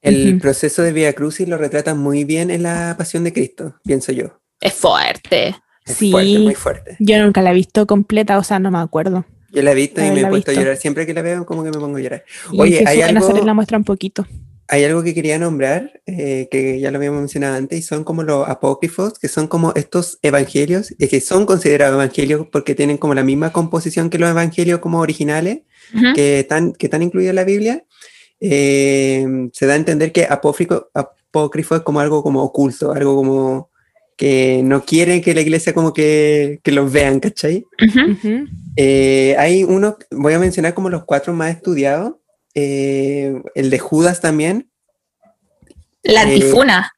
[0.03, 4.12] El proceso de Via Crucis lo retrata muy bien en la Pasión de Cristo, pienso
[4.12, 4.41] yo.
[4.61, 5.55] Es fuerte.
[5.85, 6.11] Es Sí.
[6.11, 6.97] fuerte, muy fuerte.
[7.01, 9.27] Yo nunca la he visto completa, o sea, no me acuerdo.
[9.52, 10.77] Yo la he visto y me he puesto a llorar.
[10.77, 12.24] Siempre que la veo, como que me pongo a llorar.
[12.52, 14.27] Y Oye, hay algo- Nazaret la muestra un poquito.
[14.68, 18.22] Hay algo que quería nombrar, eh, que ya lo habíamos mencionado antes, y son como
[18.22, 23.14] los apócrifos, que son como estos evangelios, eh, que son considerados evangelios porque tienen como
[23.14, 25.62] la misma composición que los evangelios como originales,
[26.14, 27.85] que están, que están incluidos en la Biblia.
[28.39, 33.70] Eh, se da a entender que apócrifo, apócrifo es como algo como oculto, algo como
[34.21, 37.65] que no quieren que la iglesia como que, que los vean, ¿cachai?
[38.77, 42.17] Eh, hay uno, voy a mencionar como los cuatro más estudiados,
[42.55, 44.71] eh, el de Judas también,
[46.03, 46.93] La Eh, antifuna.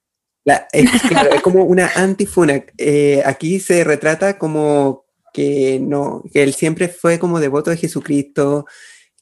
[0.45, 2.65] La- es, claro, es como una antifuna.
[2.77, 8.67] Eh, aquí se retrata como que no, que él siempre fue como devoto de Jesucristo,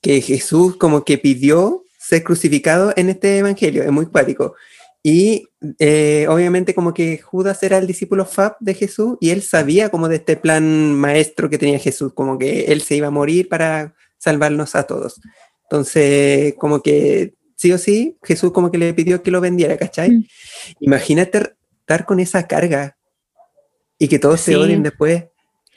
[0.00, 4.54] que Jesús como que pidió ser crucificado en este evangelio, es muy cuático.
[5.02, 5.48] Y
[5.78, 10.08] eh, obviamente como que Judas era el discípulo Fab de Jesús y él sabía como
[10.08, 13.94] de este plan maestro que tenía Jesús, como que él se iba a morir para
[14.18, 15.20] salvarnos a todos.
[15.62, 20.10] Entonces, como que sí o sí, Jesús como que le pidió que lo vendiera, ¿cachai?
[20.10, 20.24] Mm.
[20.80, 22.96] Imagínate estar con esa carga
[23.98, 25.24] y que todos se odien después.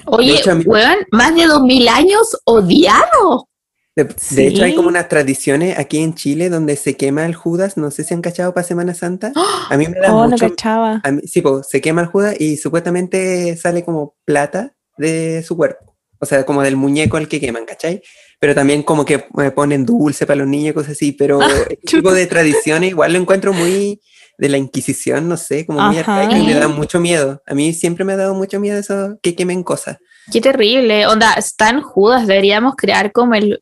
[0.06, 3.48] Oye, de hecho, a mí- weón, más de dos mil años odiado.
[3.96, 7.78] De, de hecho, hay como unas tradiciones aquí en Chile donde se quema el Judas,
[7.78, 9.32] no sé si han cachado para Semana Santa.
[9.70, 10.50] A mí me da Oh, lo mucho...
[10.50, 11.00] cachaba.
[11.04, 15.56] a mí- sí, po, se quema el Judas y supuestamente sale como plata de su
[15.56, 15.96] cuerpo.
[16.20, 18.02] O sea, como del muñeco al que queman, ¿cachai?
[18.40, 21.12] Pero también como que eh, ponen dulce para los niños y cosas así.
[21.12, 24.02] Pero este tipo de tradiciones igual lo encuentro muy
[24.40, 26.22] de la Inquisición, no sé, como muy Ajá.
[26.22, 27.44] arcaico y me da mucho miedo.
[27.46, 29.98] A mí siempre me ha dado mucho miedo eso que quemen cosas.
[30.32, 31.06] Qué terrible.
[31.06, 32.26] Onda, están Judas.
[32.26, 33.62] Deberíamos crear como el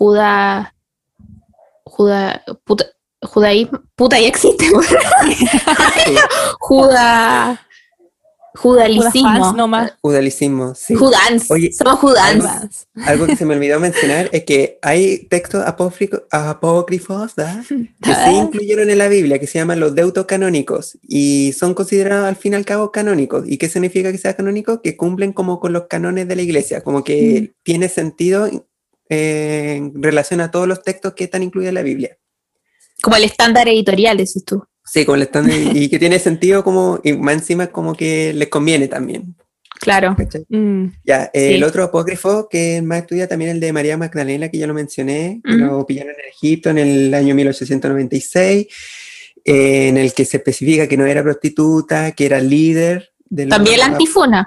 [0.00, 0.68] Judas.
[1.84, 2.40] Judas.
[2.64, 2.86] Puta,
[3.20, 3.82] judaísmo.
[3.94, 4.64] Puta, ya existe.
[6.58, 7.58] Puras
[8.54, 9.52] Judalicismo.
[9.52, 9.92] nomás.
[10.02, 10.94] Judalicismo, sí.
[10.94, 11.50] Judans.
[11.50, 12.88] Oye, Somos judans.
[13.06, 17.62] Algo que se me olvidó mencionar es que hay textos apócrifos ¿da?
[17.68, 18.24] que Ah.
[18.24, 22.54] se incluyeron en la Biblia, que se llaman los deutocanónicos, y son considerados al fin
[22.54, 23.44] y al cabo canónicos.
[23.46, 24.80] ¿Y qué significa que sea canónico?
[24.82, 28.48] Que cumplen como con los canones de la iglesia, como que tiene sentido
[29.10, 32.16] eh, en relación a todos los textos que están incluidos en la Biblia.
[33.02, 34.62] Como el estándar editorial, decís tú.
[34.84, 38.48] Sí, como le están, y que tiene sentido como, y más encima como que les
[38.48, 39.34] conviene también.
[39.80, 40.14] Claro.
[40.48, 41.54] Mm, Ya, eh, Sí.
[41.54, 45.40] el otro apócrifo que más estudia también el de María Magdalena, que ya lo mencioné,
[45.42, 48.66] que lo pillaron en Egipto en el año 1896,
[49.44, 53.10] eh, en el que se especifica que no era prostituta, que era líder.
[53.24, 54.46] De También la antifuna.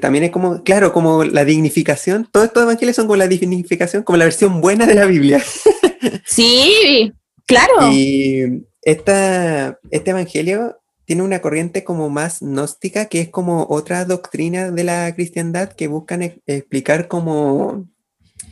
[0.00, 2.28] También es como, claro, como la dignificación.
[2.32, 5.42] Todos estos evangelios son como la dignificación, como la versión buena de la Biblia.
[6.24, 7.12] Sí,
[7.46, 7.90] claro.
[7.92, 14.70] Y esta, este evangelio tiene una corriente como más gnóstica, que es como otra doctrina
[14.70, 17.88] de la cristiandad que buscan e- explicar como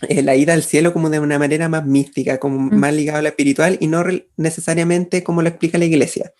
[0.08, 2.74] eh, la ida al cielo como de una manera más mística, como Mm.
[2.76, 4.04] más ligada a lo espiritual y no
[4.36, 6.32] necesariamente como lo explica la iglesia.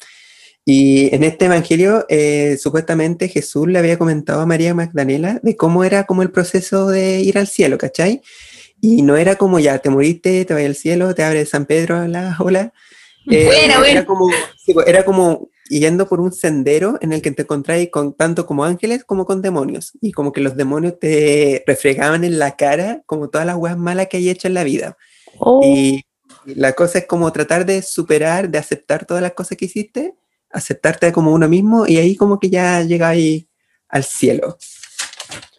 [0.65, 5.85] Y en este evangelio, eh, supuestamente Jesús le había comentado a María Magdalena de cómo
[5.85, 8.23] era como el proceso de ir al cielo, ¿cachai?
[8.81, 11.97] Y no era como ya, te moriste, te vas al cielo, te abre San Pedro
[11.99, 12.73] a la ola.
[13.27, 14.01] Eh, Buena, buena.
[14.01, 14.29] Era como,
[14.67, 18.67] pues, era como yendo por un sendero en el que te encontráis con tanto como
[18.67, 19.93] ángeles como con demonios.
[20.03, 24.09] Y como que los demonios te refregaban en la cara como todas las weas malas
[24.09, 24.99] que hay hecho en la vida.
[25.39, 26.05] Oh, Y
[26.45, 30.15] la cosa es como tratar de superar, de aceptar todas las cosas que hiciste,
[30.55, 33.47] aceptarte como uno mismo y ahí como que ya llegáis
[33.89, 34.57] al cielo.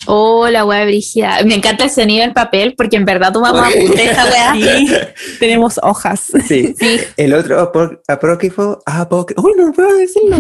[0.07, 1.39] Oh, la weá brígida.
[1.45, 4.53] Me encanta el sonido del papel porque en verdad weá.
[4.53, 4.87] Sí,
[5.39, 6.21] tenemos hojas.
[6.47, 6.75] Sí.
[6.79, 6.99] Sí.
[7.17, 10.37] El otro apó- apócrifo, apócrifo, uy, no puedo decirlo.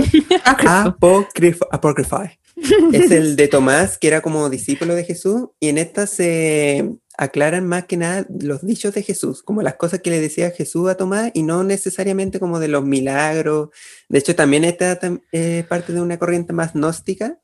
[0.65, 2.21] Apócrifo, apócrifo.
[2.93, 7.67] Es el de Tomás, que era como discípulo de Jesús, y en esta se aclaran
[7.67, 10.95] más que nada los dichos de Jesús, como las cosas que le decía Jesús a
[10.95, 13.69] Tomás, y no necesariamente como de los milagros.
[14.09, 14.99] De hecho, también esta
[15.31, 17.39] eh, parte de una corriente más gnóstica,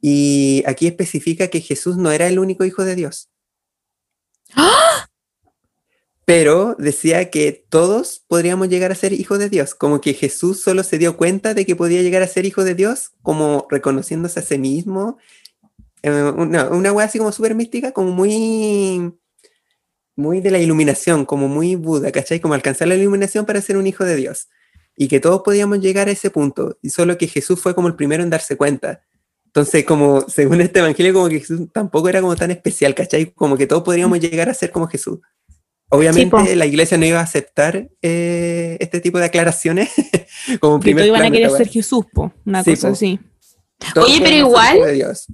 [0.00, 3.30] y aquí especifica que Jesús no era el único hijo de Dios.
[6.24, 10.84] Pero decía que todos podríamos llegar a ser hijos de Dios, como que Jesús solo
[10.84, 14.42] se dio cuenta de que podía llegar a ser hijo de Dios, como reconociéndose a
[14.44, 15.18] sí mismo.
[16.02, 19.12] Eh, una, una wea así como súper mística, como muy,
[20.16, 22.40] muy de la iluminación, como muy Buda, ¿cachai?
[22.40, 24.48] Como alcanzar la iluminación para ser un hijo de Dios.
[24.96, 27.96] Y que todos podíamos llegar a ese punto, y solo que Jesús fue como el
[27.96, 29.02] primero en darse cuenta.
[29.46, 33.32] Entonces, como según este evangelio, como que Jesús tampoco era como tan especial, ¿cachai?
[33.32, 35.18] Como que todos podríamos llegar a ser como Jesús.
[35.92, 39.90] Obviamente la iglesia no iba a aceptar eh, este tipo de aclaraciones
[40.60, 41.68] como Que primer todos iban a querer ser.
[41.68, 42.32] Jesús, po.
[42.46, 42.92] Una Sí, cosa po.
[42.92, 43.18] así.
[43.94, 44.78] Todos Oye, pero igual-.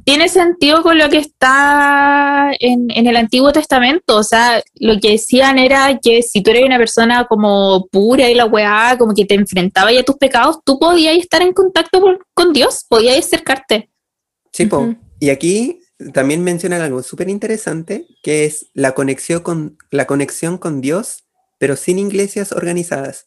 [0.04, 4.16] Tiene sentido con lo que está en, en el Antiguo Testamento.
[4.16, 8.34] O sea, lo que decían era que si tú eres una persona como pura y
[8.34, 12.00] la weá, como que te enfrentaba ya a tus pecados, tú podías estar en contacto
[12.00, 13.90] por- con Dios, podías acercarte.
[14.52, 14.78] Sí, po.
[14.78, 14.96] Ujú.
[15.18, 15.80] Y aquí
[16.12, 21.24] también mencionan algo súper interesante, que es la conexión, con, la conexión con Dios,
[21.58, 23.26] pero sin iglesias organizadas.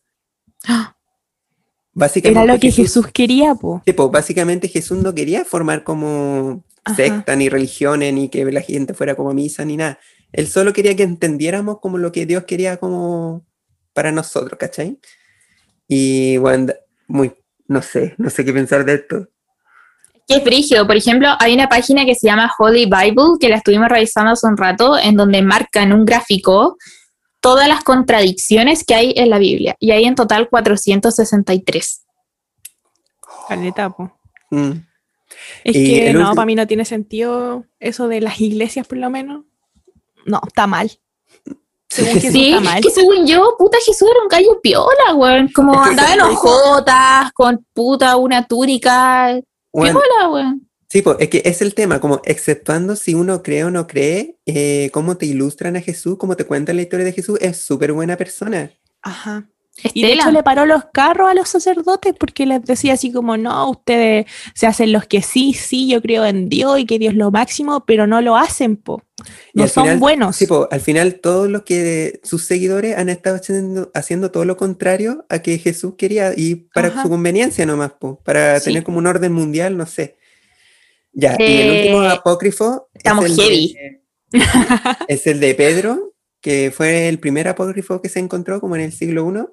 [1.94, 3.82] Básicamente Era lo que Jesús quería, po.
[3.86, 6.96] Sí, po, básicamente Jesús no quería formar como Ajá.
[6.96, 10.00] secta, ni religiones, ni que la gente fuera como a misa, ni nada.
[10.32, 13.46] Él solo quería que entendiéramos como lo que Dios quería como
[13.94, 15.00] para nosotros, ¿cachai?
[15.88, 16.74] Y bueno,
[17.08, 17.34] muy,
[17.68, 19.28] no sé, no sé qué pensar de esto.
[20.28, 20.86] Que es brígido.
[20.86, 24.46] Por ejemplo, hay una página que se llama Holy Bible, que la estuvimos revisando hace
[24.46, 26.78] un rato, en donde marcan un gráfico
[27.40, 29.76] todas las contradicciones que hay en la Biblia.
[29.80, 32.06] Y hay en total 463.
[33.48, 34.12] Caleta, po.
[34.52, 34.72] Mm.
[35.64, 38.98] Es Y que no, último- para mí no tiene sentido eso de las iglesias, por
[38.98, 39.46] lo menos.
[40.26, 40.92] No, está mal.
[41.90, 42.82] Según Jesús Sí, está mal.
[42.84, 45.50] que según yo, puta Jesús era un gallo piola, weón.
[45.54, 49.40] Como Es que andaba en ojotas, con puta una túnica.
[49.72, 50.69] Bueno, Piola, weón.
[50.90, 54.38] Sí, po, es que es el tema, como exceptuando si uno cree o no cree,
[54.46, 57.94] eh, cómo te ilustran a Jesús, cómo te cuentan la historia de Jesús, es súper
[57.94, 58.72] buena persona.
[59.02, 59.48] Ajá.
[59.94, 63.38] Y de hecho le paró los carros a los sacerdotes porque les decía así como,
[63.38, 67.14] no, ustedes se hacen los que sí, sí, yo creo en Dios y que Dios
[67.14, 69.02] es lo máximo, pero no lo hacen, po.
[69.54, 70.36] No son final- buenos.
[70.36, 74.58] Sí, po, al final todos los que sus seguidores han estado haciendo, haciendo todo lo
[74.58, 77.04] contrario a que Jesús quería y para Ajá.
[77.04, 78.66] su conveniencia nomás, po, para Sí.
[78.66, 80.18] tener como un orden mundial, no sé.
[81.12, 83.76] Ya, y el Eh, último apócrifo es estamos el de- heavy.
[85.08, 88.92] es el de Pedro, que fue el primer apócrifo que se encontró como en el
[88.94, 89.46] siglo I.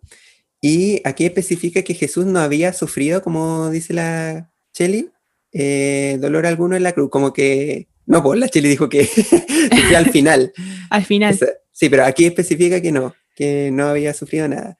[0.63, 5.11] Y aquí especifica que Jesús no había sufrido, como dice la Cheli,
[5.53, 7.89] eh, dolor alguno en la cruz, como que...
[8.07, 9.09] No, pues la Cheli dijo que
[9.97, 10.53] al final.
[10.91, 11.39] Al final.
[11.73, 14.79] Sí, pero aquí especifica que no, que no había sufrido nada.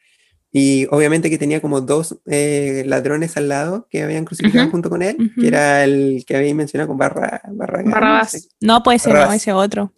[0.59, 4.71] Y obviamente que tenía como dos eh, ladrones al lado que habían crucificado Ujú.
[4.73, 5.41] junto con él, Ujú.
[5.43, 8.31] que era el que había mencionado con Barra, Barragán, no Barrabás.
[8.31, 8.41] sé.
[8.61, 9.37] No, puede ser, no, Barrabás.
[9.37, 9.93] ese otro.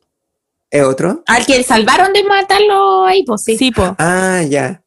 [0.69, 1.23] ¿Es otro?
[1.27, 3.57] Al que salvaron de matarlo ahí, pues sí.
[3.57, 3.95] Sí, po.
[4.01, 4.83] Ah, ya.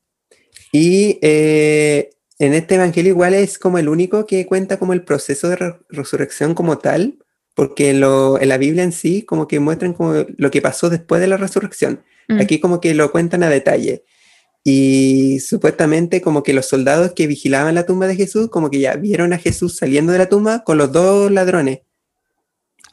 [0.74, 5.48] Y eh, en este evangelio igual es como el único que cuenta como el proceso
[5.48, 7.18] de re- resurrección como tal,
[7.56, 11.22] porque lo, en la Biblia en sí como que muestran como lo que pasó después
[11.22, 12.04] de la resurrección.
[12.28, 12.42] Mm.
[12.42, 14.04] Aquí como que lo cuentan a detalle.
[14.64, 18.96] Y supuestamente como que los soldados que vigilaban la tumba de Jesús como que ya
[18.96, 21.80] vieron a Jesús saliendo de la tumba con los dos ladrones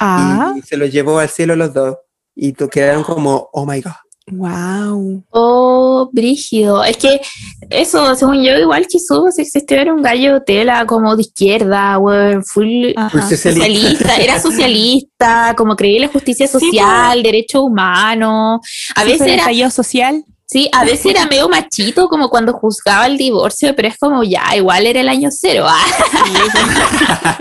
[0.00, 1.96] Ah, y se los llevó al cielo los dos.
[2.34, 3.92] Y to- quedaron como, oh my God.
[4.30, 5.24] wow.
[5.30, 6.84] Oh, brígido.
[6.84, 7.20] Es que
[7.68, 12.92] eso, según yo, igual Jesús existió, era un gallo tela como de izquierda, weón, full
[12.96, 13.22] Ajá.
[13.28, 13.50] Socialista.
[13.66, 18.60] socialista, era socialista, como creía en la justicia Sí, social, derechos humanos.
[18.94, 20.24] A Sí, veces era, social.
[20.48, 24.56] Sí, a veces era medio machito, como cuando juzgaba el divorcio, pero es como ya,
[24.56, 25.66] igual era el año cero.
[25.68, 27.38] ah.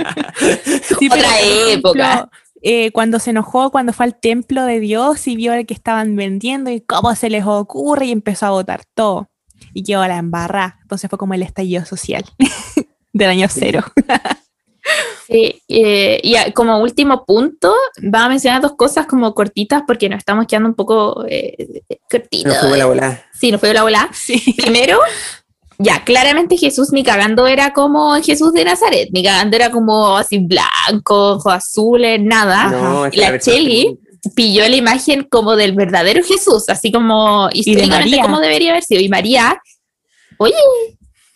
[0.99, 2.29] Sí, Otra ejemplo, época.
[2.61, 6.15] eh, cuando se enojó, cuando fue al templo de Dios y vio el que estaban
[6.15, 9.29] vendiendo y cómo se les ocurre y empezó a votar todo.
[9.73, 10.77] Y quedó a la embarrada.
[10.83, 12.23] Entonces fue como el estallido social
[13.13, 13.83] del año cero.
[15.27, 20.07] Sí, eh, y a- como último punto, vamos a mencionar dos cosas como cortitas porque
[20.07, 22.53] nos estamos quedando un poco eh, cortitos.
[22.63, 23.25] No fue la bola.
[23.33, 24.09] Sí, nos fue la bola.
[24.13, 24.41] Sí.
[24.57, 24.99] Primero,
[25.79, 30.39] ya, claramente Jesús ni cagando era como Jesús de Nazaret, ni cagando era como así
[30.39, 32.69] blanco, ojos azules, nada.
[32.71, 33.99] No, es y la Cheli
[34.35, 38.23] pilló la imagen como del verdadero Jesús, así como históricamente María.
[38.23, 39.01] como debería haber sido.
[39.01, 39.61] Y María,
[40.37, 40.55] oye,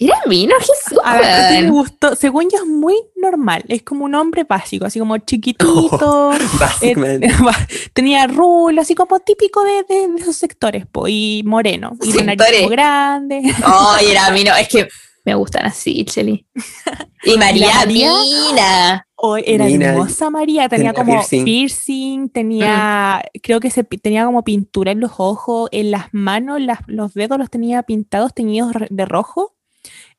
[0.08, 1.00] era vino Jesús.
[1.04, 1.72] A ver, ¿qué te weón.
[1.72, 2.16] gustó?
[2.16, 7.30] Según yo es muy normal, es como un hombre básico, así como chiquitito, eh, Básicamente.
[7.94, 12.24] tenía rulo, así como típico de, de- de esos sectores, po, y moreno, y de
[12.24, 13.42] nariz como grande.
[13.64, 14.88] Ay, era vino, es que
[15.24, 16.48] me gustan así, Cheli.
[17.24, 18.12] Y María, María?
[18.24, 19.08] Mina.
[19.24, 22.30] Oh, era hermosa María, tenía, tenía como piercing, piercing.
[22.30, 27.14] tenía, creo que se tenía como pintura en los ojos, en las manos, las- los
[27.14, 29.54] dedos los tenía pintados, teñidos de rojo,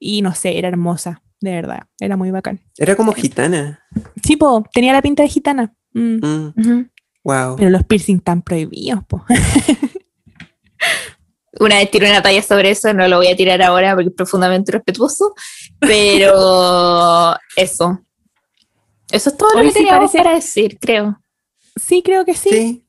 [0.03, 2.61] y no sé, era hermosa, de verdad, era muy bacán.
[2.77, 3.85] Era como gitana.
[4.25, 5.75] Sí, po, tenía la pinta de gitana.
[5.95, 6.17] mm,
[6.57, 6.91] Mm,
[7.25, 7.57] wow.
[7.57, 9.25] Pero los piercing están prohibidos, po.
[11.61, 14.15] Una vez tiré una talla sobre eso, no lo voy a tirar ahora porque es
[14.15, 15.35] profundamente respetuoso,
[15.79, 18.01] pero eso.
[19.11, 21.21] Eso es todo lo que sí, teníamos parece- para decir, creo.
[21.77, 22.49] Sí, creo que sí.
[22.51, 22.87] Sí,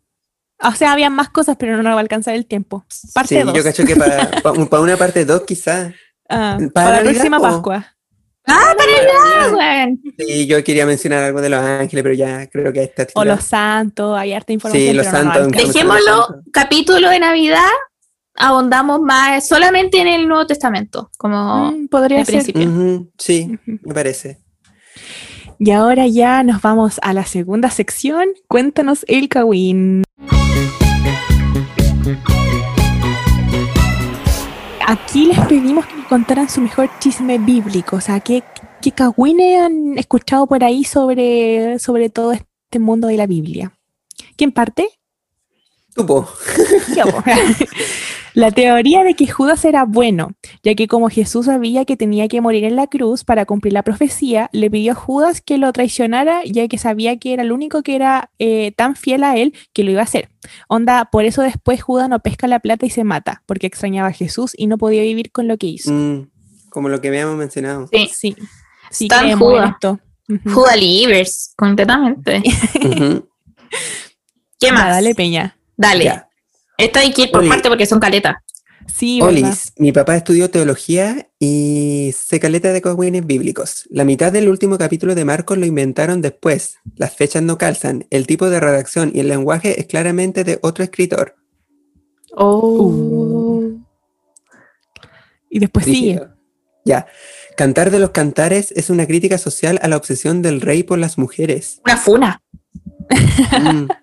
[0.61, 2.85] O sea, había más cosas, pero no nos va a alcanzar el tiempo.
[3.13, 3.53] Parte sí, 2.
[3.53, 4.31] yo cacho que para
[4.81, 5.93] una parte 2 quizás.
[6.33, 7.39] Ah, para para la próxima.
[7.39, 7.85] Pascua.
[8.45, 8.91] ¡Ah, para
[9.47, 10.01] nada, weón!
[10.19, 13.41] Sí, yo quería mencionar algo de los ángeles, pero ya creo que está O los
[13.43, 14.89] santos, hay harta información.
[14.89, 15.57] Sí, los pero no nos santos.
[15.73, 17.69] Dejémoslo, capítulo de Navidad,
[18.35, 22.43] abondamos más solamente en el Nuevo Testamento, como Mm, podría al ser.
[22.43, 23.07] principio.
[23.17, 24.39] Sí, me parece.
[25.59, 28.27] Y ahora ya nos vamos a la segunda sección.
[28.49, 30.03] Cuéntanos el Kawin.
[34.85, 37.95] Aquí les pedimos que nos contaran su mejor chisme bíblico.
[37.95, 38.43] O sea, ¿qué,
[38.81, 43.73] qué Kawines han escuchado por ahí sobre, sobre todo este mundo de la Biblia?
[44.35, 44.89] ¿Quién parte?
[45.95, 46.27] Tupo.
[48.33, 50.31] La teoría de que Judas era bueno,
[50.63, 53.83] ya que como Jesús sabía que tenía que morir en la cruz para cumplir la
[53.83, 57.83] profecía, le pidió a Judas que lo traicionara, ya que sabía que era el único
[57.83, 60.29] que era eh, tan fiel a él que lo iba a hacer.
[60.67, 64.53] Onda, por eso después Judas no pesca la plata y se mata, porque extrañaba aJesús
[64.57, 65.91] y no podía vivir con lo que hizo.
[65.91, 66.27] Mm,
[66.69, 67.87] como lo que habíamos mencionado.
[67.91, 68.35] Sí, Sí,
[68.89, 69.75] sí, en Judas.
[70.45, 72.41] Judas Livers, completamente.
[74.59, 74.85] ¿Qué más?
[74.89, 75.57] Dale, Peña.
[75.77, 76.05] Dale.
[76.05, 76.29] ya.
[76.77, 77.49] Esta hay que ir por Oli.
[77.49, 78.35] parte porque son caletas.
[78.87, 79.21] Sí,
[79.77, 83.87] mi papá estudió teología y se caleta de cogüines bíblicos.
[83.89, 86.77] La mitad del último capítulo de Marcos lo inventaron después.
[86.95, 88.05] Las fechas no calzan.
[88.09, 91.35] El tipo de redacción y el lenguaje es claramente de otro escritor.
[92.37, 93.79] Uh.
[95.49, 96.13] Y después sigue.
[96.13, 96.35] Rígido.
[96.85, 97.07] Ya.
[97.55, 101.17] Cantar de los cantares es una crítica social a la obsesión del rey por las
[101.17, 101.79] mujeres.
[101.85, 102.41] Una funa.
[103.09, 103.87] Mm.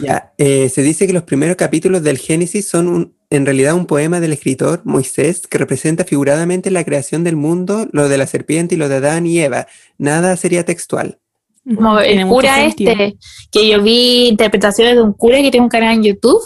[0.00, 3.86] Ya, eh, se dice que los primeros capítulos del Génesis son un- en realidad un
[3.86, 8.74] poema del escritor Moisés que representa figuradamente la creación del mundo, lo de la serpiente
[8.74, 9.66] y lo de Adán y Eva.
[9.98, 11.18] Nada sería textual.
[11.76, 13.16] Como el cura este,
[13.50, 16.40] que yo vi interpretaciones de un cura que tiene un canal en YouTube,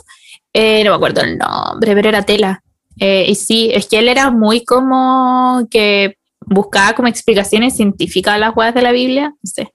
[0.52, 2.62] eh, no me acuerdo el nombre, pero era tela.
[3.00, 8.38] Eh, y sí, es que él era muy como que buscaba como explicaciones científicas a
[8.38, 9.30] las huevas de la Biblia.
[9.30, 9.68] No sé,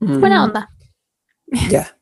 [0.00, 0.68] Mm, buena onda.
[1.70, 1.96] Ya.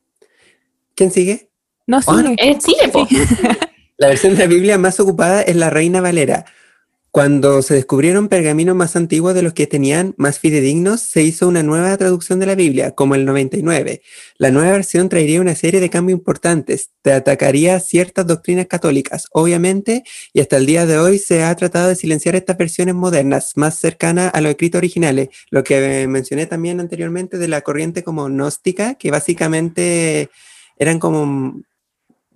[0.97, 1.51] ¿Quién sigue?
[1.85, 2.35] No, Ah, sigue.
[2.39, 3.07] Eh, sí, po.
[3.99, 6.45] La versión de la Biblia más ocupada es la Reina Valera.
[7.09, 11.63] Cuando se descubrieron pergaminos más antiguos de los que tenían más fidedignos, se hizo una
[11.63, 14.01] nueva traducción de la Biblia, como el 99.
[14.37, 20.03] La nueva versión traería una serie de cambios importantes, te atacaría ciertas doctrinas católicas, obviamente,
[20.33, 23.79] y hasta el día de hoy se ha tratado de silenciar estas versiones modernas, más
[23.79, 28.25] cercanas a los escritos originales, lo que eh, mencioné también anteriormente de la corriente como
[28.27, 30.29] gnóstica, que básicamente
[30.77, 31.61] eran como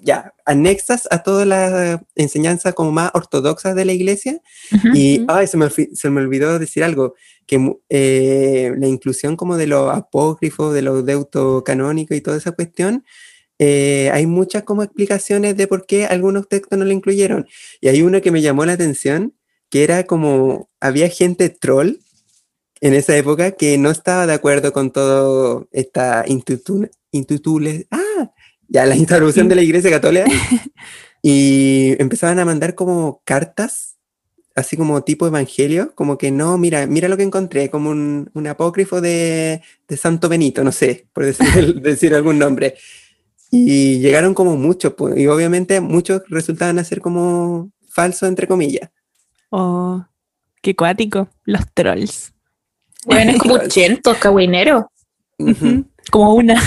[0.04, 4.42] ya anexas a toda la enseñanza como más ortodoxa de la iglesia.
[4.74, 4.88] Ujú.
[4.96, 5.26] Y Ujú.
[5.30, 7.14] ay, se, me, se me olvidó decir algo,
[7.46, 13.04] que eh, la inclusión como de los apócrifos, de los deutocanónicos y toda esa cuestión,
[13.60, 17.46] eh, hay muchas como explicaciones de por qué algunos textos no lo incluyeron.
[17.80, 19.36] Y hay uno que me llamó la atención,
[19.70, 21.98] que era como, había gente troll
[22.82, 28.00] en esa época que no estaba de acuerdo con todo esta institu- institules, ah,
[28.72, 30.26] ya la introducción de la iglesia católica,
[31.22, 33.98] y empezaban a mandar como cartas,
[34.56, 38.48] así como tipo evangelio, como que no, mira, mira lo que encontré, como un, un
[38.48, 42.76] apócrifo de, de Santo Benito, no sé, por decir, algún nombre.
[43.52, 48.90] Y llegaron como muchos, pues, y obviamente muchos resultaban ser como falsos, entre comillas.
[49.50, 50.06] Oh,
[50.62, 51.28] qué cuático.
[51.44, 52.34] Los trolls.
[53.06, 54.90] Bueno, es como 80, cagüinero.
[55.38, 55.52] Ujú.
[55.52, 56.62] Ujú, Como una.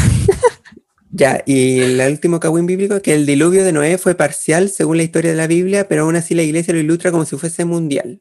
[1.17, 5.05] Ya, y el último cagüín bíblico, que el diluvio de Noé fue parcial según la
[5.05, 8.21] historia de la Biblia, pero aún así la iglesia lo ilustra como si fuese mundial.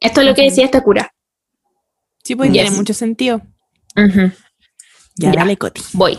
[0.00, 1.12] Esto es lo que decía esta cura.
[2.24, 2.62] Sí, pues Yes.
[2.62, 3.42] tiene mucho sentido.
[3.94, 4.32] Ya,
[5.16, 5.32] Ya.
[5.32, 5.82] dale, Coti.
[5.92, 6.18] Voy.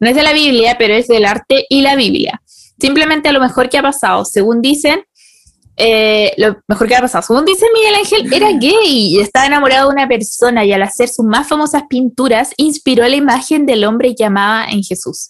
[0.00, 2.42] No es de la Biblia, pero es del arte y la Biblia.
[2.80, 5.04] Simplemente a lo mejor que ha pasado, según dicen,
[5.80, 9.88] eh, lo mejor que ha pasado, según dicen Miguel Ángel, era gay y estaba enamorado
[9.88, 14.14] de una persona y al hacer sus más famosas pinturas inspiró la imagen del hombre
[14.14, 15.28] que amaba en Jesús.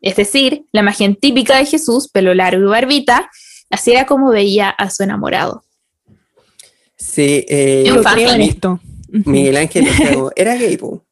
[0.00, 3.30] Es decir, la imagen típica de Jesús, pelo largo y barbita,
[3.68, 5.62] así era como veía a su enamorado.
[6.96, 8.80] Sí, eh, Yo creo en esto.
[9.08, 9.86] Miguel Ángel
[10.36, 11.04] era gay, po.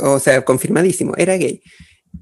[0.00, 1.62] o sea, confirmadísimo, era gay.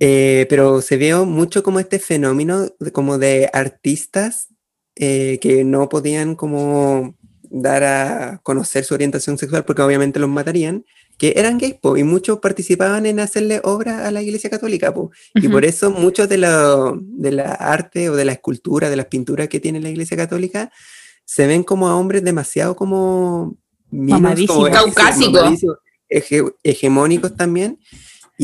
[0.01, 4.49] Eh, pero se vio mucho como este fenómeno de, como de artistas
[4.97, 7.15] eh, que no podían como
[7.51, 10.85] dar a conocer su orientación sexual porque obviamente los matarían,
[11.19, 15.11] que eran gays, po, y muchos participaban en hacerle obra a la Iglesia Católica, po.
[15.35, 19.07] y por eso muchos de la, de la arte o de la escultura, de las
[19.07, 20.73] pinturas que tiene la Iglesia Católica,
[21.25, 23.57] se ven como a hombres demasiado como
[23.91, 24.57] minos, Mamadísimos.
[24.71, 25.63] como- Caucásicos.
[26.11, 27.79] hege- hegemónicos también.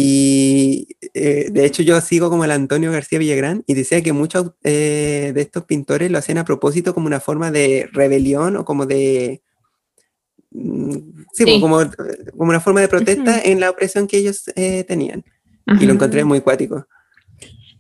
[0.01, 4.53] Y eh, de hecho yo sigo como el Antonio García Villagrán y decía que muchos
[4.63, 8.87] eh, de estos pintores lo hacían a propósito como una forma de rebelión o como
[8.87, 9.43] de...
[10.53, 10.93] mm,
[11.33, 11.61] Sí, Sí.
[11.61, 11.79] Como,
[12.37, 13.41] como una forma de protesta Ujú.
[13.43, 15.25] en la opresión que ellos eh, tenían.
[15.81, 16.87] Y lo encontré muy cuático.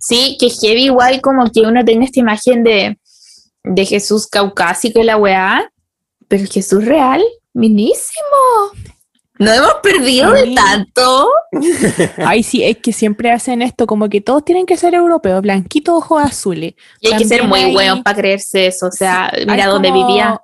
[0.01, 2.99] Sí, que heavy igual como que uno tenga esta imagen de,
[3.63, 5.73] de Jesús caucásico y la weá,
[6.27, 7.23] pero Jesús real,
[7.55, 8.27] minísimo.
[9.39, 10.55] No hemos perdido de Sí.
[10.55, 11.29] tanto.
[12.19, 15.95] Ay, sí, es que siempre hacen esto, como que todos tienen que ser europeos, blanquitos,
[15.97, 16.75] ojos azules.
[17.01, 18.87] Y hay que ser muy hay- bueno para creerse eso.
[18.89, 20.41] O sea, Sí, mira dónde como- vivía.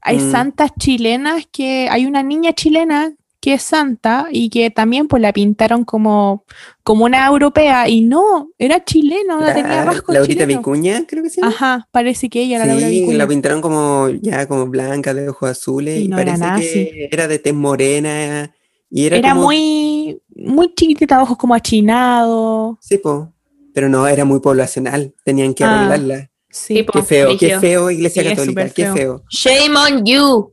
[0.00, 0.30] Hay Mm.
[0.30, 5.32] santas chilenas que hay una niña chilena que es santa y que también pues la
[5.32, 6.44] pintaron como,
[6.82, 10.60] como una europea y no, era chilena, la, tenía La- rasgos Laurita chilenos.
[10.60, 11.40] Vicuña, creo que sí.
[11.44, 13.18] Ajá, parece que ella era Laura Sí, Vicuña.
[13.18, 17.08] la pintaron como ya como blanca de ojos azules Y y, no era parece que
[17.12, 18.52] era de tez morena
[18.90, 22.76] y era, Era como- muy, muy chiquitita, ojos como achinados.
[22.80, 23.32] sí, po,
[23.74, 26.30] pero no era muy poblacional, tenían que Ah, arreglarla.
[26.50, 26.82] Sí.
[26.82, 26.92] Po.
[26.94, 29.22] Qué feo, qué feo Iglesia Sí, Católica, qué feo.
[29.30, 30.52] Shame on you.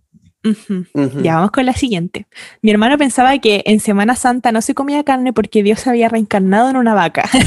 [1.23, 2.27] Ya vamos con la siguiente.
[2.61, 6.07] Mi hermano pensaba que en Semana Santa no se comía carne porque Dios se había
[6.09, 7.27] reencarnado en una vaca.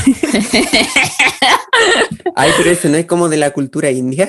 [2.35, 4.29] Ay, pero eso no es como de la cultura india.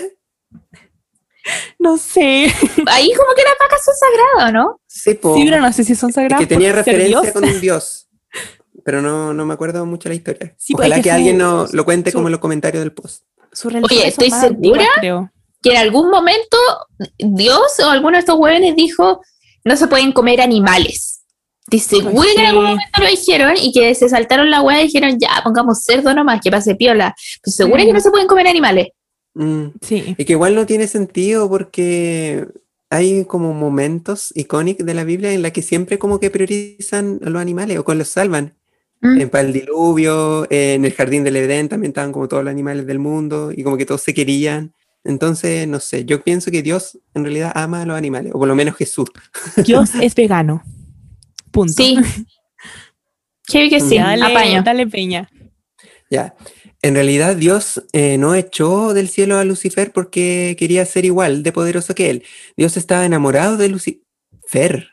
[1.79, 2.45] no sé.
[2.87, 4.79] Ahí como que las vacas son sagradas, ¿no?
[4.87, 5.35] Sí, po.
[5.35, 6.39] Sí, pero no sé si son Es sagradas.
[6.39, 7.31] que tenía referencia Dios.
[7.33, 8.07] con un dios.
[8.85, 10.55] Pero no, no me acuerdo mucho la historia.
[10.57, 12.81] Sí, pues, Ojalá es que, que alguien no, lo cuente su- como en los comentarios
[12.83, 13.23] del post.
[13.51, 14.85] Su Oye, es ¿estoy segura?
[14.99, 15.31] creo.
[15.61, 16.57] Que en algún momento
[17.17, 19.21] Dios o alguno de estos huevones dijo
[19.65, 21.21] no se pueden comer animales.
[21.67, 22.69] Dice, seguro que en algún Sí.
[22.71, 26.41] momento lo dijeron y que se saltaron la hueá y dijeron, ya, pongamos cerdo nomás,
[26.41, 27.13] que pase piola.
[27.43, 28.01] Pues seguro que no Mm.
[28.01, 28.87] se pueden comer animales.
[29.35, 29.65] Mm.
[29.81, 30.15] Sí.
[30.17, 32.47] Y que igual no tiene sentido porque
[32.89, 37.29] hay como momentos icónicos de la Biblia en la que siempre como que priorizan a
[37.29, 38.55] los animales o con los salvan.
[39.01, 39.21] Mm.
[39.21, 42.97] En el diluvio, en el jardín del Edén también estaban como todos los animales del
[42.99, 44.73] mundo y como que todos se querían.
[45.03, 48.47] Entonces, no sé, yo pienso que Dios en realidad ama a los animales, o por
[48.47, 49.09] lo menos Jesús.
[49.65, 50.61] Dios es vegano.
[51.51, 51.73] Punto.
[51.73, 51.97] Sí.
[53.45, 54.61] Quiero que sí, dale, apaño.
[54.61, 55.29] dale peña.
[56.11, 56.35] Ya.
[56.81, 61.51] En realidad Dios eh, no echó del cielo a Lucifer porque quería ser igual de
[61.51, 62.23] poderoso que él.
[62.55, 64.89] Dios estaba enamorado de Lucifer.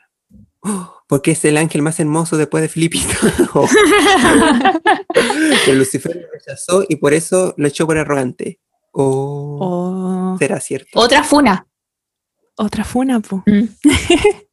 [0.61, 0.97] ¡Oh!
[1.07, 3.07] porque es el ángel más hermoso después de Filipito.
[3.53, 3.67] Oh.
[5.73, 8.59] Lucifer lo rechazó y por eso lo echó por arrogante.
[8.91, 10.99] Oh, Oh, será cierto.
[10.99, 11.65] Otra funa.
[12.55, 13.43] otra funa, po.
[13.45, 13.65] Mm.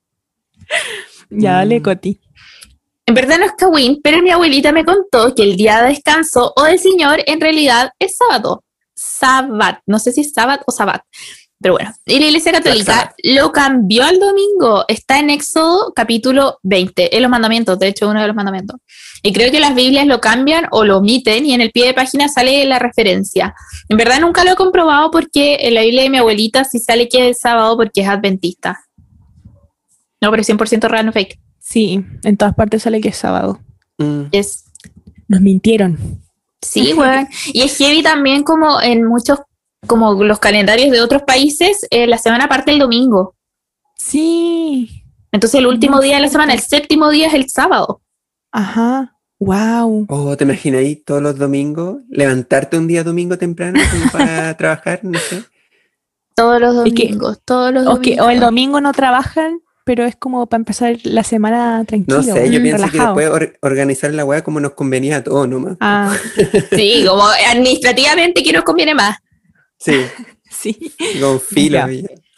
[1.31, 1.83] Ya, dale, Mm.
[1.83, 2.21] Coti.
[3.07, 6.53] En verdad no es Kawin, pero mi abuelita me contó que el día de descanso
[6.57, 8.63] o del Señor en realidad es sábado.
[8.95, 9.81] Sabbat.
[9.87, 11.03] No sé si es sábado o sabbat.
[11.65, 14.85] Pero bueno, y la Iglesia Católica lo cambió al domingo.
[14.87, 18.77] Está en Éxodo capítulo 20, en los mandamientos, de hecho uno de los mandamientos.
[19.23, 21.95] Y creo que las Biblias lo cambian o lo omiten y en el pie de
[21.95, 23.55] página sale la referencia.
[23.89, 27.09] En verdad nunca lo he comprobado porque en la Biblia de mi abuelita sí sale
[27.09, 28.85] que es sábado porque es adventista.
[30.21, 31.41] No, pero es 100% real, no fake.
[31.61, 33.59] Sí, en todas partes sale que es sábado.
[33.97, 34.65] Mm, Es
[35.29, 36.21] Nos mintieron.
[36.61, 37.27] Sí, weón.
[37.55, 39.39] Y es heavy también como en muchos,
[39.87, 43.35] como los calendarios de otros países, eh, la semana parte el domingo.
[43.97, 45.05] Sí.
[45.33, 48.01] Entonces el último día de la semana, el séptimo día es el sábado.
[48.53, 49.11] Ajá.
[49.41, 50.07] Wow.
[50.09, 51.99] Oh, ¿te imaginas ahí todos los domingos?
[52.09, 55.43] Levantarte un día domingo temprano como para trabajar, no sé.
[56.37, 58.27] Todos los Es que- domingos, todos los domingos.
[58.27, 62.19] o el domingo no trabajan, pero es como para empezar la semana tranquilo.
[62.19, 65.25] No sé, yo Mm, pienso que después or- organizar la weá como nos convenía a
[65.25, 65.77] todos nomás.
[65.81, 66.15] Ah,
[66.73, 69.19] Sí, como administrativamente que nos conviene más.
[69.79, 70.01] Sí,
[70.51, 70.93] sí.
[71.21, 71.87] con filo.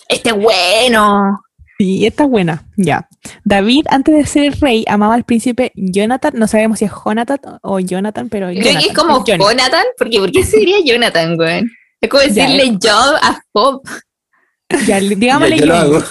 [0.08, 1.40] Este es bueno.
[1.78, 2.66] Sí, esta es buena.
[2.76, 3.06] Ya.
[3.44, 6.32] David, antes de ser rey, amaba al príncipe Jonathan.
[6.36, 8.48] No sabemos si es Jonathan o Jonathan, pero.
[8.48, 9.22] Creo que es como.
[9.24, 11.64] Jonathan, porque ¿por qué se diría Jonathan, güey?
[12.00, 13.82] Es como decirle Job a Job.
[14.86, 15.96] Ya, le- digámosle Ya, yo lo Johnny.
[15.96, 16.04] hago.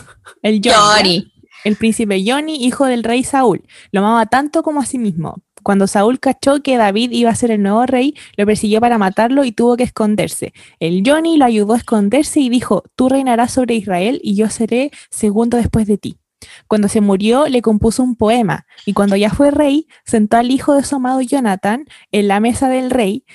[0.44, 0.74] El Johnny.
[0.76, 1.32] Johnny.
[1.64, 3.64] El príncipe Johnny, hijo del rey Saúl.
[3.92, 5.42] Lo amaba tanto como a sí mismo.
[5.66, 9.44] Cuando Saúl cachó que David iba a ser el nuevo rey, lo persiguió para matarlo
[9.46, 10.54] y tuvo que esconderse.
[10.80, 14.92] El Johnny lo ayudó a esconderse y dijo, tú reinarás sobre Israel y yo seré
[15.10, 16.20] segundo después de ti.
[16.68, 20.76] Cuando se murió, le compuso un poema y cuando ya fue rey, sentó al hijo
[20.76, 23.26] de su amado Jonathan en la mesa del rey.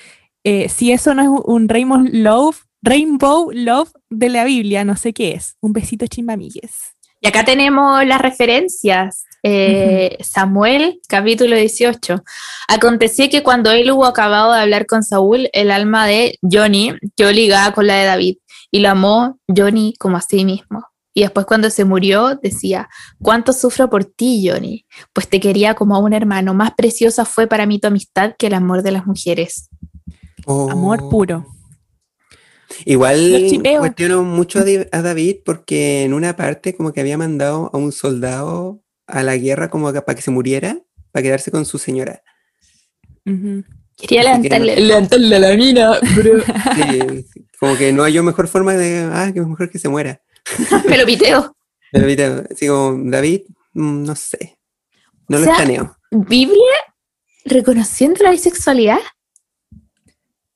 [0.45, 5.11] Eh, si eso no es un- Rainbow Love, Rainbow Love de la Biblia, no sé
[5.11, 5.57] qué es.
[5.59, 6.95] Un besito chimbamigues.
[7.19, 9.25] Y acá tenemos las referencias.
[9.43, 12.23] Eh, Samuel, capítulo 18.
[12.67, 17.31] Aconteció que cuando él hubo acabado de hablar con Saúl, el alma de Johnny quedó
[17.31, 18.37] ligada con la de David
[18.69, 20.85] y lo amó Johnny como a sí mismo.
[21.13, 22.87] Y después cuando se murió decía,
[23.21, 24.85] ¿cuánto sufro por ti, Johnny?
[25.11, 26.53] Pues te quería como a un hermano.
[26.53, 29.69] Más preciosa fue para mí tu amistad que el amor de las mujeres.
[30.47, 31.09] Amor Oh.
[31.09, 31.45] puro.
[32.85, 33.49] Igual
[33.79, 38.81] cuestiono mucho a David porque en una parte como que había mandado a un soldado
[39.11, 40.77] a la guerra como para que se muriera,
[41.11, 42.21] para quedarse con su señora.
[43.23, 46.39] Quería Así que levantarle, no- levantarle a la mina, bro.
[46.75, 50.21] Sí, sí, como que no hay mejor forma de, ah, que mejor que se muera.
[50.87, 51.55] Me lo piteo.
[51.91, 53.41] Pero ahorita, así como, David,
[53.73, 54.57] mm, no sé,
[55.27, 55.95] no O lo sea, escaneo.
[56.09, 56.55] Biblia
[57.45, 58.99] reconociendo la bisexualidad.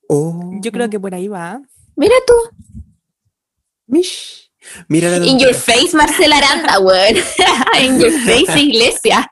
[0.08, 1.62] Oh, Yo creo que por ahí va.
[1.96, 2.34] Mira tú.
[3.88, 4.45] mish.
[4.88, 7.16] Mira la In your face, Marcela Aranda, weón.
[7.82, 9.32] In your face, iglesia.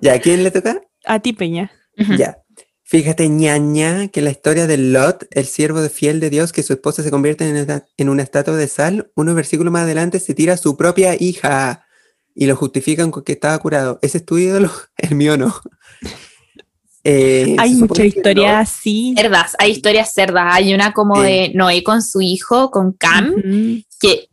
[0.00, 0.80] ¿Ya a quién le toca?
[1.04, 1.70] A ti, Peña.
[2.16, 2.38] Ya.
[2.84, 6.74] Fíjate, ñaña, que la historia de Lot, el siervo de fiel de Dios, que su
[6.74, 10.34] esposa se convierte en una, en una estatua de sal, unos versículos más adelante se
[10.34, 11.86] tira a su propia hija
[12.34, 13.98] y lo justifican con que estaba curado.
[14.02, 14.70] ¿Ese es tu ídolo?
[14.96, 15.54] El mío no.
[17.04, 19.14] Eh, Hay mucha historia así.
[19.16, 20.44] Cerdas, hay historias cerdas.
[20.54, 23.34] Hay una como de Noé con su hijo, con Cam,
[24.00, 24.28] que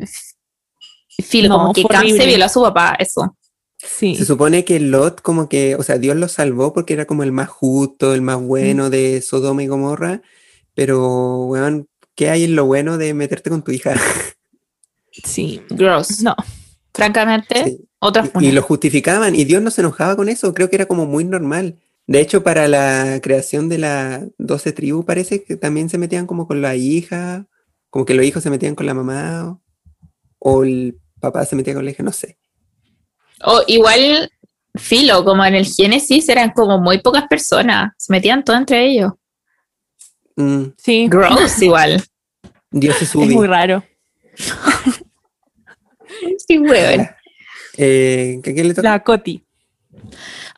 [1.23, 3.35] filo, No, como que Cam se violó a su papá, eso.
[3.77, 4.15] Sí.
[4.15, 7.31] Se supone que Lot como que, o sea, Dios lo salvó porque era como el
[7.31, 10.21] más justo, el más bueno de Sodoma y Gomorra,
[10.75, 13.93] pero, weón, ¿qué hay en lo bueno de meterte con tu hija?
[15.23, 15.61] Sí.
[15.69, 16.21] Gross.
[16.21, 16.35] No.
[16.93, 17.89] Francamente, Sí.
[17.99, 20.85] otra Y, y lo justificaban y Dios no se enojaba con eso, creo que era
[20.85, 21.77] como muy normal.
[22.09, 26.47] De hecho, para la creación de las 12 tribus parece que también se metían como
[26.47, 27.45] con la hija,
[27.91, 29.61] como que los hijos se metían con la mamá o,
[30.39, 32.39] o el papá se metía con la hija, no sé.
[33.45, 34.31] O igual,
[34.73, 37.93] filo, como en el Génesis eran como muy pocas personas.
[37.99, 39.11] Se metían todo entre ellos.
[40.35, 41.07] Mm, Sí.
[41.09, 42.03] Gross, igual.
[42.71, 43.47] Dios se Es muy sube.
[43.47, 43.83] raro.
[46.47, 47.07] Sí, weón.
[47.77, 48.89] Eh, ¿que ¿A quién le toca?
[48.89, 49.45] La Coti.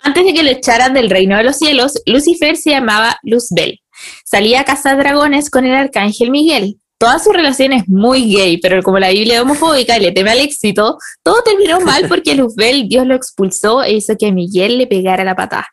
[0.03, 3.79] Antes de que lo echaran del reino de los cielos, Lucifer se llamaba Luzbel.
[4.25, 6.77] Salía a cazar dragones con el arcángel Miguel.
[6.97, 10.31] Toda su relación es muy gay, pero como la Biblia es homofóbica y le teme
[10.31, 14.87] al éxito, todo terminó mal porque Luzbel, Dios lo expulsó e hizo que Miguel le
[14.87, 15.67] pegara la patada.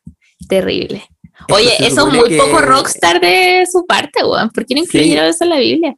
[0.48, 1.02] Terrible.
[1.50, 4.50] Oye, eso es muy que- poco rockstar de su parte, weón.
[4.50, 4.86] ¿Por qué no Sí.
[4.98, 5.94] incluyeron eso en la Biblia?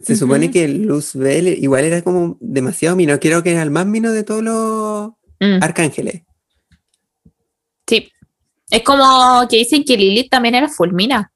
[0.00, 4.10] Se supone que Luzbel igual era como demasiado mino, creo que era el más mino
[4.10, 5.10] de todos los
[5.40, 6.22] Mm, arcángeles.
[8.72, 11.30] Es como que dicen que Lilith también era fulmina.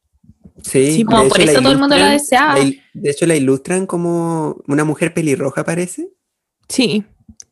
[0.63, 2.59] Sí, Sí, de como por eso todo el mundo la deseaba.
[2.59, 2.65] la
[2.95, 6.09] de hecho, la ilustran como una mujer pelirroja, parece.
[6.69, 7.05] Sí.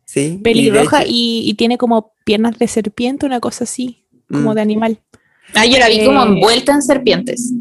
[0.06, 0.36] Sí.
[0.38, 4.54] y Pelirroja hecho- y, y tiene como piernas de serpiente, una cosa así, como Mm.
[4.54, 5.02] de animal.
[5.54, 7.52] Ah, yo la vi como Eh, envuelta en serpientes.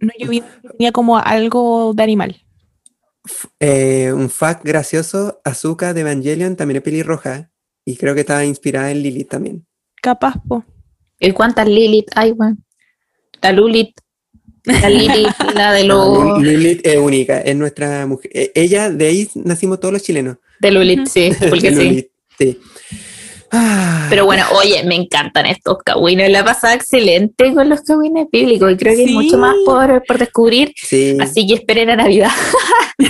[0.00, 2.42] No, yo vi que tenía como algo de animal.
[3.60, 7.50] Eh, un fact gracioso, Azuka de Evangelion también es pelirroja.
[7.84, 9.66] Y creo que estaba inspirada en Lilith también.
[10.02, 10.64] Capaz, po.
[11.18, 12.62] ¿Y cuántas Lilith hay, weón?
[13.42, 13.90] La Lulit,
[14.64, 16.42] la Lilith, la de los...
[16.42, 18.30] Lilith es única, es nuestra mujer.
[18.34, 20.36] eh, Ella, de ahí nacimos todos los chilenos.
[20.60, 21.76] De Lulit, sí, porque sí.
[21.76, 22.60] Lilith, sí.
[23.50, 26.30] Ah, Pero bueno, oye, me encantan estos cagüines.
[26.30, 30.18] La pasada excelente con los cagüines bíblicos y creo que hay mucho más por, por
[30.18, 30.72] descubrir.
[30.76, 32.30] sí, Así que esperen a Navidad.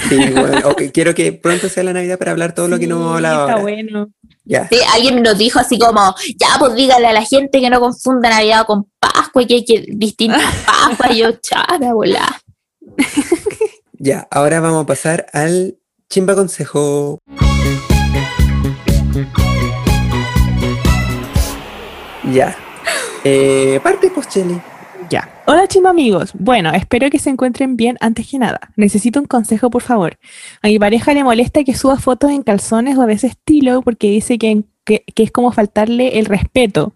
[0.09, 2.97] sí, bueno, ok, quiero que pronto sea la Navidad para hablar todo lo que no
[2.97, 3.63] hemos hablado Está ahora.
[3.63, 4.09] bueno.
[4.47, 8.31] Sí, alguien nos dijo así como, ya, pues dígale a la gente que no confunda
[8.31, 11.11] Navidad con Pascua y que hay que distintas Pascuas.
[11.13, 12.41] Y yo, chara, volá.
[13.99, 15.77] Ya, ahora vamos a pasar al
[16.11, 17.19] chimba consejo.
[22.33, 22.57] Ya.
[23.25, 24.61] Eh, parte, pues, Chele.
[25.11, 25.29] Ya.
[25.47, 26.33] Hola chima amigos.
[26.39, 28.59] Bueno, espero que se encuentren bien antes que nada.
[28.77, 30.19] Necesito un consejo, por favor.
[30.63, 34.09] A mi pareja le molesta que suba fotos en calzones o de ese estilo porque
[34.11, 36.95] dice que, que- que es como faltarle el respeto.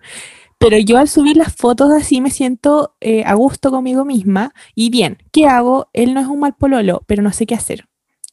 [0.58, 4.52] Pero yo al subir las fotos así me siento eh, a gusto conmigo misma.
[4.74, 5.88] Y bien, ¿qué hago?
[5.92, 7.86] Él no es un mal pololo, pero no sé qué hacer.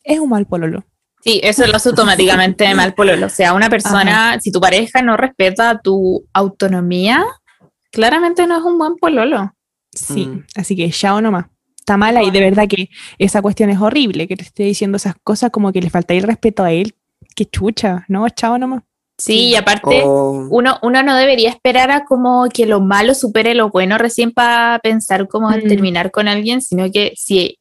[0.03, 0.85] Es un mal pololo.
[1.27, 3.25] Sí, eso lo hace automáticamente de mal pololo.
[3.25, 7.23] O sea, una persona, si tu pareja no respeta tu autonomía,
[7.91, 9.53] claramente no es un buen pololo.
[9.93, 10.45] Sí, Mm.
[10.55, 11.45] así que chao nomás.
[11.79, 15.15] Está mala y de verdad que esa cuestión es horrible, que te esté diciendo esas
[15.23, 16.93] cosas como que le falta el respeto a él.
[17.35, 18.27] Qué chucha, ¿no?
[18.29, 18.83] Chao nomás.
[19.17, 23.69] Sí, y aparte, uno, uno no debería esperar a como que lo malo supere lo
[23.69, 25.67] bueno recién para pensar cómo Mm.
[25.67, 27.57] terminar con alguien, sino que si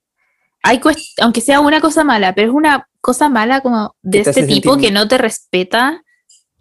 [0.62, 4.44] hay, cuest- aunque sea una cosa mala, pero es una cosa mala como de este
[4.46, 6.02] tipo sentir- que no te respeta,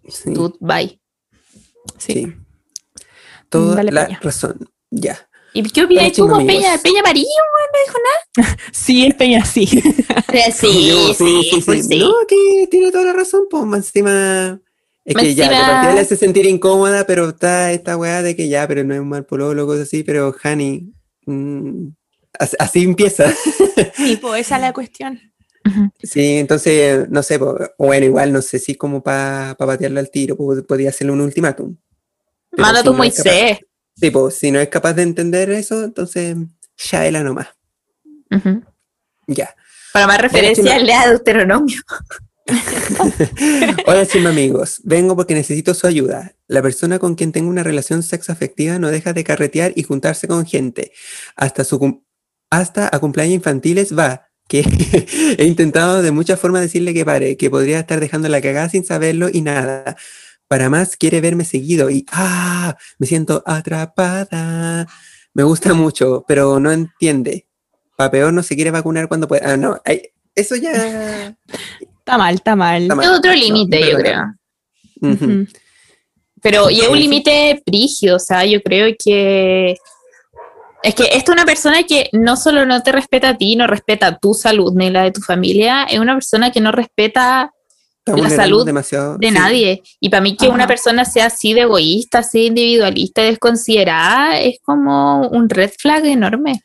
[0.08, 1.00] sí, tú, bye.
[1.98, 2.12] Sí.
[2.12, 2.34] sí.
[3.48, 4.20] Toda Dale, la Peña.
[4.22, 4.70] razón.
[4.90, 5.28] Ya.
[5.52, 6.78] ¿Y qué opinas tú, chino, Peña?
[6.82, 7.26] Peña amarillo,
[8.72, 9.66] Sí, es peña, sí.
[10.52, 11.98] sí, sí, sí, pues sí.
[11.98, 14.60] No, que tiene toda la razón, pues más encima.
[15.04, 18.36] Es que ya, de encima- partida le hace sentir incómoda, pero está esta weá de
[18.36, 20.92] que ya, pero no es un mal pololo, cosas así, pero Hani,
[21.26, 21.88] mm,
[22.38, 23.32] as- así empieza.
[23.96, 25.20] Sí, pues esa es la cuestión.
[26.02, 30.36] Sí, entonces, no sé, po, bueno, igual no sé si como para patearlo al tiro,
[30.36, 31.76] pues, podría hacerle un ultimátum.
[32.52, 33.58] Manda si no Moisés.
[33.96, 36.36] Sí, pues si no es capaz de entender eso, entonces
[36.76, 37.48] ya él nomás.
[38.30, 38.62] Ujú.
[39.26, 39.54] Ya.
[39.92, 40.84] Para más referencia, chino.
[40.84, 41.80] lea Deuteronomio.
[43.86, 44.80] Hola, chima amigos.
[44.84, 46.34] Vengo porque necesito su ayuda.
[46.46, 50.46] La persona con quien tengo una relación sexoafectiva no deja de carretear y juntarse con
[50.46, 50.92] gente.
[51.34, 52.04] Hasta, su
[52.50, 54.28] hasta a cumpleaños infantiles va.
[54.48, 54.60] Que
[55.38, 58.84] he intentado de muchas formas decirle que pare, que podría estar dejando la cagada sin
[58.84, 59.96] saberlo y nada.
[60.48, 62.76] Para más quiere verme seguido y ¡ah!
[62.98, 64.86] Me siento atrapada.
[65.34, 67.46] Me gusta mucho, pero no entiende.
[67.96, 69.52] Pa' peor no se quiere vacunar cuando pueda.
[69.52, 70.02] Ah, no, ay,
[70.34, 71.34] eso ya.
[71.98, 72.82] Está mal, está mal.
[72.82, 73.04] Está mal.
[73.04, 75.46] Es otro límite, no, yo no, creo.
[76.42, 79.76] Pero, y es un límite prigio, o sea, yo creo que.
[80.86, 83.66] Es que esta es una persona que no solo no te respeta a ti, no
[83.66, 87.52] respeta tu salud ni la de tu familia, es una persona que no respeta
[88.06, 89.34] Está la salud demasiado, de sí.
[89.34, 89.82] nadie.
[89.98, 90.54] Y para mí que Ajá.
[90.54, 96.06] una persona sea así de egoísta, así individualista, y desconsiderada, es como un red flag
[96.06, 96.60] enorme.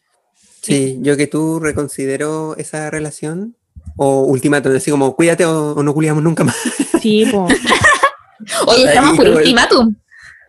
[0.61, 3.57] Sí, yo que tú reconsidero esa relación
[3.98, 6.57] o ultimátum, así como cuídate o, o no culiamos nunca más.
[7.02, 7.60] Sí, pues.
[8.68, 9.95] Oye, estamos Ahí, por ultimátum.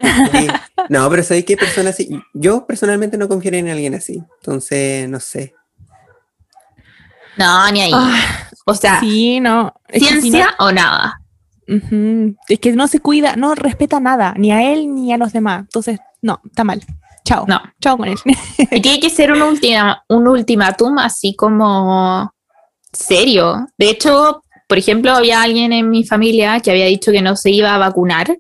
[0.03, 0.47] Sí.
[0.89, 2.09] No, pero ¿sabes qué persona así?
[2.35, 5.55] Yo personalmente no confiero en alguien así, entonces no sé.
[7.37, 7.93] No, ni ahí.
[7.95, 9.73] Ah, o sea, sí, no.
[9.89, 11.19] Es que si no- ciencia o nada.
[12.49, 15.61] Es que no se cuida, no respeta nada, ni a él ni a los demás.
[15.61, 16.83] Entonces, no, está mal.
[17.25, 17.45] Chao.
[17.49, 17.61] No.
[17.81, 18.19] Chao con él.
[18.71, 22.31] Y tiene que ser un, ultima- un ultimátum así como
[22.93, 23.69] serio.
[23.79, 27.51] De hecho, por ejemplo, había alguien en mi familia que había dicho que no se
[27.51, 28.37] iba a vacunar.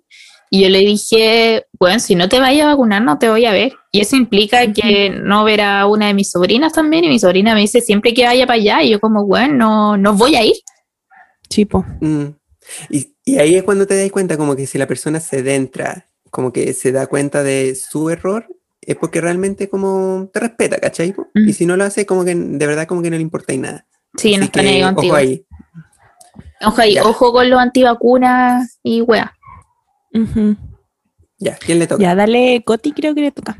[0.54, 3.52] Y yo le dije, bueno, si no te vayas a vacunar, no te voy a
[3.52, 3.72] ver.
[3.90, 7.04] Y eso implica que no ver a una de mis sobrinas también.
[7.04, 8.82] Y mi sobrina me dice siempre que vaya para allá.
[8.82, 10.56] Y yo como, bueno, no, no voy a ir.
[11.48, 11.86] Chipo.
[12.02, 12.26] Mm.
[12.90, 16.08] Y, y ahí es cuando te das cuenta como que si la persona se dentra,
[16.30, 18.46] como que se da cuenta de su error,
[18.82, 21.14] es porque realmente como te respeta, ¿cachai?
[21.32, 21.48] Mm.
[21.48, 23.58] Y si no lo hace, como que de verdad como que no le importa y
[23.58, 23.86] nada.
[24.18, 25.14] Sí, no está ahí que, contigo.
[25.14, 25.46] ojo ahí.
[26.60, 27.04] Ojo ahí, Ya.
[27.04, 29.00] ojo con los antivacunas y
[31.38, 32.02] Ya, ¿quién le toca?
[32.02, 33.58] Ya, dale, Coti, creo que le toca.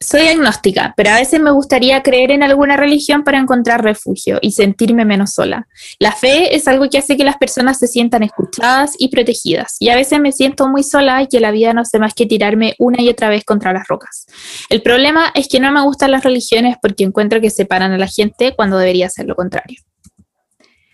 [0.00, 4.52] Soy agnóstica, pero a veces me gustaría creer en alguna religión para encontrar refugio y
[4.52, 5.66] sentirme menos sola.
[5.98, 9.88] La fe es algo que hace que las personas se sientan escuchadas y protegidas, y
[9.88, 12.76] a veces me siento muy sola y que la vida no hace más que tirarme
[12.78, 14.26] una y otra vez contra las rocas.
[14.70, 18.06] El problema es que no me gustan las religiones porque encuentro que separan a la
[18.06, 19.80] gente cuando debería ser lo contrario.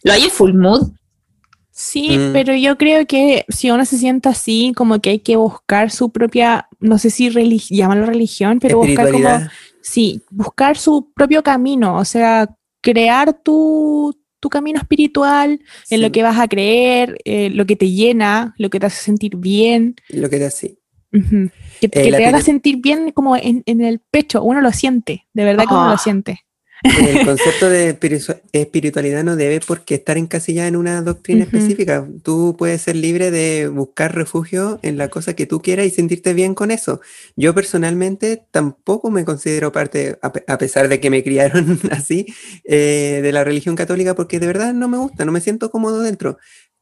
[0.02, 0.92] Lo hay en full mood.
[1.76, 2.32] Sí, Mm.
[2.32, 6.10] pero yo creo que si uno se sienta así, como que hay que buscar su
[6.12, 9.28] propia, no sé si relig llamarlo religión, pero buscar como,
[9.82, 12.48] sí, buscar su propio camino, o sea,
[12.80, 15.60] crear tu, tu camino espiritual
[15.90, 19.02] en lo que vas a creer, eh, lo que te llena, lo que te hace
[19.02, 20.78] sentir bien, Lo que te hace.
[21.10, 25.26] que, que Eh, te haga sentir bien como en, en el pecho, uno lo siente,
[25.32, 25.92] de verdad que uno Ah.
[25.92, 26.43] lo siente.
[26.84, 32.06] El concepto de espiritu- espiritualidad no debe por qué estar encasillada en una doctrina específica.
[32.22, 36.34] Tú puedes ser libre de buscar refugio en la cosa que tú quieras y sentirte
[36.34, 37.00] bien con eso.
[37.36, 42.26] Yo personalmente tampoco me considero parte, a, pe- a pesar de que me criaron así,
[42.64, 46.00] eh, de la religión católica, porque de verdad no me gusta, no me siento cómodo
[46.02, 46.36] dentro.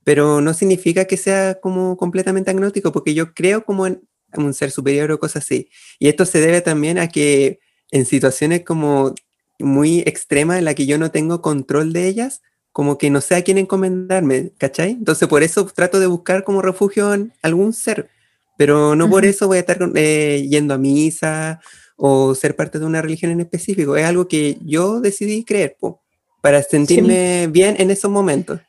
[0.05, 4.01] Pero no significa que sea como completamente agnóstico, porque yo creo como en
[4.37, 5.69] un ser superior o cosas así.
[6.01, 7.61] Y esto se debe también a que
[7.93, 9.15] en situaciones como
[9.63, 13.35] muy extremas en las que yo no tengo control de ellas, como que no sé
[13.37, 14.91] a quién encomendarme, ¿cachai?
[14.93, 18.09] Entonces por eso trato de buscar como refugio en algún ser,
[18.57, 19.31] pero no por Ujú.
[19.31, 21.61] eso voy a estar eh, yendo a misa
[21.97, 23.97] o ser parte de una religión en específico.
[23.97, 26.03] Es algo que yo decidí creer, po,
[26.41, 28.61] para sentirme bien en esos momentos.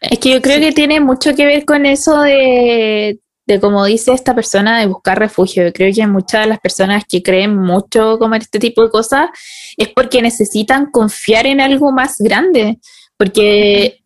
[0.00, 4.12] Es que yo creo que tiene mucho que ver con eso de, de como dice
[4.12, 5.64] esta persona, de buscar refugio.
[5.64, 8.90] Yo creo que muchas de las personas que creen mucho como en este tipo de
[8.90, 9.30] cosas
[9.76, 12.78] es porque necesitan confiar en algo más grande.
[13.16, 14.04] Porque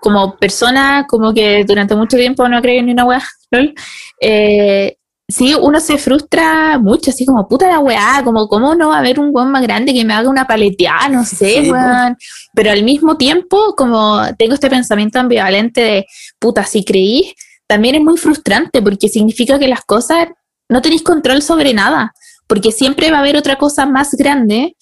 [0.00, 3.22] como persona, como que durante mucho tiempo no creo en una weá,
[3.52, 3.74] ¿lol?
[4.20, 4.96] eh,
[5.28, 8.98] sí, uno se frustra mucho, así como, puta la weá, como, ¿cómo no va a
[8.98, 11.08] haber un weón más grande que me haga una paleteada?
[11.08, 12.16] No sé, Sí, weón.
[12.54, 16.06] Pero al mismo tiempo, como tengo este pensamiento ambivalente de,
[16.40, 17.34] puta, si creí,
[17.70, 20.26] también es muy frustrante porque significa que las cosas
[20.68, 22.12] no tenéis control sobre nada,
[22.48, 24.76] porque siempre va a haber otra cosa más grande,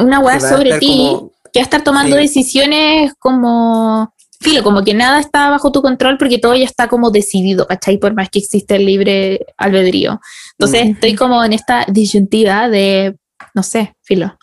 [0.00, 2.22] una weá sobre ti, como- que va a estar tomando Sí.
[2.22, 7.12] decisiones como, filo, como que nada está bajo tu control porque todo ya está como
[7.12, 7.98] decidido, ¿cachai?
[7.98, 10.20] Por más que existe el libre albedrío.
[10.58, 10.92] Entonces Ujú.
[10.94, 13.16] estoy como en esta disyuntiva de,
[13.54, 14.36] no sé, filo,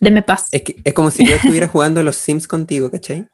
[0.00, 0.48] deme paz.
[0.52, 3.26] Es, que, es como si yo estuviera jugando a los Sims contigo, ¿cachai?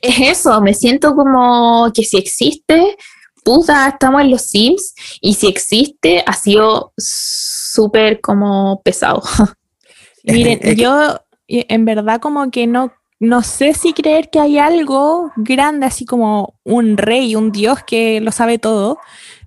[0.00, 2.96] Es eso, me siento como que si existe,
[3.44, 9.22] puta, estamos en los Sims y si existe, ha sido súper como pesado.
[10.24, 15.86] Miren, yo en verdad como que no, no sé si creer que hay algo grande,
[15.86, 18.98] así como un rey, un dios que lo sabe todo,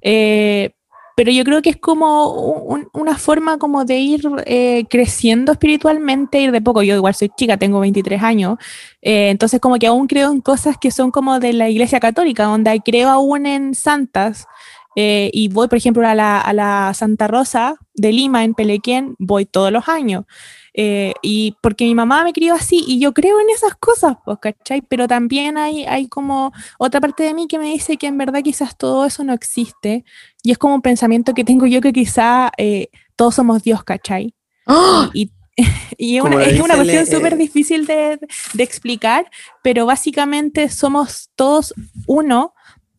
[0.01, 0.73] eh,
[1.21, 2.31] pero yo creo que es como
[2.63, 6.81] un- una forma como de ir eh, creciendo espiritualmente, ir de poco.
[6.81, 8.57] Yo igual soy chica, tengo 23 años,
[9.03, 12.45] eh, entonces como que aún creo en cosas que son como de la iglesia católica,
[12.45, 14.47] donde creo aún en santas.
[14.95, 19.15] eh, y voy, por ejemplo, a la, a la Santa Rosa de Lima, en Pelequén,
[19.19, 20.25] voy todos los años.
[20.73, 24.37] Eh, y porque mi mamá me crió así y yo creo en esas cosas, pues,
[24.41, 24.81] ¿cachai?
[24.81, 28.41] Pero también hay, hay como otra parte de mí que me dice que en verdad
[28.41, 30.05] quizás todo eso no existe
[30.43, 32.87] y es como un pensamiento que tengo yo que quizá eh,
[33.17, 34.33] todos somos Dios, ¿cachai?
[34.65, 35.09] ¡Oh!
[35.13, 35.31] Y,
[35.97, 38.19] y una, es una cuestión eh, súper difícil de,
[38.53, 39.29] de explicar,
[39.61, 41.73] pero básicamente somos todos
[42.07, 42.53] uno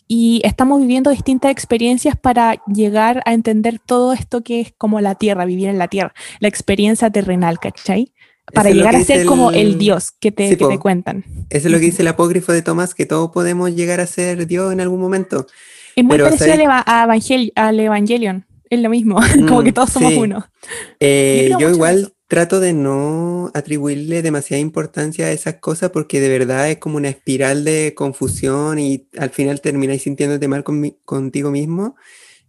[0.09, 5.15] y estamos viviendo distintas experiencias para llegar a entender todo esto que es como la
[5.15, 8.13] tierra, vivir en la tierra, la experiencia terrenal, ¿cachai?
[8.53, 11.25] Para llegar a ser como el- Dios que te, Sí, que te cuentan.
[11.49, 14.47] Eso es lo que dice el apócrifo de Tomás, que todos podemos llegar a ser
[14.47, 15.47] Dios en algún momento.
[15.97, 16.85] Es muy Pero, parecido al, ¿sabes?
[16.87, 19.17] a Evangel- al Evangelion, es lo mismo,
[19.49, 20.19] como Mm, que todos somos sí.
[20.19, 20.47] uno.
[21.01, 22.13] Eh, Yo igual eso.
[22.33, 27.11] Trato de no atribuirle demasiada importancia a esas cosas porque de verdad es como una
[27.11, 31.95] espiral de confusión y al final termináis sintiéndote mal conmi- contigo mismo.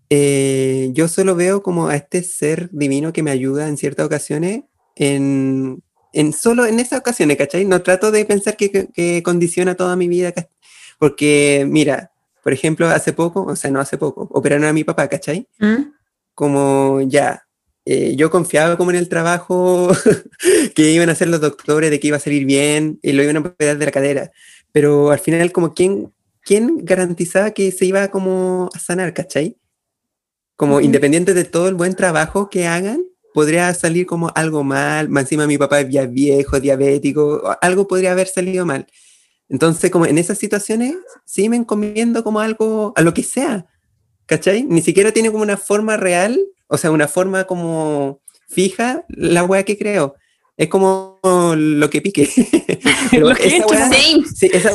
[0.09, 4.61] Eh, yo solo veo como a este ser divino que me ayuda en ciertas ocasiones,
[4.95, 5.83] en,
[6.13, 7.65] en solo en esas ocasiones, ¿cachai?
[7.65, 10.47] No trato de pensar que, que- que condiciona toda mi vida, ¿cach-
[10.97, 12.11] porque mira,
[12.41, 15.45] por ejemplo, hace poco, o sea, no hace poco, operaron a mi papá, ¿cachai?
[15.59, 15.91] ¿Mm?
[16.35, 17.43] como ya,
[17.85, 19.89] eh, yo confiaba como en el trabajo
[20.75, 23.37] que iban a hacer los doctores, de que iba a salir bien y lo iban
[23.37, 24.31] a operar de la cadera,
[24.71, 29.57] pero al final como quién, quién garantizaba que se iba como a sanar, ¿cachai?
[30.55, 30.85] Como Ujú.
[30.85, 33.03] independiente de todo el buen trabajo que hagan,
[33.33, 38.11] podría salir como algo mal, más encima mi papá es ya viejo, diabético, algo podría
[38.11, 38.87] haber salido mal.
[39.49, 40.95] Entonces, como en esas situaciones,
[41.25, 43.65] sí me encomiendo como algo, a lo que sea,
[44.25, 44.63] ¿cachai?
[44.63, 46.39] Ni siquiera tiene como una forma real,
[46.73, 48.19] o sea, una forma como
[48.49, 50.15] fija, la weá que creo.
[50.57, 51.19] Es como
[51.55, 52.27] lo que pique.
[53.11, 54.71] Pero Lo esa weá, sí, esa,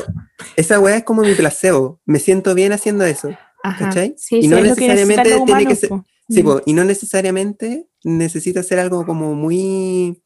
[0.55, 2.01] esa weá es como mi placebo.
[2.07, 3.31] Me siento bien haciendo eso,
[3.65, 3.87] Ajá.
[3.87, 4.15] ¿cachai?
[4.17, 5.89] Sí, y no que necesariamente tiene que ser...
[5.89, 6.05] po.
[6.31, 6.47] Sí, Mm.
[6.47, 10.23] po, y no necesariamente necesita ser algo como muy,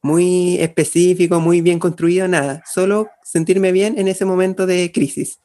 [0.00, 2.62] muy específico, muy bien construido, nada.
[2.72, 5.38] Solo sentirme bien en ese momento de crisis.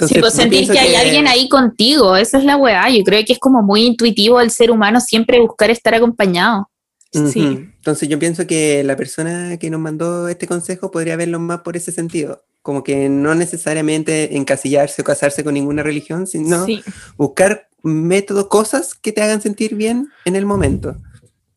[0.00, 2.88] Sí, pues que hay alguien ahí contigo, esa es la weá.
[2.90, 6.68] Yo creo que es como muy intuitivo el ser humano siempre buscar estar acompañado.
[7.12, 7.40] Sí.
[7.76, 11.76] Entonces yo pienso que la persona que nos mandó este consejo podría verlo más por
[11.76, 12.44] ese sentido.
[12.60, 16.82] Como que no necesariamente encasillarse o casarse con ninguna religión, sino Sí.
[17.16, 20.96] buscar métodos, cosas que te hagan sentir bien en el momento.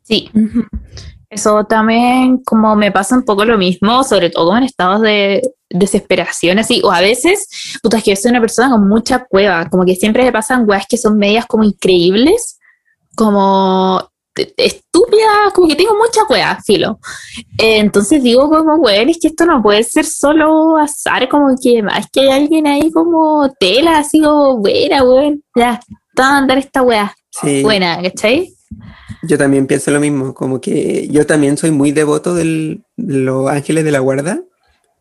[0.03, 0.65] Sí, Ujú.
[1.29, 6.59] Eso también como me pasa un poco lo mismo, sobre todo en estados de desesperación,
[6.59, 7.47] así, o a veces,
[7.83, 10.67] puta, es que yo soy una persona con mucha cueva, como que siempre me pasan
[10.67, 12.57] weas que son medias como increíbles,
[13.15, 14.01] como
[14.55, 16.99] estúpidas, como que tengo mucha cueva, filo.
[17.57, 21.81] Eh, entonces digo como, weón, es que esto no puede ser solo azar, como que
[21.81, 25.79] más que hay alguien ahí como tela, así como, buena, weón, ya,
[26.15, 27.61] te va a mandar esta wea, Sí.
[27.61, 28.53] buena, ¿cachai?
[29.23, 33.49] Yo también pienso lo mismo, como que yo también soy muy devoto del- de los
[33.49, 34.41] ángeles de la guarda,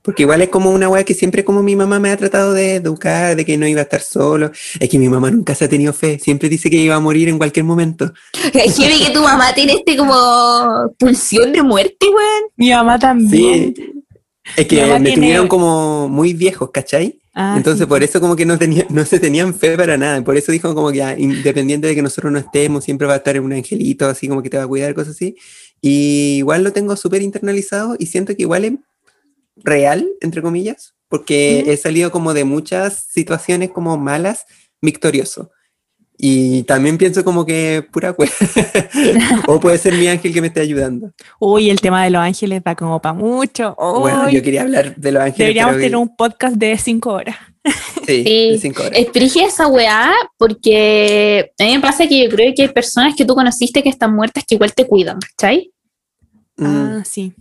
[0.02, 2.76] porque igual es como una weá que siempre como mi mamá me ha tratado de
[2.76, 5.68] educar, de que no iba a estar solo, es que mi mamá nunca se ha
[5.68, 8.12] tenido fe, siempre dice que iba a morir en cualquier momento.
[8.54, 12.50] Es que tu mamá tiene este como pulsión de muerte, weón.
[12.56, 13.74] Mi mamá también.
[13.76, 14.02] Sí,
[14.56, 17.20] es que mamá me tiene- tuvieron como muy viejos, ¿cachai?
[17.38, 20.24] Ah, Entonces sí, por eso como que no, tenía, no se tenían fe para nada,
[20.24, 23.18] por eso dijo como que ah, independiente de que nosotros no estemos, siempre va a
[23.18, 25.36] estar un angelito así como que te va a cuidar, cosas así.
[25.82, 28.72] Y igual lo tengo súper internalizado y siento que igual es
[29.56, 34.46] real, entre comillas, porque he salido como de muchas situaciones como malas,
[34.80, 35.50] victorioso.
[36.18, 38.32] Y también pienso como que pura cueva.
[39.46, 41.12] o puede ser mi ángel que me esté ayudando.
[41.38, 43.74] Uy, el tema de los ángeles da como para mucho.
[43.78, 45.38] Bueno, yo quería hablar de los ángeles.
[45.38, 47.36] deberíamos tener un podcast de cinco horas.
[48.06, 48.50] Sí, Sí.
[48.52, 48.98] de cinco horas.
[48.98, 53.24] Es esa weá porque a mí me pasa que yo creo que hay personas que
[53.24, 55.72] tú conociste que están muertas que igual te cuidan, ¿cachai?
[56.56, 56.64] Mm.
[56.66, 57.34] Ah, sí,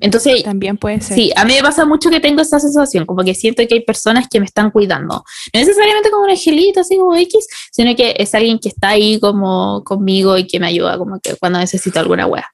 [0.00, 1.16] Entonces, también puede ser.
[1.16, 3.84] sí, a mí me pasa mucho que tengo esa sensación, como que siento que hay
[3.84, 5.24] personas que me están cuidando.
[5.52, 9.20] No necesariamente como un angelito, así como X, sino que es alguien que está ahí
[9.20, 12.48] como conmigo y que me ayuda como que cuando necesito alguna weá.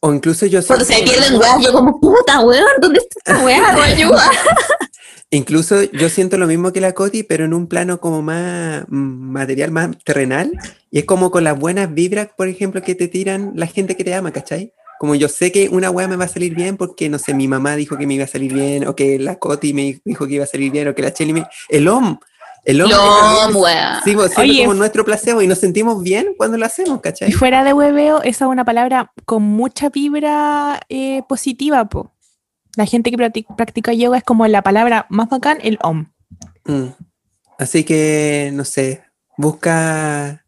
[0.00, 3.72] O incluso yo Cuando se pierden weá, yo como, puta weón, ¿dónde está esta weá?
[3.76, 4.30] No ayuda.
[5.30, 9.32] Incluso yo siento lo mismo que la Coti, pero en un plano como más mm,
[9.32, 10.52] material, más terrenal.
[10.90, 14.04] Y es como con las buenas vibras, por ejemplo, que te tiran la gente que
[14.04, 14.74] te ama, ¿cachai?
[15.02, 17.48] Como yo sé que una weá me va a salir bien porque, no sé, mi
[17.48, 20.34] mamá dijo que me iba a salir bien, o que la Coti me dijo que
[20.34, 21.44] iba a salir bien, o que la Cheli me...
[21.68, 22.18] El OM.
[22.64, 22.88] El OM.
[22.88, 24.00] No, weá.
[24.04, 27.00] Sí, pues, siempre Oye, como nuestro placebo y nos sentimos bien cuando lo hacemos, Y
[27.00, 27.32] ¿cachai?
[27.32, 32.12] fuera de hueveo, esa es una palabra con mucha vibra eh, positiva, po.
[32.76, 36.12] La gente que practi- practica yoga es como la palabra más bacán, el om.
[36.64, 36.90] Mm.
[37.58, 39.02] Así que, no sé,
[39.36, 40.41] busca...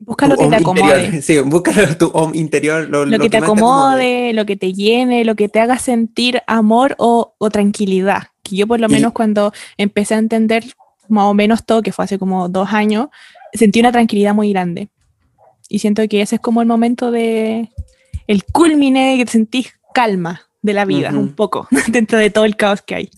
[0.00, 1.04] Busca lo que te om acomode.
[1.04, 1.22] interior.
[1.22, 2.88] Sí, busca tu OM interior.
[2.88, 3.72] Lo, Lo que te más acomode.
[3.94, 8.24] acomode, lo que te llene, lo que te haga sentir amor o, o tranquilidad.
[8.42, 10.64] Que yo por lo Y- menos cuando empecé a entender
[11.08, 13.08] más o menos todo, que fue hace como dos años,
[13.52, 14.88] sentí una tranquilidad muy grande.
[15.68, 17.70] Y siento que ese es como el momento de
[18.26, 21.18] el culmine que te sentís calma de la vida, Ujú.
[21.20, 23.10] un poco, dentro de todo el caos que hay.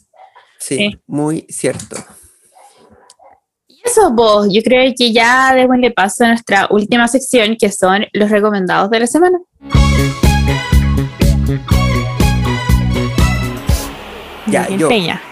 [0.58, 0.98] Sí, Sí.
[1.06, 1.96] muy cierto.
[3.86, 8.30] Eso, vos, yo creo que ya démosle paso a nuestra última sección, que son los
[8.30, 9.38] recomendados de la semana.
[14.48, 14.88] Ya, yo.
[14.88, 15.22] Peña.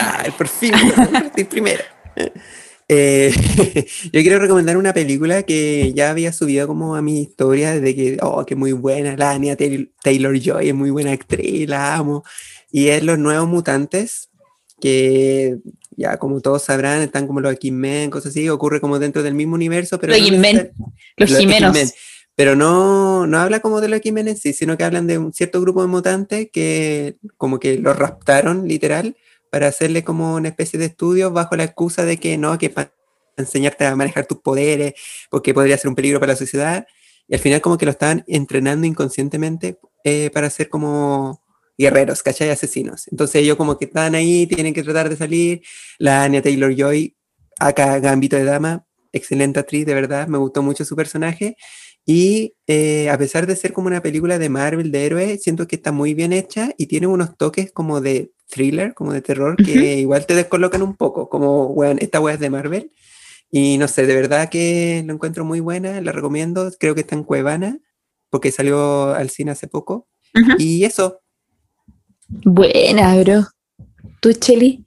[0.00, 0.72] Ay, por fin,
[1.48, 1.84] primero.
[2.90, 3.30] Eh,
[4.04, 8.16] yo quiero recomendar una película que ya había subido como a mi historia de que,
[8.22, 12.24] oh, que muy buena, la Anya Taylor Joy es muy buena actriz, la amo.
[12.72, 14.30] Y es Los Nuevos Mutantes,
[14.80, 15.58] que
[15.98, 19.56] ya como todos sabrán, están como los X-Men, cosas así, ocurre como dentro del mismo
[19.56, 20.72] universo, pero Los no X-Men.
[21.16, 21.76] Los los Jimenos.
[22.36, 25.32] Pero no, no habla como de los X-Men en sí, sino que hablan de un
[25.32, 29.16] cierto grupo de mutantes que como que los raptaron literal
[29.50, 32.92] para hacerle como una especie de estudio bajo la excusa de que no, que para
[33.36, 34.94] enseñarte a manejar tus poderes,
[35.30, 36.86] porque podría ser un peligro para la sociedad.
[37.26, 41.42] Y al final como que lo estaban entrenando inconscientemente eh, para ser como
[41.78, 42.50] guerreros, ¿cachai?
[42.50, 43.08] Asesinos.
[43.08, 45.62] Entonces ellos como que están ahí, tienen que tratar de salir.
[45.98, 47.16] La Anya Taylor-Joy,
[47.60, 51.56] acá Gambito de Dama, excelente actriz, de verdad, me gustó mucho su personaje.
[52.04, 55.76] Y eh, a pesar de ser como una película de Marvel, de héroes, siento que
[55.76, 59.72] está muy bien hecha y tiene unos toques como de thriller, como de terror, que
[59.72, 60.00] Ujú.
[60.00, 62.92] igual te descolocan un poco, como, weón, esta weá es de Marvel.
[63.50, 67.14] Y no sé, de verdad que lo encuentro muy buena, la recomiendo, creo que está
[67.14, 67.78] en Cuevana,
[68.30, 70.08] porque salió al cine hace poco.
[70.34, 70.52] Ujú.
[70.58, 71.20] Y eso,
[72.28, 73.46] Buena, bro.
[74.20, 74.84] ¿Tú, Cheli?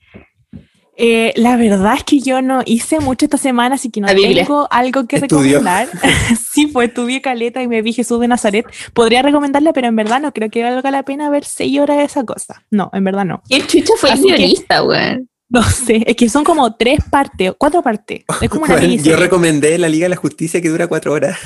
[1.03, 4.67] Eh, la verdad es que yo no hice mucho esta semana, así que no tengo
[4.69, 5.89] algo que recomendar.
[6.51, 8.67] sí, pues estudié caleta y me vi Jesús de Nazaret.
[8.93, 12.03] Podría recomendarla, pero en verdad no creo que valga la pena ver seis horas de
[12.03, 12.65] esa cosa.
[12.69, 13.41] No, en verdad no.
[13.47, 15.27] ¿Quién chucha fue el Así guionista, weón?
[15.49, 18.23] No sé, es que son como tres partes, cuatro partes.
[18.39, 21.37] Es como una weón, yo recomendé la Liga de la Justicia que dura cuatro horas.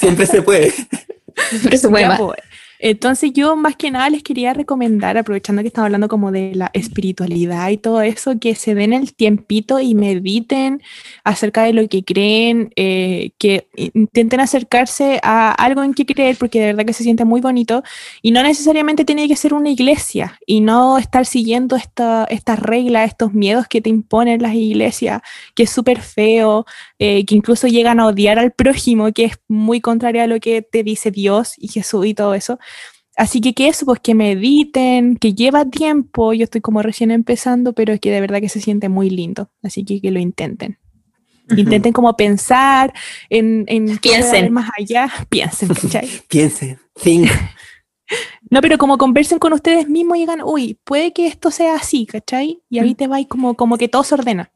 [0.00, 0.74] Siempre se puede.
[1.62, 2.08] Pero se puede.
[2.78, 6.70] Entonces yo más que nada les quería recomendar, aprovechando que estamos hablando como de la
[6.74, 10.82] espiritualidad y todo eso, que se den el tiempito y mediten
[11.24, 16.60] acerca de lo que creen, eh, que intenten acercarse a algo en que creer, porque
[16.60, 17.82] de verdad que se siente muy bonito
[18.22, 23.08] y no necesariamente tiene que ser una iglesia y no estar siguiendo esta, estas reglas,
[23.08, 25.20] estos miedos que te imponen las iglesias,
[25.54, 26.66] que es súper feo,
[26.98, 30.62] eh, que incluso llegan a odiar al prójimo, que es muy contrario a lo que
[30.62, 32.58] te dice Dios y Jesús y todo eso.
[33.18, 37.72] Así que que eso, pues que mediten, que lleva tiempo, yo estoy como recién empezando,
[37.72, 40.78] pero es que de verdad que se siente muy lindo, así que que lo intenten.
[41.56, 42.94] Intenten como pensar
[43.28, 44.52] en, en Piensen.
[44.52, 45.10] más allá.
[45.28, 46.08] Piensen, ¿cachai?
[46.28, 47.28] Piensen, think.
[48.50, 52.06] No, pero como conversen con ustedes mismos y digan, uy, puede que esto sea así,
[52.06, 52.62] ¿cachai?
[52.70, 54.50] Y ahí te va y como, como que todo se ordena.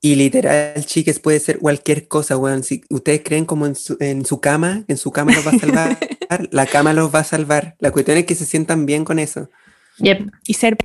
[0.00, 2.62] Y literal, chiques, puede ser cualquier cosa, weón.
[2.62, 5.58] Si ustedes creen como en su, en su cama, en su cama los va a
[5.58, 5.98] salvar,
[6.52, 7.76] la cama los va a salvar.
[7.80, 9.50] La cuestión es que se sientan bien con eso.
[9.98, 10.30] Yep.
[10.46, 10.78] Y ser,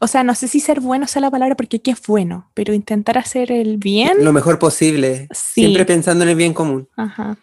[0.00, 2.72] o sea, no sé si ser bueno sea la palabra porque aquí es bueno, pero
[2.72, 4.24] intentar hacer el bien.
[4.24, 5.28] Lo mejor posible.
[5.32, 5.62] Sí.
[5.62, 6.88] Siempre pensando en el bien común.
[6.96, 7.36] Ajá.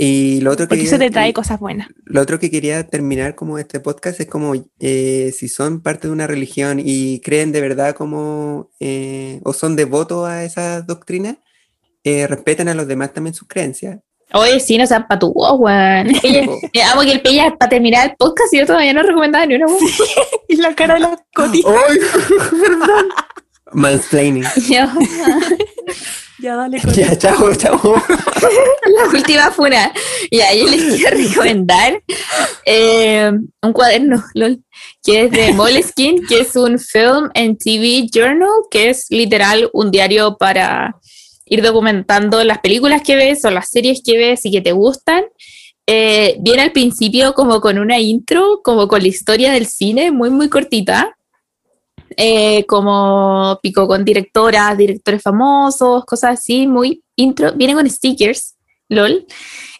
[0.00, 1.88] Y lo otro que Porque eso te trae cosas buenas.
[2.04, 6.12] Lo otro que quería terminar como este podcast es como eh, si son parte de
[6.12, 11.38] una religión y creen de verdad como eh, o son devotos a esa doctrina,
[12.04, 13.98] eh, respeten a los demás también sus creencias.
[14.34, 16.08] Oye, sí, no sean patúos, weón.
[16.22, 19.66] Eh, amo que el Pella, para terminar el podcast, yo todavía no recomendaba ni una
[19.66, 19.80] weón.
[20.48, 21.62] Y la cara de la Coti.
[21.66, 21.98] ¡Ay!
[22.62, 23.08] Perdón.
[23.72, 24.44] Mansplaining.
[26.40, 27.00] Ya dale, Coti.
[27.00, 27.78] Ya, chao, chao.
[28.96, 29.92] La última fue una.
[30.30, 32.02] Ya, yo les quiero recomendar
[32.64, 33.30] eh,
[33.62, 34.62] un cuaderno, lol,
[35.02, 39.90] que es de Moleskine, que es un film and TV journal, que es literal un
[39.90, 40.96] diario para
[41.46, 45.24] ir documentando las películas que ves o las series que ves y que te gustan.
[45.86, 50.28] Eh, viene al principio como con una intro, como con la historia del cine, muy,
[50.28, 51.17] muy cortita.
[52.16, 57.52] Eh, como pico con directoras, directores famosos, cosas así, muy intro.
[57.52, 58.56] Viene con stickers,
[58.88, 59.26] lol.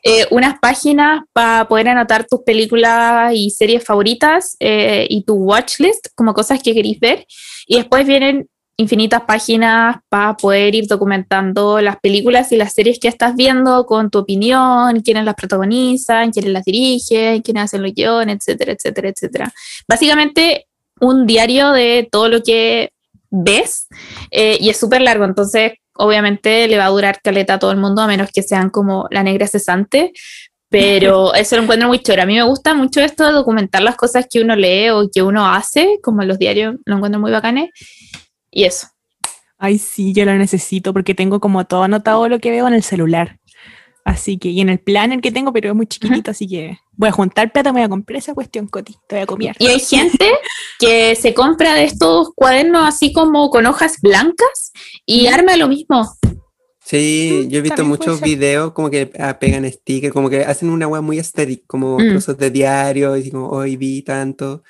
[0.05, 6.09] Eh, unas páginas para poder anotar tus películas y series favoritas eh, y tu watchlist,
[6.15, 7.27] como cosas que queréis ver.
[7.67, 8.49] Y después vienen
[8.81, 14.09] infinitas páginas para poder ir documentando las películas y las series que estás viendo con
[14.09, 19.53] tu opinión, quiénes las protagonizan, quiénes las dirigen, quiénes hacen los guiones, etcétera, etcétera, etcétera.
[19.89, 20.68] Básicamente
[21.01, 22.91] un diario de todo lo que
[23.31, 23.89] ves
[24.31, 27.77] eh, y es súper largo, entonces obviamente le va a durar caleta a todo el
[27.77, 30.13] mundo, a menos que sean como la negra cesante,
[30.71, 32.23] pero eso lo encuentro muy choro.
[32.23, 35.23] A mí me gusta mucho esto de documentar las cosas que uno lee o que
[35.23, 37.71] uno hace, como los diarios, lo encuentro muy bacanes.
[38.51, 38.87] Y eso.
[39.59, 42.85] Ay, sí, yo lo necesito porque tengo como todo anotado lo que veo en el
[42.85, 43.39] celular.
[44.05, 47.09] Así que, y en el planner que tengo, pero es muy chiquitito, así que voy
[47.09, 48.95] a juntar plata, me voy a comprar esa cuestión, Coti.
[49.09, 49.57] Te voy a copiar.
[49.59, 50.29] Y hay gente
[50.79, 54.73] que se compra de estos cuadernos así como con hojas blancas
[55.07, 56.07] y arma lo mismo.
[56.85, 58.29] Sí, Mm, yo he visto muchos ser.
[58.29, 62.09] videos como que ah, pegan stickers, como que hacen una web muy estética, como Mm.
[62.11, 64.63] trozos de diario, y como hoy vi tanto.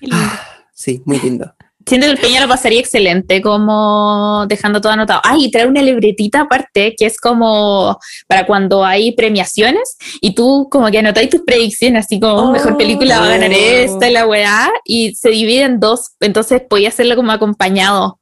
[0.00, 0.24] Qué lindo.
[0.72, 1.54] Sí, muy lindo.
[1.86, 5.20] Siento que el Peña lo pasaría excelente, como dejando todo anotado.
[5.24, 7.98] Ah, y trae una libretita aparte, que es como
[8.28, 12.52] para cuando hay premiaciones, y tú como que anotáis tus predicciones, así como Oh.
[12.52, 13.54] mejor película va a ganar Oh.
[13.54, 18.18] esta y la weá, y se divide en dos, entonces podía hacerlo como acompañado.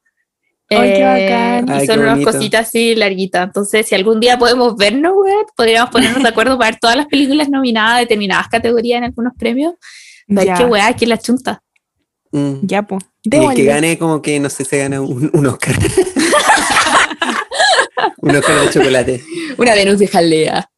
[0.69, 1.67] Eh, Ay, qué bacán.
[1.67, 3.43] Y Ay, son qué unas cositas así larguitas.
[3.45, 7.07] Entonces, si algún día podemos vernos, weá, podríamos ponernos de acuerdo para ver todas las
[7.07, 9.73] películas nominadas de determinadas categorías en algunos premios.
[10.27, 11.61] Ver qué weá, aquí la chunta.
[12.31, 12.59] Mm.
[12.63, 13.03] ya, pues.
[13.23, 15.75] Y el que gane como que no sé, se gana un, un Oscar.
[18.17, 19.23] un Oscar de chocolate.
[19.57, 20.69] Una Venus de jalea.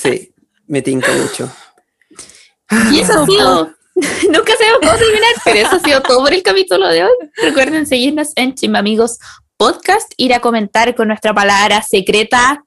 [0.00, 0.32] Sí,
[0.66, 1.50] me tinca mucho.
[2.92, 3.76] Y eso ha sido.
[4.30, 7.14] Nunca sabemos cómo terminar, pero eso ha sido todo por el capítulo de hoy.
[7.42, 9.18] Recuerden seguirnos en Chimbamigos
[9.56, 12.65] Podcast, ir a comentar con nuestra palabra secreta.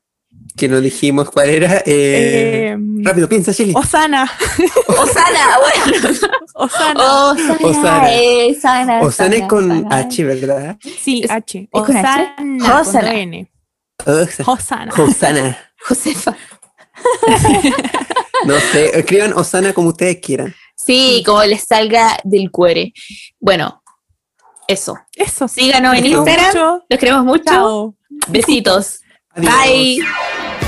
[0.57, 1.77] Que no dijimos cuál era.
[1.85, 3.73] Eh, Eh, rápido, piensa, Chile.
[3.75, 4.23] Osana.
[4.87, 6.09] Osana, bueno.
[6.55, 7.23] Osana.
[7.31, 8.13] Osana, Osana.
[8.13, 9.95] eh, Sana, Osana es con Sana.
[9.97, 10.77] H, ¿verdad?
[11.01, 11.59] Sí, es- H.
[11.71, 12.33] ¿es con H?
[12.37, 12.79] Osana.
[12.81, 13.13] Osana.
[13.15, 13.51] N.
[14.45, 14.93] Osana.
[14.97, 15.57] Osana.
[15.87, 16.35] Josefa.
[18.45, 20.53] No sé, escriban Osana como ustedes quieran.
[20.75, 22.93] Sí, como les salga del cuere.
[23.39, 23.81] Bueno,
[24.67, 24.97] eso.
[25.15, 25.47] Eso.
[25.47, 26.05] Síganos en.
[26.05, 26.47] Instagram.
[26.47, 26.85] Mucho.
[26.89, 27.43] Los queremos mucho.
[27.45, 27.95] Chao.
[28.27, 29.01] Besitos.
[29.41, 30.58] 拜。